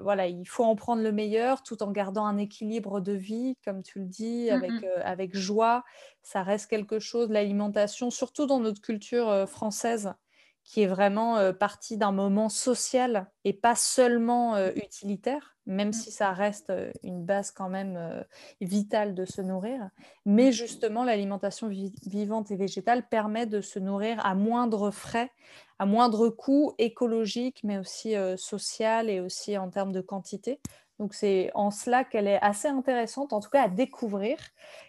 voilà, 0.00 0.26
il 0.26 0.46
faut 0.46 0.64
en 0.64 0.76
prendre 0.76 1.02
le 1.02 1.12
meilleur 1.12 1.62
tout 1.62 1.82
en 1.82 1.90
gardant 1.90 2.24
un 2.24 2.38
équilibre 2.38 3.00
de 3.00 3.12
vie, 3.12 3.56
comme 3.64 3.82
tu 3.82 3.98
le 3.98 4.06
dis, 4.06 4.48
mmh 4.50 4.54
avec, 4.54 4.72
avec 5.02 5.36
joie. 5.36 5.84
Ça 6.22 6.42
reste 6.42 6.68
quelque 6.68 6.98
chose, 6.98 7.30
l'alimentation, 7.30 8.10
surtout 8.10 8.46
dans 8.46 8.60
notre 8.60 8.80
culture 8.80 9.48
française 9.48 10.14
qui 10.66 10.82
est 10.82 10.86
vraiment 10.86 11.52
partie 11.54 11.96
d'un 11.96 12.12
moment 12.12 12.48
social 12.48 13.30
et 13.44 13.52
pas 13.52 13.76
seulement 13.76 14.56
euh, 14.56 14.72
utilitaire, 14.74 15.55
même 15.66 15.88
mmh. 15.88 15.92
si 15.92 16.10
ça 16.10 16.32
reste 16.32 16.72
une 17.02 17.24
base 17.24 17.50
quand 17.50 17.68
même 17.68 18.24
vitale 18.60 19.14
de 19.14 19.24
se 19.24 19.40
nourrir. 19.40 19.90
Mais 20.24 20.52
justement, 20.52 21.04
l'alimentation 21.04 21.68
vivante 22.06 22.50
et 22.50 22.56
végétale 22.56 23.08
permet 23.08 23.46
de 23.46 23.60
se 23.60 23.78
nourrir 23.78 24.24
à 24.24 24.34
moindre 24.34 24.90
frais, 24.90 25.30
à 25.78 25.86
moindre 25.86 26.28
coût 26.28 26.72
écologique, 26.78 27.60
mais 27.64 27.78
aussi 27.78 28.14
social 28.36 29.10
et 29.10 29.20
aussi 29.20 29.58
en 29.58 29.70
termes 29.70 29.92
de 29.92 30.00
quantité. 30.00 30.60
Donc 30.98 31.14
c'est 31.14 31.50
en 31.54 31.70
cela 31.70 32.04
qu'elle 32.04 32.26
est 32.26 32.40
assez 32.40 32.68
intéressante, 32.68 33.32
en 33.32 33.40
tout 33.40 33.50
cas 33.50 33.64
à 33.64 33.68
découvrir. 33.68 34.38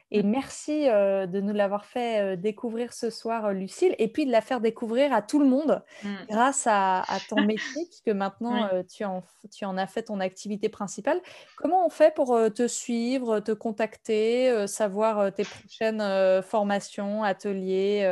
Et 0.10 0.24
mmh. 0.24 0.30
merci 0.30 0.90
euh, 0.90 1.28
de 1.28 1.42
nous 1.42 1.54
l'avoir 1.54 1.86
fait 1.86 2.22
euh, 2.22 2.36
découvrir 2.38 2.94
ce 2.94 3.10
soir, 3.10 3.46
euh, 3.46 3.52
Lucille, 3.52 3.94
et 4.00 4.08
puis 4.08 4.26
de 4.26 4.32
la 4.32 4.40
faire 4.40 4.62
découvrir 4.62 5.12
à 5.12 5.22
tout 5.22 5.40
le 5.40 5.46
monde 5.46 5.84
mmh. 6.04 6.16
grâce 6.30 6.66
à, 6.66 7.04
ton 7.28 7.42
métier, 7.42 7.86
puisque 7.86 8.10
maintenant 8.10 8.70
tu, 8.90 9.04
en, 9.04 9.22
tu, 9.54 9.66
en, 9.66 9.78
as 9.78 9.88
fait 9.88 10.04
ton 10.04 10.20
activité 10.22 10.70
principale. 10.70 11.20
Comment 11.58 11.86
on 11.86 11.90
fait 11.90 12.14
pour 12.14 12.38
te 12.54 12.68
suivre, 12.68 13.42
te 13.42 13.52
contacter, 13.52 14.66
savoir 14.68 15.34
tes 15.34 15.44
prochaines 15.44 16.42
formations, 16.42 17.24
ateliers 17.24 18.10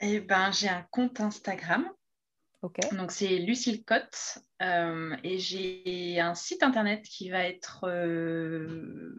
Eh 0.00 0.20
ben, 0.20 0.50
j'ai 0.52 0.68
un 0.68 0.84
compte 0.90 1.20
Instagram 1.20 1.88
donc 2.92 3.10
c'est 3.10 3.38
Lucille 3.38 3.82
Cotte 3.84 4.38
euh, 4.60 5.16
et 5.24 5.38
j'ai 5.38 6.20
un 6.20 6.34
site 6.34 6.62
internet 6.62 7.02
qui 7.04 7.30
va 7.30 7.44
être 7.44 7.84
euh, 7.84 9.16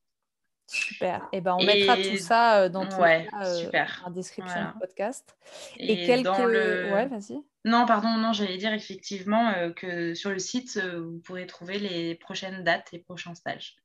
Super. 0.68 1.30
Et 1.32 1.38
eh 1.38 1.42
ben, 1.42 1.56
on 1.60 1.64
mettra 1.64 1.96
tout 1.96 2.18
ça 2.18 2.70
dans 2.70 2.90
ouais, 3.00 3.28
super. 3.62 4.02
en 4.04 4.10
description 4.10 4.66
du 4.66 4.72
podcast. 4.80 5.38
Et, 5.78 6.08
quelques... 6.08 6.28
Ouais, 6.28 7.06
vas-y. 7.06 7.38
Non, 7.66 7.86
pardon, 7.86 8.18
non, 8.18 8.34
j'allais 8.34 8.58
dire 8.58 8.74
effectivement 8.74 9.54
que 9.76 10.16
sur 10.16 10.32
le 10.32 10.40
site, 10.40 10.80
vous 10.80 11.20
pourrez 11.20 11.46
trouver 11.46 11.78
les 11.78 12.16
prochaines 12.16 12.64
dates 12.64 12.92
et 12.94 13.00
prochains 13.00 13.36
stages. 13.36 13.76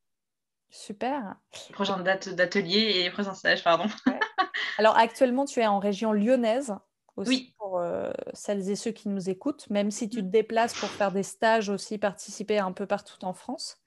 Super. 0.70 1.36
Les 1.68 1.74
prochaines 1.74 2.02
dates 2.02 2.28
d'atelier 2.30 2.78
et 2.78 3.02
les 3.04 3.10
prochains 3.10 3.34
stages, 3.34 3.64
pardon. 3.64 3.86
Alors 4.78 4.96
actuellement, 4.96 5.44
tu 5.44 5.60
es 5.60 5.66
en 5.66 5.78
région 5.78 6.12
lyonnaise 6.12 6.74
aussi 7.16 7.54
pour 7.58 7.82
celles 8.32 8.70
et 8.70 8.76
ceux 8.76 8.92
qui 8.92 9.08
nous 9.08 9.28
écoutent, 9.28 9.68
même 9.68 9.90
si 9.90 10.08
tu 10.08 10.18
te 10.18 10.26
mmh. 10.26 10.30
déplaces 10.30 10.74
pour 10.74 10.88
faire 10.88 11.12
des 11.12 11.22
stages 11.22 11.68
aussi, 11.68 11.98
participer 11.98 12.58
un 12.58 12.72
peu 12.72 12.86
partout 12.86 13.22
en 13.24 13.34
France. 13.34 13.82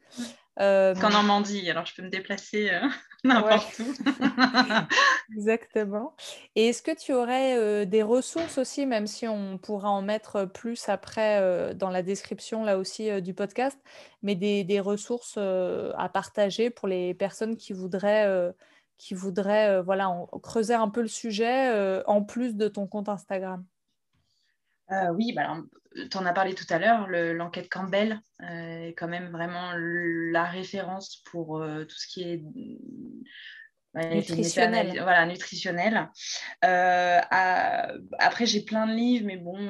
Euh... 0.60 0.94
Qu'en 0.96 1.10
Normandie, 1.10 1.70
alors 1.70 1.86
je 1.86 1.96
peux 1.96 2.04
me 2.04 2.10
déplacer 2.10 2.70
euh, 2.70 2.88
n'importe 3.24 3.80
où. 3.80 3.94
Exactement. 5.36 6.16
Et 6.56 6.68
est-ce 6.70 6.84
que 6.84 6.96
tu 6.96 7.14
aurais 7.14 7.58
euh, 7.58 7.86
des 7.86 8.04
ressources 8.04 8.60
aussi, 8.60 8.86
même 8.86 9.08
si 9.08 9.28
on 9.28 9.58
pourra 9.58 9.90
en 9.90 10.02
mettre 10.02 10.46
plus 10.46 10.90
après 10.90 11.40
euh, 11.42 11.74
dans 11.74 11.90
la 11.90 12.04
description 12.04 12.64
là 12.64 12.78
aussi 12.78 13.22
du 13.22 13.34
podcast, 13.34 13.80
mais 14.22 14.36
des, 14.36 14.64
des 14.64 14.80
ressources 14.80 15.38
à 15.38 16.10
partager 16.10 16.70
pour 16.70 16.88
les 16.88 17.14
personnes 17.14 17.58
qui 17.58 17.74
voudraient, 17.74 18.54
qui 18.98 19.16
voudraient 19.16 19.82
voilà, 19.82 20.16
creuser 20.44 20.76
un 20.76 20.90
peu 20.90 21.02
le 21.02 21.08
sujet 21.08 22.04
en 22.06 22.24
plus 22.24 22.56
de 22.56 22.68
ton 22.68 22.86
compte 22.86 23.10
Instagram? 23.10 23.66
Oui, 24.90 25.34
bah 25.34 25.58
tu 26.10 26.18
en 26.18 26.26
as 26.26 26.34
parlé 26.34 26.54
tout 26.54 26.66
à 26.70 26.80
l'heure, 26.80 27.08
l'enquête 27.08 27.70
Campbell 27.70 28.20
euh, 28.42 28.88
est 28.88 28.94
quand 28.94 29.08
même 29.08 29.30
vraiment 29.32 29.74
la 29.76 30.46
référence 30.46 31.22
pour 31.32 31.62
euh, 31.62 31.86
tout 31.86 31.98
ce 31.98 32.08
qui 32.08 32.24
est 32.24 32.44
nutritionnel. 33.96 35.00
Voilà, 35.04 35.26
nutritionnel. 35.26 36.10
Euh, 36.66 37.20
après, 37.30 38.46
j'ai 38.46 38.64
plein 38.66 38.88
de 38.88 38.94
livres, 38.94 39.26
mais 39.28 39.38
bon, 39.38 39.70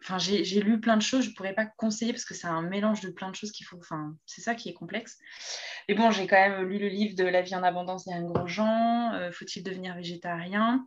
enfin, 0.00 0.18
j'ai 0.18 0.60
lu 0.60 0.80
plein 0.80 0.96
de 0.96 1.02
choses. 1.02 1.24
Je 1.24 1.30
ne 1.30 1.34
pourrais 1.34 1.54
pas 1.54 1.66
conseiller 1.66 2.12
parce 2.12 2.24
que 2.24 2.34
c'est 2.34 2.48
un 2.48 2.62
mélange 2.62 3.00
de 3.00 3.10
plein 3.10 3.30
de 3.30 3.36
choses 3.36 3.52
qu'il 3.52 3.66
faut. 3.66 3.78
Enfin, 3.78 4.14
c'est 4.26 4.40
ça 4.40 4.54
qui 4.54 4.68
est 4.68 4.74
complexe. 4.74 5.18
Mais 5.88 5.94
bon, 5.94 6.10
j'ai 6.10 6.26
quand 6.26 6.36
même 6.36 6.68
lu 6.68 6.78
le 6.78 6.88
livre 6.88 7.14
de 7.16 7.24
La 7.24 7.42
vie 7.42 7.54
en 7.54 7.62
abondance 7.62 8.04
d'Yann 8.06 8.26
Grosjean. 8.26 9.30
Faut-il 9.32 9.62
devenir 9.62 9.94
végétarien? 9.94 10.86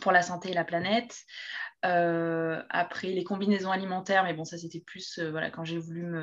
Pour 0.00 0.10
la 0.10 0.22
santé 0.22 0.50
et 0.50 0.54
la 0.54 0.64
planète 0.64 1.14
euh, 1.84 2.62
après, 2.70 3.08
les 3.08 3.24
combinaisons 3.24 3.70
alimentaires, 3.70 4.24
mais 4.24 4.34
bon, 4.34 4.44
ça 4.44 4.58
c'était 4.58 4.80
plus 4.80 5.18
euh, 5.18 5.30
voilà, 5.30 5.50
quand 5.50 5.64
j'ai 5.64 5.78
voulu 5.78 6.16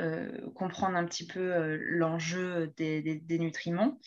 euh, 0.00 0.50
comprendre 0.54 0.96
un 0.96 1.04
petit 1.04 1.26
peu 1.26 1.76
l'enjeu 1.76 2.72
des, 2.76 3.20
nutriments. 3.30 3.98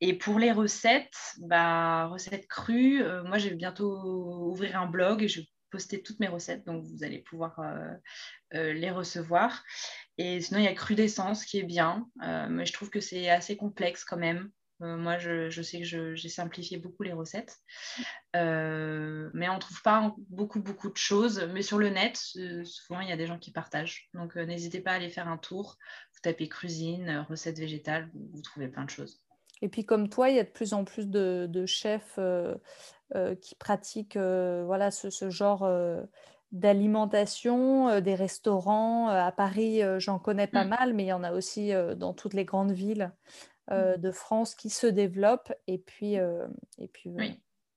Et 0.00 0.14
pour 0.14 0.38
les 0.38 0.52
recettes, 0.52 1.36
bah, 1.38 2.06
recettes 2.06 2.48
crues, 2.48 3.02
moi 3.24 3.38
je 3.38 3.50
vais 3.50 3.54
bientôt 3.54 4.48
ouvrir 4.50 4.80
un 4.80 4.86
blog 4.86 5.22
et 5.22 5.28
je 5.28 5.40
vais 5.40 5.46
poster 5.70 6.02
toutes 6.02 6.20
mes 6.20 6.28
recettes, 6.28 6.64
donc 6.66 6.84
vous 6.84 7.04
allez 7.04 7.20
pouvoir 7.20 7.60
les 8.52 8.90
recevoir. 8.90 9.62
Et 10.18 10.40
sinon, 10.40 10.58
il 10.58 10.64
y 10.64 10.68
a 10.68 10.74
Crudescence 10.74 11.44
qui 11.44 11.60
est 11.60 11.64
bien, 11.64 12.08
mais 12.50 12.66
je 12.66 12.72
trouve 12.72 12.90
que 12.90 13.00
c'est 13.00 13.28
assez 13.28 13.56
complexe 13.56 14.04
quand 14.04 14.16
même. 14.16 14.50
Euh, 14.82 14.96
moi, 14.96 15.18
je, 15.18 15.62
sais 15.62 15.80
que 15.80 16.14
j'ai 16.14 16.28
simplifié 16.28 16.76
beaucoup 16.78 17.02
les 17.02 17.12
recettes. 17.12 17.56
Euh, 18.34 19.30
mais 19.32 19.48
on 19.48 19.54
ne 19.54 19.60
trouve 19.60 19.82
pas 19.82 20.14
beaucoup, 20.28 20.60
beaucoup 20.60 20.90
de 20.90 20.96
choses. 20.96 21.48
Mais 21.52 21.62
sur 21.62 21.78
le 21.78 21.88
net, 21.88 22.20
euh, 22.36 22.64
souvent, 22.64 23.00
il 23.00 23.08
y 23.08 23.12
a 23.12 23.16
des 23.16 23.26
gens 23.26 23.38
qui 23.38 23.52
partagent. 23.52 24.08
Donc, 24.14 24.36
n'hésitez 24.36 24.80
pas 24.80 24.92
à 24.92 24.94
aller 24.94 25.10
faire 25.10 25.28
un 25.28 25.38
tour. 25.38 25.76
Vous 26.12 26.20
tapez 26.22 26.48
cuisine, 26.48 27.24
recettes 27.28 27.58
végétales, 27.58 28.10
vous, 28.14 28.42
trouvez 28.42 28.68
plein 28.68 28.84
de 28.84 28.90
choses. 28.90 29.22
Et 29.62 29.68
puis, 29.68 29.86
comme 29.86 30.08
toi, 30.08 30.28
il 30.28 30.36
y 30.36 30.40
a 30.40 30.44
de 30.44 30.50
plus 30.50 30.74
en 30.74 30.84
plus 30.84 31.08
de, 31.08 31.66
chefs 31.66 32.18
qui 33.40 33.54
pratiquent 33.54 34.18
voilà, 34.18 34.90
ce, 34.90 35.30
genre 35.30 35.66
d'alimentation, 36.52 38.00
des 38.00 38.14
restaurants. 38.14 39.08
à 39.08 39.32
Paris, 39.32 39.80
j'en 39.98 40.18
connais 40.18 40.46
pas 40.46 40.64
mmh. 40.64 40.68
mal, 40.68 40.92
mais 40.92 41.04
il 41.04 41.08
y 41.08 41.12
en 41.14 41.24
a 41.24 41.32
aussi 41.32 41.72
dans 41.96 42.12
toutes 42.12 42.34
les 42.34 42.44
grandes 42.44 42.72
villes. 42.72 43.12
Euh, 43.72 43.96
mmh. 43.96 44.00
de 44.00 44.10
France 44.12 44.54
qui 44.54 44.70
se 44.70 44.86
développe. 44.86 45.52
Et 45.66 45.78
puis, 45.78 46.20
euh, 46.20 46.46
et 46.78 46.86
puis 46.86 47.10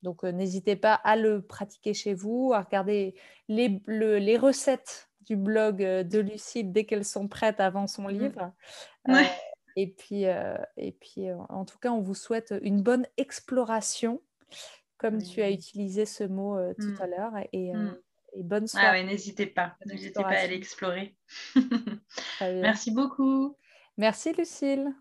donc 0.04 0.24
euh, 0.24 0.32
n'hésitez 0.32 0.76
pas 0.76 0.94
à 0.94 1.16
le 1.16 1.42
pratiquer 1.42 1.96
chez 1.96 2.14
vous, 2.14 2.52
à 2.54 2.62
regarder 2.62 3.16
les, 3.48 3.82
les 3.88 4.38
recettes 4.38 5.10
du 5.22 5.36
blog 5.36 5.78
de 5.80 6.20
Lucille 6.20 6.72
dès 6.72 6.86
qu'elles 6.86 7.06
sont 7.06 7.28
prêtes 7.28 7.60
avant 7.60 7.88
son 7.88 8.04
mmh. 8.04 8.12
livre. 8.12 8.54
et 9.76 9.88
puis, 9.88 10.26
et 10.78 10.92
puis 10.92 11.32
en 11.50 11.66
tout 11.66 11.80
cas, 11.80 11.90
on 11.90 12.02
vous 12.02 12.14
souhaite 12.14 12.54
une 12.62 12.84
bonne 12.84 13.08
exploration, 13.18 14.22
comme 14.98 15.24
tu 15.24 15.42
as 15.42 15.50
utilisé 15.50 16.06
ce 16.06 16.24
mot 16.24 16.56
tout 16.80 16.88
mmh. 16.88 17.02
à 17.02 17.08
l'heure. 17.08 17.34
Et, 17.52 17.72
et 18.36 18.44
bonne 18.44 18.66
ah 18.66 18.80
soirée. 18.80 19.04
n'hésitez 19.04 19.48
pas, 19.48 19.76
n'hésitez 19.88 20.22
pas 20.22 20.30
à 20.30 20.40
aller 20.42 20.56
explorer. 20.56 21.16
Merci 22.42 22.92
beaucoup. 22.92 23.58
Merci 23.98 24.34
Lucille. 24.34 24.94